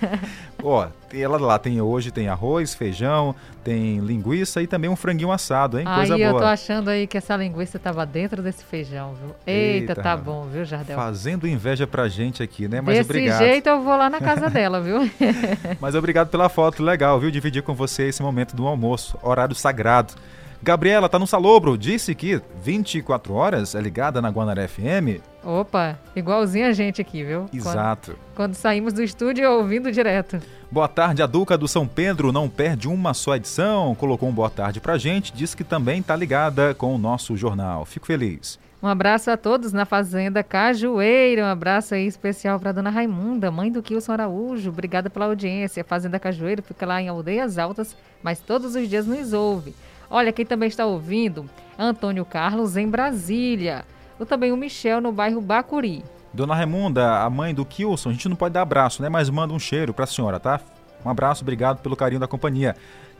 Ó, 0.64 0.86
ela 1.12 1.38
lá 1.38 1.58
tem 1.58 1.78
hoje 1.82 2.10
tem 2.10 2.28
arroz, 2.28 2.74
feijão, 2.74 3.34
tem 3.62 3.98
linguiça 3.98 4.62
e 4.62 4.66
também 4.66 4.88
um 4.88 4.96
franguinho 4.96 5.30
assado, 5.30 5.78
hein? 5.78 5.84
Coisa 5.84 6.14
aí 6.14 6.24
boa. 6.24 6.32
eu 6.32 6.38
tô 6.38 6.44
achando 6.44 6.88
aí 6.88 7.06
que 7.06 7.18
essa 7.18 7.36
linguiça 7.36 7.78
tava 7.78 8.06
dentro 8.06 8.42
desse 8.42 8.64
feijão, 8.64 9.12
viu? 9.12 9.34
Eita, 9.46 9.92
Eita 9.92 10.02
tá 10.02 10.16
bom, 10.16 10.46
viu, 10.50 10.64
Jardel? 10.64 10.96
Fazendo 10.96 11.46
inveja 11.46 11.86
pra 11.86 12.08
gente 12.08 12.42
aqui, 12.42 12.66
né? 12.66 12.80
Mas 12.80 12.96
Desse 12.96 13.10
obrigado. 13.10 13.38
jeito 13.40 13.68
eu 13.68 13.82
vou 13.82 13.94
lá 13.94 14.08
na 14.08 14.20
casa 14.20 14.48
dela, 14.48 14.80
viu? 14.80 14.98
Mas 15.78 15.94
obrigado 15.94 16.30
pela 16.30 16.48
foto, 16.48 16.82
legal, 16.82 17.20
viu? 17.20 17.30
Dividir 17.30 17.62
com 17.62 17.74
você 17.74 18.04
esse 18.04 18.22
momento 18.22 18.56
do 18.56 18.66
almoço, 18.66 19.18
horário 19.22 19.54
sagrado. 19.54 20.14
Gabriela 20.62 21.10
tá 21.10 21.18
no 21.18 21.26
Salobro, 21.26 21.76
disse 21.76 22.14
que 22.14 22.40
24 22.62 23.34
horas 23.34 23.74
é 23.74 23.80
ligada 23.82 24.22
na 24.22 24.30
Guanaré 24.30 24.66
FM. 24.66 25.20
Opa, 25.44 25.98
igualzinho 26.16 26.66
a 26.66 26.72
gente 26.72 27.02
aqui, 27.02 27.22
viu? 27.22 27.46
Exato. 27.52 28.12
Quando, 28.12 28.34
quando 28.34 28.54
saímos 28.54 28.94
do 28.94 29.02
estúdio 29.02 29.50
ouvindo 29.50 29.92
direto. 29.92 30.40
Boa 30.70 30.88
tarde, 30.88 31.22
a 31.22 31.26
Duca 31.26 31.58
do 31.58 31.68
São 31.68 31.86
Pedro 31.86 32.32
não 32.32 32.48
perde 32.48 32.88
uma 32.88 33.12
só 33.12 33.36
edição. 33.36 33.94
Colocou 33.94 34.28
um 34.28 34.32
boa 34.32 34.48
tarde 34.48 34.80
pra 34.80 34.96
gente, 34.96 35.32
disse 35.32 35.54
que 35.56 35.62
também 35.62 36.02
tá 36.02 36.16
ligada 36.16 36.74
com 36.74 36.94
o 36.94 36.98
nosso 36.98 37.36
jornal. 37.36 37.84
Fico 37.84 38.06
feliz. 38.06 38.58
Um 38.82 38.88
abraço 38.88 39.30
a 39.30 39.36
todos 39.36 39.72
na 39.72 39.84
Fazenda 39.84 40.42
Cajueira. 40.42 41.42
Um 41.44 41.48
abraço 41.48 41.94
aí 41.94 42.06
especial 42.06 42.58
para 42.58 42.72
dona 42.72 42.90
Raimunda, 42.90 43.50
mãe 43.50 43.70
do 43.70 43.82
Kilson 43.82 44.12
Araújo. 44.12 44.70
Obrigada 44.70 45.08
pela 45.08 45.26
audiência. 45.26 45.84
Fazenda 45.84 46.18
Cajueira 46.18 46.60
fica 46.60 46.84
lá 46.84 47.00
em 47.00 47.08
Aldeias 47.08 47.56
Altas, 47.56 47.96
mas 48.22 48.40
todos 48.40 48.74
os 48.74 48.88
dias 48.88 49.06
nos 49.06 49.32
ouve. 49.32 49.74
Olha, 50.10 50.32
quem 50.32 50.44
também 50.44 50.68
está 50.68 50.84
ouvindo, 50.84 51.48
Antônio 51.78 52.24
Carlos 52.24 52.76
em 52.76 52.88
Brasília. 52.88 53.84
Ou 54.18 54.26
também 54.26 54.52
o 54.52 54.56
Michel 54.56 55.00
no 55.00 55.12
bairro 55.12 55.40
Bacuri. 55.40 56.04
Dona 56.32 56.54
Raimunda, 56.54 57.20
a 57.20 57.30
mãe 57.30 57.54
do 57.54 57.64
Kilson, 57.64 58.10
a 58.10 58.12
gente 58.12 58.28
não 58.28 58.36
pode 58.36 58.54
dar 58.54 58.62
abraço, 58.62 59.00
né? 59.00 59.08
Mas 59.08 59.30
manda 59.30 59.54
um 59.54 59.58
cheiro 59.58 59.94
para 59.94 60.04
a 60.04 60.06
senhora, 60.06 60.40
tá? 60.40 60.60
Um 61.04 61.10
abraço, 61.10 61.42
obrigado 61.42 61.80
pelo 61.80 61.96
carinho 61.96 62.20
da 62.20 62.26
companhia. 62.26 62.74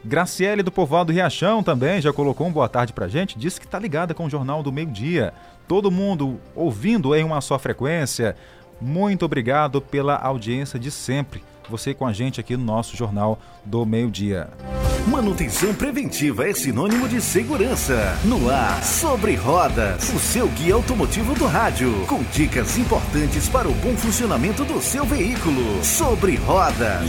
Graciele 0.05 0.63
do 0.63 0.71
Povoado 0.71 1.13
Riachão 1.13 1.63
também 1.63 2.01
já 2.01 2.13
colocou 2.13 2.47
um 2.47 2.53
boa 2.53 2.69
tarde 2.69 2.93
pra 2.93 3.09
gente, 3.09 3.39
disse 3.39 3.61
que 3.61 3.67
tá 3.67 3.79
ligada 3.79 4.13
com 4.13 4.27
o 4.27 4.31
Jornal 4.31 4.63
do 4.63 4.73
Meio 4.73 4.89
Dia. 4.89 5.33
Todo 5.67 5.91
mundo 5.91 6.39
ouvindo 6.55 7.15
em 7.15 7.25
uma 7.25 7.41
só 7.41 7.59
frequência. 7.59 8.37
Muito 8.81 9.25
obrigado 9.25 9.81
pela 9.81 10.17
audiência 10.17 10.79
de 10.79 10.91
sempre. 10.91 11.43
Você 11.69 11.95
com 11.95 12.07
a 12.07 12.13
gente 12.13 12.41
aqui 12.41 12.57
no 12.57 12.65
nosso 12.65 12.97
Jornal 12.97 13.39
do 13.65 13.85
Meio 13.87 14.11
Dia. 14.11 14.49
Manutenção 15.07 15.75
preventiva 15.75 16.49
é 16.49 16.55
sinônimo 16.55 17.09
de 17.09 17.21
segurança. 17.21 18.19
No 18.25 18.51
ar, 18.51 18.83
sobre 18.83 19.35
rodas, 19.35 20.13
o 20.13 20.19
seu 20.19 20.49
guia 20.49 20.75
automotivo 20.75 21.35
do 21.35 21.47
rádio, 21.47 22.07
com 22.07 22.23
dicas 22.25 22.79
importantes 22.79 23.49
para 23.49 23.69
o 23.69 23.75
bom 23.75 23.95
funcionamento 23.97 24.65
do 24.65 24.81
seu 24.81 25.05
veículo. 25.05 25.85
Sobre 25.85 26.37
rodas. 26.37 27.03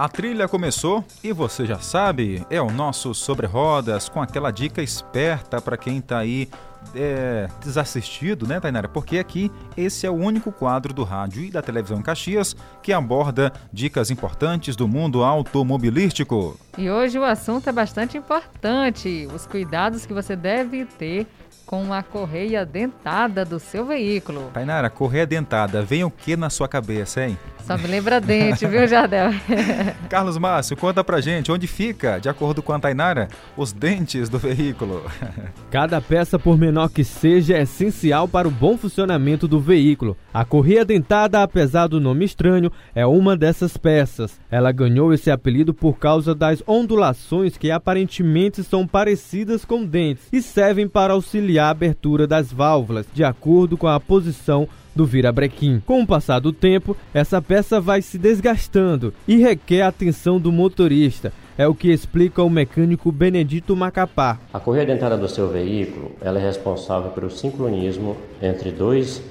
A 0.00 0.08
trilha 0.08 0.48
começou 0.48 1.04
e 1.22 1.30
você 1.30 1.66
já 1.66 1.78
sabe, 1.78 2.42
é 2.48 2.58
o 2.58 2.70
nosso 2.70 3.12
Sobre 3.12 3.46
Rodas 3.46 4.08
com 4.08 4.22
aquela 4.22 4.50
dica 4.50 4.82
esperta 4.82 5.60
para 5.60 5.76
quem 5.76 5.98
está 5.98 6.18
aí 6.18 6.48
é, 6.94 7.48
desassistido, 7.62 8.46
né, 8.46 8.60
Tainara? 8.60 8.88
Porque 8.88 9.18
aqui 9.18 9.50
esse 9.76 10.06
é 10.06 10.10
o 10.10 10.14
único 10.14 10.50
quadro 10.50 10.92
do 10.92 11.04
rádio 11.04 11.44
e 11.44 11.50
da 11.50 11.62
televisão 11.62 12.02
Caxias 12.02 12.56
que 12.82 12.92
aborda 12.92 13.52
dicas 13.72 14.10
importantes 14.10 14.76
do 14.76 14.88
mundo 14.88 15.22
automobilístico. 15.22 16.58
E 16.78 16.90
hoje 16.90 17.18
o 17.18 17.24
assunto 17.24 17.68
é 17.68 17.72
bastante 17.72 18.16
importante: 18.16 19.28
os 19.34 19.46
cuidados 19.46 20.06
que 20.06 20.14
você 20.14 20.34
deve 20.36 20.84
ter 20.84 21.26
com 21.70 21.94
a 21.94 22.02
correia 22.02 22.66
dentada 22.66 23.44
do 23.44 23.60
seu 23.60 23.86
veículo. 23.86 24.50
Tainara, 24.52 24.90
correia 24.90 25.24
dentada, 25.24 25.82
vem 25.82 26.02
o 26.02 26.10
que 26.10 26.36
na 26.36 26.50
sua 26.50 26.66
cabeça, 26.66 27.24
hein? 27.24 27.38
Só 27.64 27.78
me 27.78 27.86
lembra 27.86 28.20
dente, 28.20 28.66
viu, 28.66 28.88
Jardel? 28.88 29.30
Carlos 30.10 30.36
Márcio, 30.36 30.76
conta 30.76 31.04
pra 31.04 31.20
gente 31.20 31.52
onde 31.52 31.68
fica, 31.68 32.18
de 32.18 32.28
acordo 32.28 32.60
com 32.60 32.72
a 32.72 32.80
Tainara, 32.80 33.28
os 33.56 33.72
dentes 33.72 34.28
do 34.28 34.36
veículo. 34.36 35.04
Cada 35.70 36.00
peça, 36.00 36.40
por 36.40 36.58
menor 36.58 36.90
que 36.90 37.04
seja, 37.04 37.56
é 37.56 37.62
essencial 37.62 38.26
para 38.26 38.48
o 38.48 38.50
bom 38.50 38.76
funcionamento 38.76 39.46
do 39.46 39.60
veículo. 39.60 40.16
A 40.34 40.44
correia 40.44 40.84
dentada, 40.84 41.40
apesar 41.40 41.86
do 41.86 42.00
nome 42.00 42.24
estranho, 42.24 42.72
é 42.92 43.06
uma 43.06 43.36
dessas 43.36 43.76
peças. 43.76 44.40
Ela 44.50 44.72
ganhou 44.72 45.14
esse 45.14 45.30
apelido 45.30 45.72
por 45.72 45.98
causa 45.98 46.34
das 46.34 46.64
ondulações 46.66 47.56
que 47.56 47.70
aparentemente 47.70 48.64
são 48.64 48.84
parecidas 48.84 49.64
com 49.64 49.84
dentes 49.84 50.26
e 50.32 50.42
servem 50.42 50.88
para 50.88 51.12
auxiliar 51.12 51.59
a 51.60 51.70
abertura 51.70 52.26
das 52.26 52.52
válvulas, 52.52 53.06
de 53.12 53.22
acordo 53.22 53.76
com 53.76 53.86
a 53.86 54.00
posição 54.00 54.68
do 54.94 55.06
virabrequim. 55.06 55.82
Com 55.86 56.02
o 56.02 56.06
passar 56.06 56.40
do 56.40 56.52
tempo, 56.52 56.96
essa 57.14 57.40
peça 57.40 57.80
vai 57.80 58.02
se 58.02 58.18
desgastando 58.18 59.14
e 59.26 59.36
requer 59.36 59.82
a 59.82 59.88
atenção 59.88 60.40
do 60.40 60.50
motorista. 60.50 61.32
É 61.56 61.66
o 61.66 61.74
que 61.74 61.92
explica 61.92 62.42
o 62.42 62.50
mecânico 62.50 63.12
Benedito 63.12 63.76
Macapá. 63.76 64.38
A 64.52 64.58
correia 64.58 64.86
dentada 64.86 65.16
do 65.16 65.28
seu 65.28 65.48
veículo 65.48 66.12
ela 66.20 66.38
é 66.38 66.42
responsável 66.42 67.10
pelo 67.10 67.30
sincronismo 67.30 68.16
entre 68.42 68.70
dois, 68.70 69.22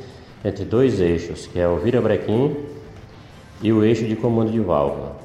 entre 0.45 0.63
dois 0.63 0.99
eixos, 0.99 1.47
que 1.47 1.59
é 1.59 1.67
o 1.67 1.77
virabrequim 1.77 2.55
e 3.61 3.73
o 3.73 3.83
eixo 3.83 4.05
de 4.05 4.15
comando 4.15 4.51
de 4.51 4.59
válvula. 4.59 5.17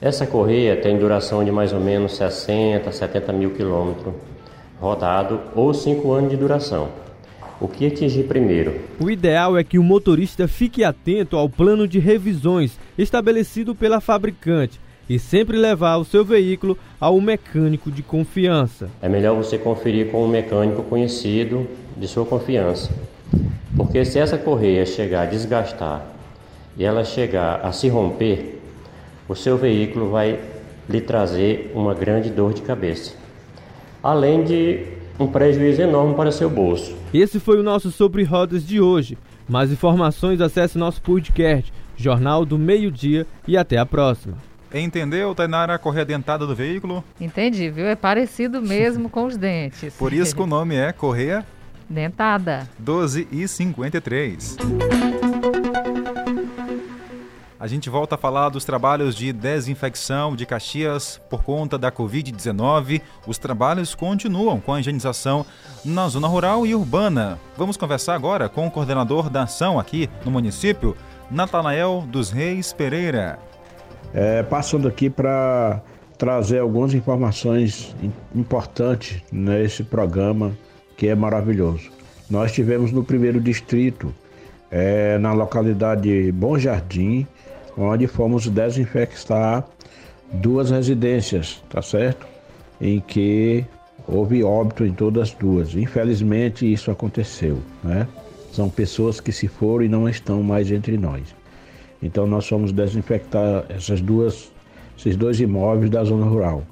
Essa 0.00 0.26
correia 0.26 0.76
tem 0.76 0.98
duração 0.98 1.44
de 1.44 1.50
mais 1.50 1.72
ou 1.72 1.80
menos 1.80 2.16
60, 2.16 2.90
70 2.92 3.32
mil 3.32 3.50
quilômetros 3.50 4.14
rodado 4.80 5.40
ou 5.54 5.72
5 5.74 6.12
anos 6.12 6.30
de 6.30 6.36
duração. 6.36 6.88
O 7.60 7.66
que 7.66 7.86
atingir 7.86 8.24
primeiro? 8.24 8.80
O 9.00 9.10
ideal 9.10 9.56
é 9.56 9.64
que 9.64 9.78
o 9.78 9.82
motorista 9.82 10.46
fique 10.46 10.84
atento 10.84 11.36
ao 11.36 11.48
plano 11.48 11.88
de 11.88 11.98
revisões 11.98 12.78
estabelecido 12.96 13.74
pela 13.74 14.00
fabricante 14.00 14.80
e 15.08 15.18
sempre 15.18 15.56
levar 15.56 15.96
o 15.96 16.04
seu 16.04 16.24
veículo 16.24 16.78
ao 17.00 17.20
mecânico 17.20 17.90
de 17.90 18.02
confiança. 18.02 18.88
É 19.02 19.08
melhor 19.08 19.34
você 19.34 19.58
conferir 19.58 20.10
com 20.10 20.22
um 20.22 20.28
mecânico 20.28 20.82
conhecido 20.84 21.66
de 21.96 22.06
sua 22.06 22.24
confiança. 22.24 22.90
Porque 23.76 24.04
se 24.04 24.18
essa 24.18 24.38
correia 24.38 24.84
chegar 24.86 25.22
a 25.22 25.26
desgastar 25.26 26.06
e 26.76 26.84
ela 26.84 27.04
chegar 27.04 27.60
a 27.64 27.72
se 27.72 27.88
romper, 27.88 28.60
o 29.28 29.34
seu 29.34 29.56
veículo 29.56 30.10
vai 30.10 30.38
lhe 30.88 31.00
trazer 31.00 31.72
uma 31.74 31.92
grande 31.92 32.30
dor 32.30 32.54
de 32.54 32.62
cabeça. 32.62 33.17
Além 34.02 34.44
de 34.44 34.84
um 35.18 35.26
prejuízo 35.26 35.82
enorme 35.82 36.14
para 36.14 36.30
seu 36.30 36.48
bolso. 36.48 36.96
Esse 37.12 37.40
foi 37.40 37.58
o 37.58 37.62
nosso 37.62 37.90
Sobre 37.90 38.22
Rodas 38.22 38.66
de 38.66 38.80
hoje. 38.80 39.18
Mais 39.48 39.72
informações 39.72 40.40
acesse 40.40 40.78
nosso 40.78 41.00
podcast, 41.02 41.72
Jornal 41.96 42.44
do 42.44 42.58
Meio 42.58 42.90
Dia 42.90 43.26
e 43.46 43.56
até 43.56 43.78
a 43.78 43.86
próxima. 43.86 44.36
Entendeu, 44.72 45.34
Tainara, 45.34 45.74
a 45.74 45.78
correia 45.78 46.04
dentada 46.04 46.46
do 46.46 46.54
veículo? 46.54 47.02
Entendi, 47.18 47.70
viu? 47.70 47.86
É 47.86 47.96
parecido 47.96 48.60
mesmo 48.60 49.08
com 49.08 49.24
os 49.24 49.36
dentes. 49.36 49.94
Por 49.94 50.12
isso 50.12 50.36
que 50.36 50.42
o 50.42 50.46
nome 50.46 50.76
é 50.76 50.92
correia 50.92 51.44
dentada. 51.88 52.68
12 52.78 53.26
e 53.32 53.48
53. 53.48 54.56
A 57.60 57.66
gente 57.66 57.90
volta 57.90 58.14
a 58.14 58.18
falar 58.18 58.50
dos 58.50 58.64
trabalhos 58.64 59.16
de 59.16 59.32
desinfecção 59.32 60.36
de 60.36 60.46
Caxias 60.46 61.20
por 61.28 61.42
conta 61.42 61.76
da 61.76 61.90
Covid-19. 61.90 63.02
Os 63.26 63.36
trabalhos 63.36 63.96
continuam 63.96 64.60
com 64.60 64.72
a 64.72 64.78
higienização 64.78 65.44
na 65.84 66.06
zona 66.06 66.28
rural 66.28 66.64
e 66.64 66.72
urbana. 66.72 67.36
Vamos 67.56 67.76
conversar 67.76 68.14
agora 68.14 68.48
com 68.48 68.64
o 68.64 68.70
coordenador 68.70 69.28
da 69.28 69.42
ação 69.42 69.76
aqui 69.76 70.08
no 70.24 70.30
município, 70.30 70.96
Natanael 71.28 72.04
dos 72.06 72.30
Reis 72.30 72.72
Pereira. 72.72 73.40
É, 74.14 74.44
passando 74.44 74.86
aqui 74.86 75.10
para 75.10 75.82
trazer 76.16 76.60
algumas 76.60 76.94
informações 76.94 77.92
importantes 78.36 79.20
nesse 79.32 79.82
programa 79.82 80.56
que 80.96 81.08
é 81.08 81.14
maravilhoso. 81.16 81.90
Nós 82.30 82.52
tivemos 82.52 82.92
no 82.92 83.02
primeiro 83.02 83.40
distrito, 83.40 84.14
é, 84.70 85.18
na 85.18 85.32
localidade 85.32 86.30
Bom 86.30 86.56
Jardim, 86.56 87.26
onde 87.78 88.06
fomos 88.06 88.48
desinfectar 88.48 89.64
duas 90.32 90.70
residências, 90.70 91.62
tá 91.70 91.80
certo? 91.80 92.26
Em 92.80 93.00
que 93.00 93.64
houve 94.06 94.42
óbito 94.42 94.84
em 94.84 94.92
todas 94.92 95.30
as 95.30 95.34
duas. 95.34 95.74
Infelizmente 95.74 96.70
isso 96.70 96.90
aconteceu, 96.90 97.58
né? 97.82 98.06
São 98.52 98.68
pessoas 98.68 99.20
que 99.20 99.30
se 99.30 99.46
foram 99.46 99.84
e 99.84 99.88
não 99.88 100.08
estão 100.08 100.42
mais 100.42 100.70
entre 100.70 100.96
nós. 100.96 101.22
Então 102.02 102.26
nós 102.26 102.48
fomos 102.48 102.72
desinfectar 102.72 103.64
essas 103.68 104.00
duas, 104.00 104.50
esses 104.98 105.16
dois 105.16 105.40
imóveis 105.40 105.90
da 105.90 106.02
zona 106.04 106.26
rural. 106.26 106.64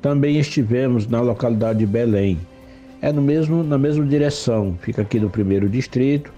Também 0.00 0.38
estivemos 0.38 1.06
na 1.06 1.20
localidade 1.20 1.78
de 1.78 1.86
Belém. 1.86 2.38
É 3.00 3.12
no 3.12 3.22
mesmo, 3.22 3.62
na 3.62 3.78
mesma 3.78 4.04
direção, 4.04 4.76
fica 4.80 5.02
aqui 5.02 5.18
no 5.18 5.30
primeiro 5.30 5.68
distrito 5.68 6.32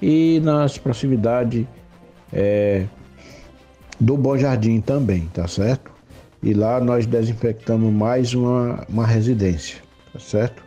e 0.00 0.40
nas 0.42 0.78
proximidades 0.78 1.66
é, 2.32 2.84
do 4.00 4.16
Bom 4.16 4.36
Jardim 4.36 4.80
também, 4.80 5.28
tá 5.32 5.46
certo? 5.48 5.90
E 6.42 6.54
lá 6.54 6.80
nós 6.80 7.06
desinfectamos 7.06 7.92
mais 7.92 8.32
uma, 8.32 8.84
uma 8.88 9.06
residência, 9.06 9.78
tá 10.12 10.20
certo? 10.20 10.62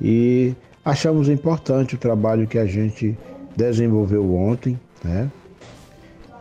E 0.00 0.54
achamos 0.84 1.28
importante 1.28 1.94
o 1.96 1.98
trabalho 1.98 2.46
que 2.46 2.58
a 2.58 2.66
gente 2.66 3.18
desenvolveu 3.56 4.34
ontem, 4.34 4.78
né? 5.02 5.30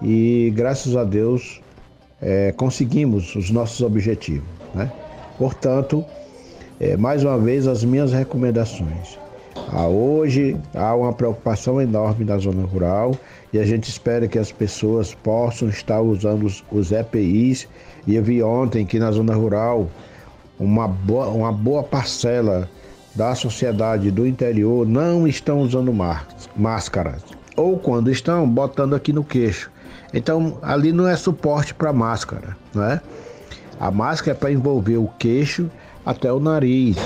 E 0.01 0.53
graças 0.55 0.95
a 0.95 1.03
Deus 1.03 1.61
é, 2.21 2.51
conseguimos 2.51 3.35
os 3.35 3.49
nossos 3.49 3.81
objetivos, 3.81 4.47
né? 4.73 4.91
Portanto, 5.37 6.05
é, 6.79 6.95
mais 6.95 7.23
uma 7.23 7.37
vez 7.37 7.67
as 7.67 7.83
minhas 7.83 8.13
recomendações. 8.13 9.17
Ah, 9.71 9.87
hoje 9.87 10.57
há 10.73 10.95
uma 10.95 11.11
preocupação 11.11 11.81
enorme 11.81 12.23
na 12.23 12.37
zona 12.37 12.63
rural 12.65 13.15
e 13.51 13.59
a 13.59 13.65
gente 13.65 13.89
espera 13.89 14.27
que 14.27 14.37
as 14.37 14.51
pessoas 14.51 15.13
possam 15.15 15.69
estar 15.69 16.01
usando 16.01 16.45
os, 16.45 16.63
os 16.71 16.91
EPIs. 16.91 17.67
E 18.05 18.15
eu 18.15 18.23
vi 18.23 18.43
ontem 18.43 18.85
que 18.85 18.99
na 18.99 19.11
zona 19.11 19.33
rural 19.33 19.89
uma 20.59 20.87
boa, 20.87 21.27
uma 21.29 21.51
boa 21.51 21.83
parcela 21.83 22.69
da 23.15 23.33
sociedade 23.33 24.11
do 24.11 24.27
interior 24.27 24.87
não 24.87 25.27
estão 25.27 25.59
usando 25.59 25.93
máscaras. 26.55 27.23
Ou 27.55 27.77
quando 27.77 28.11
estão, 28.11 28.47
botando 28.47 28.95
aqui 28.95 29.11
no 29.11 29.23
queixo. 29.23 29.71
Então 30.13 30.57
ali 30.61 30.91
não 30.91 31.07
é 31.07 31.15
suporte 31.15 31.73
para 31.73 31.91
máscara, 31.91 32.55
não 32.73 32.83
é? 32.83 33.01
A 33.79 33.89
máscara 33.89 34.31
é 34.31 34.39
para 34.39 34.51
envolver 34.51 34.97
o 34.97 35.07
queixo 35.17 35.69
até 36.05 36.31
o 36.31 36.39
nariz. 36.39 36.97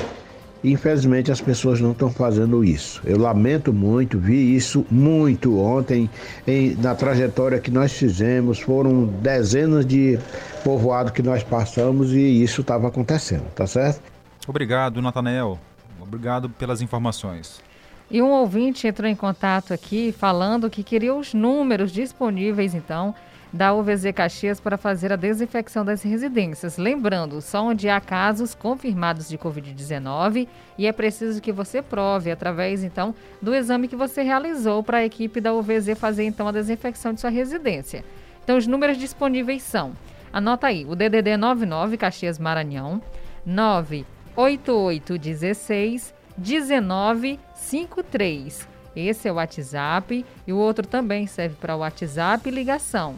Infelizmente 0.64 1.32
as 1.32 1.41
pessoas 1.41 1.82
não 1.82 1.91
estão 1.91 2.09
fazendo 2.09 2.64
isso. 2.64 3.01
Eu 3.03 3.18
lamento 3.18 3.74
muito, 3.74 4.18
vi 4.18 4.55
isso 4.55 4.86
muito 4.89 5.59
ontem 5.59 6.09
em, 6.47 6.76
na 6.76 6.95
trajetória 6.95 7.59
que 7.59 7.70
nós 7.70 7.91
fizemos. 7.91 8.59
Foram 8.59 9.05
dezenas 9.05 9.86
de 9.86 10.18
povoados 10.64 11.11
que 11.11 11.22
nós 11.22 11.43
passamos 11.43 12.14
e 12.14 12.41
isso 12.41 12.61
estava 12.61 12.88
acontecendo, 12.88 13.45
tá 13.53 13.68
certo? 13.68 14.01
Obrigado, 14.47 15.01
Natanael. 15.01 15.59
Obrigado 16.01 16.49
pelas 16.49 16.82
informações. 16.82 17.61
E 18.09 18.22
um 18.22 18.30
ouvinte 18.30 18.88
entrou 18.88 19.09
em 19.09 19.16
contato 19.16 19.74
aqui 19.74 20.14
falando 20.18 20.70
que 20.70 20.84
queria 20.84 21.14
os 21.16 21.34
números 21.34 21.91
disponíveis, 21.91 22.74
então, 22.74 23.16
da 23.54 23.74
UVZ 23.74 24.12
Caxias 24.16 24.60
para 24.60 24.78
fazer 24.78 25.14
a 25.14 25.16
desinfecção 25.16 25.86
das 25.86 26.01
residências. 26.01 26.78
Lembrando, 26.78 27.39
só 27.39 27.64
onde 27.64 27.88
há 27.88 28.01
casos 28.01 28.56
confirmados 28.56 29.30
de 29.30 29.38
Covid-19 29.38 30.47
e 30.76 30.88
é 30.88 30.91
preciso 30.91 31.39
que 31.39 31.51
você 31.51 31.84
prove 31.84 32.32
através 32.32 32.84
então 32.84 33.14
do 33.39 33.54
exame 33.54 33.88
que 33.88 33.95
você 33.95 34.24
realizou 34.24 34.82
para 34.82 34.97
a 34.97 35.06
equipe 35.06 35.39
da 35.39 35.54
UVZ 35.54 35.95
fazer 35.95 36.24
então 36.24 36.47
a 36.47 36.51
desinfecção 36.51 37.14
de 37.14 37.22
sua 37.22 37.30
residência. 37.30 38.04
Então 38.43 38.58
os 38.58 38.66
números 38.66 38.97
disponíveis 38.97 39.62
são, 39.62 39.91
anota 40.34 40.66
aí, 40.68 40.84
o 40.86 40.95
DDD 40.95 41.38
99 41.38 41.97
Caxias 41.97 42.39
Maranhão 42.39 42.99
98816 43.45 46.12
1953. 46.36 48.68
Esse 48.95 49.28
é 49.28 49.32
o 49.32 49.36
WhatsApp 49.36 50.26
e 50.47 50.54
o 50.54 50.58
outro 50.58 50.88
também 50.88 51.28
serve 51.28 51.56
para 51.56 51.76
o 51.76 51.80
WhatsApp 51.80 52.49
ligação. 52.49 53.16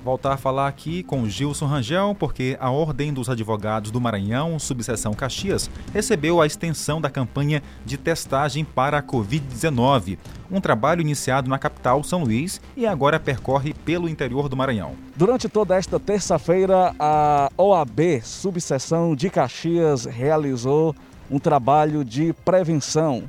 Voltar 0.04 0.34
a 0.34 0.38
falar 0.38 0.68
aqui 0.68 1.02
com 1.02 1.28
Gilson 1.28 1.66
Rangel, 1.66 2.16
porque 2.20 2.58
a 2.60 2.70
Ordem 2.70 3.14
dos 3.14 3.30
Advogados 3.30 3.90
do 3.90 4.02
Maranhão, 4.02 4.60
subseção 4.60 5.14
Caxias, 5.14 5.70
recebeu 5.94 6.42
a 6.42 6.46
extensão 6.46 7.00
da 7.00 7.10
campanha 7.10 7.64
de 7.86 7.98
testagem 7.98 8.66
para 8.66 8.98
a 8.98 9.04
Covid-19, 9.04 10.18
um 10.52 10.60
trabalho 10.60 11.02
iniciado 11.02 11.50
na 11.50 11.58
capital 11.58 12.04
São 12.04 12.24
Luís 12.24 12.60
e 12.76 12.86
agora 12.86 13.20
percorre 13.20 13.74
pelo 13.74 14.10
interior 14.10 14.50
do 14.50 14.58
Maranhão. 14.58 14.96
Durante 15.16 15.48
toda 15.48 15.76
esta 15.76 15.98
terça-feira, 16.00 16.94
a 17.00 17.50
OAB, 17.58 18.22
subseção 18.24 19.16
de 19.16 19.30
Caxias, 19.30 20.06
realizou 20.06 20.94
um 21.32 21.40
trabalho 21.40 22.04
de 22.04 22.34
prevenção 22.44 23.24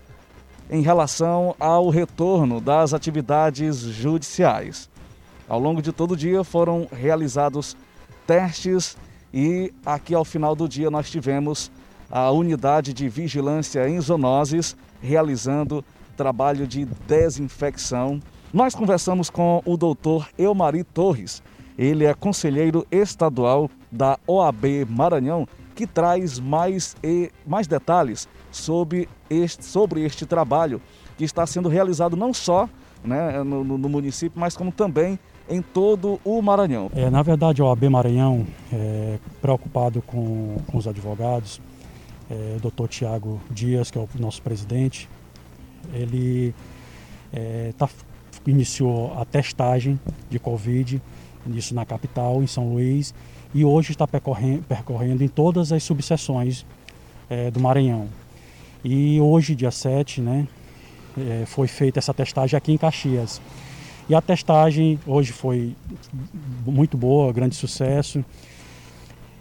em 0.69 0.83
relação 0.83 1.55
ao 1.61 1.89
retorno 1.89 2.61
das 2.61 2.93
atividades 2.93 3.79
judiciais. 3.79 4.93
Ao 5.49 5.59
longo 5.59 5.83
de 5.83 5.93
todo 5.93 6.13
o 6.13 6.17
dia 6.17 6.43
foram 6.43 6.89
realizados 6.91 7.77
testes 8.27 8.97
e 9.33 9.73
aqui 9.85 10.15
ao 10.15 10.25
final 10.25 10.55
do 10.57 10.69
dia 10.69 10.91
nós 10.91 11.11
tivemos 11.11 11.71
a 12.11 12.31
unidade 12.31 12.93
de 12.93 13.09
vigilância 13.09 13.89
em 13.89 14.01
zoonoses 14.01 14.77
realizando 15.03 15.85
trabalho 16.17 16.67
de 16.67 16.87
desinfecção. 17.07 18.21
Nós 18.53 18.75
conversamos 18.75 19.29
com 19.29 19.61
o 19.65 19.77
doutor 19.77 20.29
Eumari 20.39 20.85
Torres, 20.85 21.43
ele 21.77 22.05
é 22.05 22.15
conselheiro 22.15 22.87
estadual 22.91 23.69
da 23.91 24.19
OAB 24.27 24.87
Maranhão, 24.89 25.47
que 25.75 25.87
traz 25.87 26.39
mais, 26.39 26.97
e, 27.03 27.31
mais 27.45 27.67
detalhes 27.67 28.29
sobre 28.51 29.09
este, 29.29 29.65
sobre 29.65 30.05
este 30.05 30.25
trabalho 30.25 30.81
que 31.19 31.25
está 31.25 31.45
sendo 31.47 31.69
realizado 31.69 32.17
não 32.17 32.33
só 32.33 32.69
né, 33.05 33.43
no, 33.43 33.65
no 33.65 33.89
município, 33.89 34.41
mas 34.41 34.57
como 34.57 34.71
também 34.71 35.19
em 35.49 35.61
todo 35.61 36.21
o 36.25 36.41
Maranhão. 36.41 36.91
É, 36.95 37.11
na 37.11 37.23
verdade, 37.23 37.61
a 37.61 37.65
OAB 37.65 37.85
Maranhão, 37.85 38.47
é, 38.73 39.19
preocupado 39.41 40.01
com, 40.03 40.57
com, 40.67 40.79
os 40.79 40.89
advogados, 40.89 41.61
é, 42.31 42.55
o 42.57 42.61
doutor 42.61 42.89
Tiago 42.89 43.41
Dias, 43.51 43.91
que 43.91 43.99
é 43.99 44.01
o 44.01 44.09
nosso 44.19 44.41
presidente, 44.43 45.09
ele 45.93 46.55
é, 47.33 47.73
tá, 47.77 47.89
iniciou 48.47 49.13
a 49.19 49.25
testagem 49.25 49.99
de 50.31 50.39
Covid, 50.39 51.01
isso 51.49 51.75
na 51.75 51.85
capital, 51.85 52.43
em 52.43 52.47
São 52.47 52.73
Luís, 52.73 53.15
e 53.55 53.65
hoje 53.65 53.93
está 53.93 54.07
percorrendo, 54.07 54.63
percorrendo 54.63 55.23
em 55.23 55.29
todas 55.29 55.73
as 55.73 55.83
subseções 55.83 56.65
é, 57.29 57.51
do 57.51 57.61
Maranhão. 57.61 58.09
E 58.83 59.21
hoje, 59.21 59.55
dia 59.55 59.71
7, 59.71 60.21
né, 60.21 60.47
é, 61.17 61.45
foi 61.47 61.67
feita 61.69 61.99
essa 61.99 62.13
testagem 62.13 62.57
aqui 62.57 62.73
em 62.73 62.77
Caxias. 62.79 63.41
E 64.07 64.15
a 64.15 64.21
testagem 64.21 64.99
hoje 65.07 65.33
foi 65.33 65.75
muito 66.67 66.95
boa, 66.97 67.33
grande 67.33 67.55
sucesso. 67.55 68.23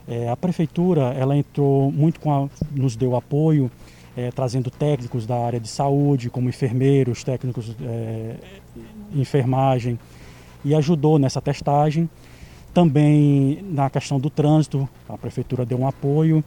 É, 0.08 0.30
a 0.30 0.38
prefeitura 0.38 1.14
ela 1.14 1.36
entrou 1.36 1.92
muito 1.92 2.20
com 2.20 2.32
a, 2.32 2.50
nos 2.72 2.96
deu 2.96 3.16
apoio, 3.16 3.70
é, 4.16 4.32
trazendo 4.32 4.72
técnicos 4.72 5.26
da 5.26 5.38
área 5.38 5.60
de 5.60 5.68
saúde, 5.68 6.30
como 6.30 6.48
enfermeiros, 6.48 7.26
técnicos 7.26 7.76
é, 7.82 8.36
enfermagem, 9.14 10.00
e 10.64 10.74
ajudou 10.74 11.20
nessa 11.20 11.42
testagem. 11.42 12.10
Também 12.74 13.60
na 13.70 13.90
questão 13.90 14.18
do 14.18 14.30
trânsito, 14.30 14.88
a 15.10 15.18
prefeitura 15.18 15.66
deu 15.66 15.78
um 15.78 15.88
apoio. 15.88 16.42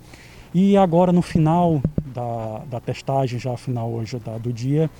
E 0.54 0.74
agora 0.74 1.12
no 1.12 1.20
final 1.20 1.82
da, 2.14 2.62
da 2.70 2.80
testagem, 2.80 3.38
já 3.38 3.54
final 3.58 3.90
hoje 3.90 4.18
da, 4.18 4.38
do 4.38 4.50
dia, 4.50 4.90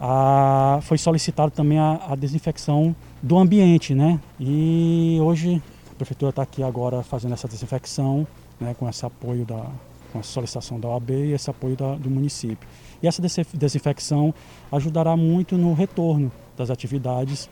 a, 0.00 0.78
foi 0.82 0.98
solicitado 0.98 1.50
também 1.50 1.78
a, 1.78 2.00
a, 2.10 2.14
desinfecção 2.14 2.94
do 3.22 3.38
ambiente, 3.38 3.94
né? 3.94 4.20
E 4.38 5.18
hoje 5.22 5.62
a 5.90 5.94
prefeitura 5.94 6.30
está 6.30 6.42
aqui 6.42 6.62
agora 6.62 7.02
fazendo 7.02 7.32
essa 7.32 7.48
desinfecção, 7.48 8.26
né, 8.60 8.74
com 8.78 8.88
esse 8.88 9.04
apoio 9.04 9.44
da 9.44 9.66
com 10.12 10.20
a 10.20 10.22
solicitação 10.22 10.78
da 10.78 10.88
OAB 10.88 11.10
e 11.10 11.32
esse 11.32 11.50
apoio 11.50 11.76
da, 11.76 11.94
do 11.94 12.08
município. 12.08 12.68
E 13.02 13.06
essa 13.06 13.20
desinfecção 13.52 14.32
ajudará 14.70 15.16
muito 15.16 15.58
no 15.58 15.74
retorno 15.74 16.30
das 16.56 16.70
atividades, 16.70 17.50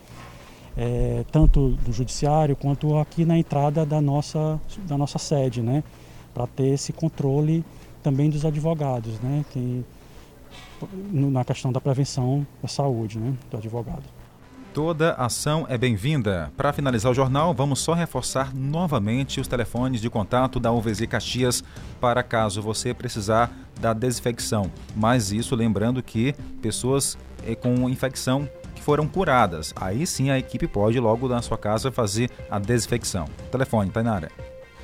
é, 0.76 1.24
tanto 1.30 1.70
do 1.70 1.92
judiciário 1.92 2.57
quanto 2.57 2.97
aqui 2.99 3.24
na 3.24 3.36
entrada 3.36 3.84
da 3.84 4.01
nossa, 4.01 4.61
da 4.86 4.97
nossa 4.97 5.18
sede, 5.18 5.61
né? 5.61 5.84
Para 6.32 6.47
ter 6.47 6.68
esse 6.68 6.92
controle 6.92 7.64
também 8.03 8.30
dos 8.30 8.45
advogados, 8.45 9.20
né? 9.20 9.45
Que, 9.51 9.84
na 11.11 11.45
questão 11.45 11.72
da 11.72 11.81
prevenção 11.81 12.47
da 12.62 12.68
saúde 12.68 13.18
né, 13.18 13.35
do 13.51 13.57
advogado. 13.57 14.05
Toda 14.75 15.12
ação 15.12 15.64
é 15.68 15.79
bem-vinda. 15.79 16.53
Para 16.57 16.72
finalizar 16.72 17.12
o 17.12 17.14
jornal, 17.14 17.55
vamos 17.55 17.79
só 17.79 17.93
reforçar 17.93 18.53
novamente 18.53 19.41
os 19.41 19.47
telefones 19.47 20.01
de 20.01 20.11
contato 20.11 20.59
da 20.59 20.72
UVZ 20.72 21.07
Caxias 21.07 21.62
para 22.01 22.25
caso 22.25 22.61
você 22.61 22.93
precisar 22.93 23.53
da 23.81 23.93
desinfecção. 23.93 24.68
Mas 24.97 25.31
isso 25.31 25.55
lembrando 25.55 26.03
que 26.03 26.35
pessoas 26.61 27.16
eh, 27.47 27.55
com 27.55 27.89
infecção 27.89 28.49
que 28.75 28.83
foram 28.83 29.07
curadas, 29.07 29.72
aí 29.77 30.05
sim 30.09 30.31
a 30.31 30.39
equipe 30.41 30.66
pode 30.66 30.99
logo 30.99 31.29
na 31.29 31.41
sua 31.41 31.57
casa 31.57 31.93
fazer 31.93 32.29
a 32.51 32.59
desinfecção. 32.59 33.27
Telefone, 33.53 33.91
Tainara. 33.91 34.29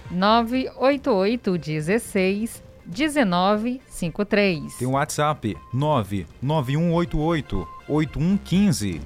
988 0.09 1.59
16 1.59 2.70
1953. 2.87 4.77
Tem 4.77 4.89
o 4.89 4.93
WhatsApp 4.93 5.57
99188 5.73 7.69
8115. 7.89 9.01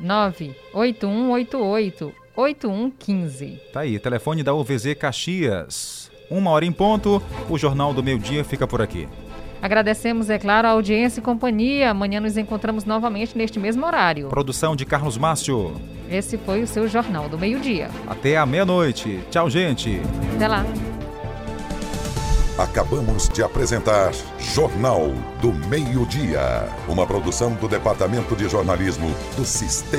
98188 0.00 2.12
8115. 2.36 3.60
Tá 3.72 3.80
aí, 3.80 3.98
telefone 3.98 4.42
da 4.42 4.54
UVZ 4.54 4.94
Caxias. 4.94 6.10
Uma 6.30 6.50
hora 6.50 6.64
em 6.64 6.72
ponto, 6.72 7.22
o 7.48 7.58
Jornal 7.58 7.92
do 7.92 8.02
Meio 8.02 8.18
Dia 8.18 8.44
fica 8.44 8.66
por 8.66 8.82
aqui. 8.82 9.08
Agradecemos, 9.60 10.30
é 10.30 10.38
claro, 10.38 10.68
a 10.68 10.70
audiência 10.70 11.20
e 11.20 11.22
companhia. 11.22 11.90
Amanhã 11.90 12.20
nos 12.20 12.36
encontramos 12.36 12.84
novamente 12.84 13.36
neste 13.36 13.58
mesmo 13.58 13.84
horário. 13.84 14.28
Produção 14.28 14.76
de 14.76 14.84
Carlos 14.84 15.18
Márcio. 15.18 15.74
Esse 16.08 16.38
foi 16.38 16.62
o 16.62 16.66
seu 16.66 16.86
Jornal 16.86 17.28
do 17.28 17.38
Meio 17.38 17.58
Dia. 17.58 17.90
Até 18.06 18.36
a 18.36 18.46
meia-noite. 18.46 19.18
Tchau, 19.30 19.50
gente. 19.50 20.00
Até 20.36 20.46
lá. 20.46 20.64
Acabamos 22.58 23.28
de 23.28 23.40
apresentar 23.40 24.10
Jornal 24.40 25.12
do 25.40 25.52
Meio-Dia, 25.68 26.68
uma 26.88 27.06
produção 27.06 27.54
do 27.54 27.68
Departamento 27.68 28.34
de 28.34 28.48
Jornalismo 28.48 29.14
do 29.36 29.44
Sistema 29.44 29.98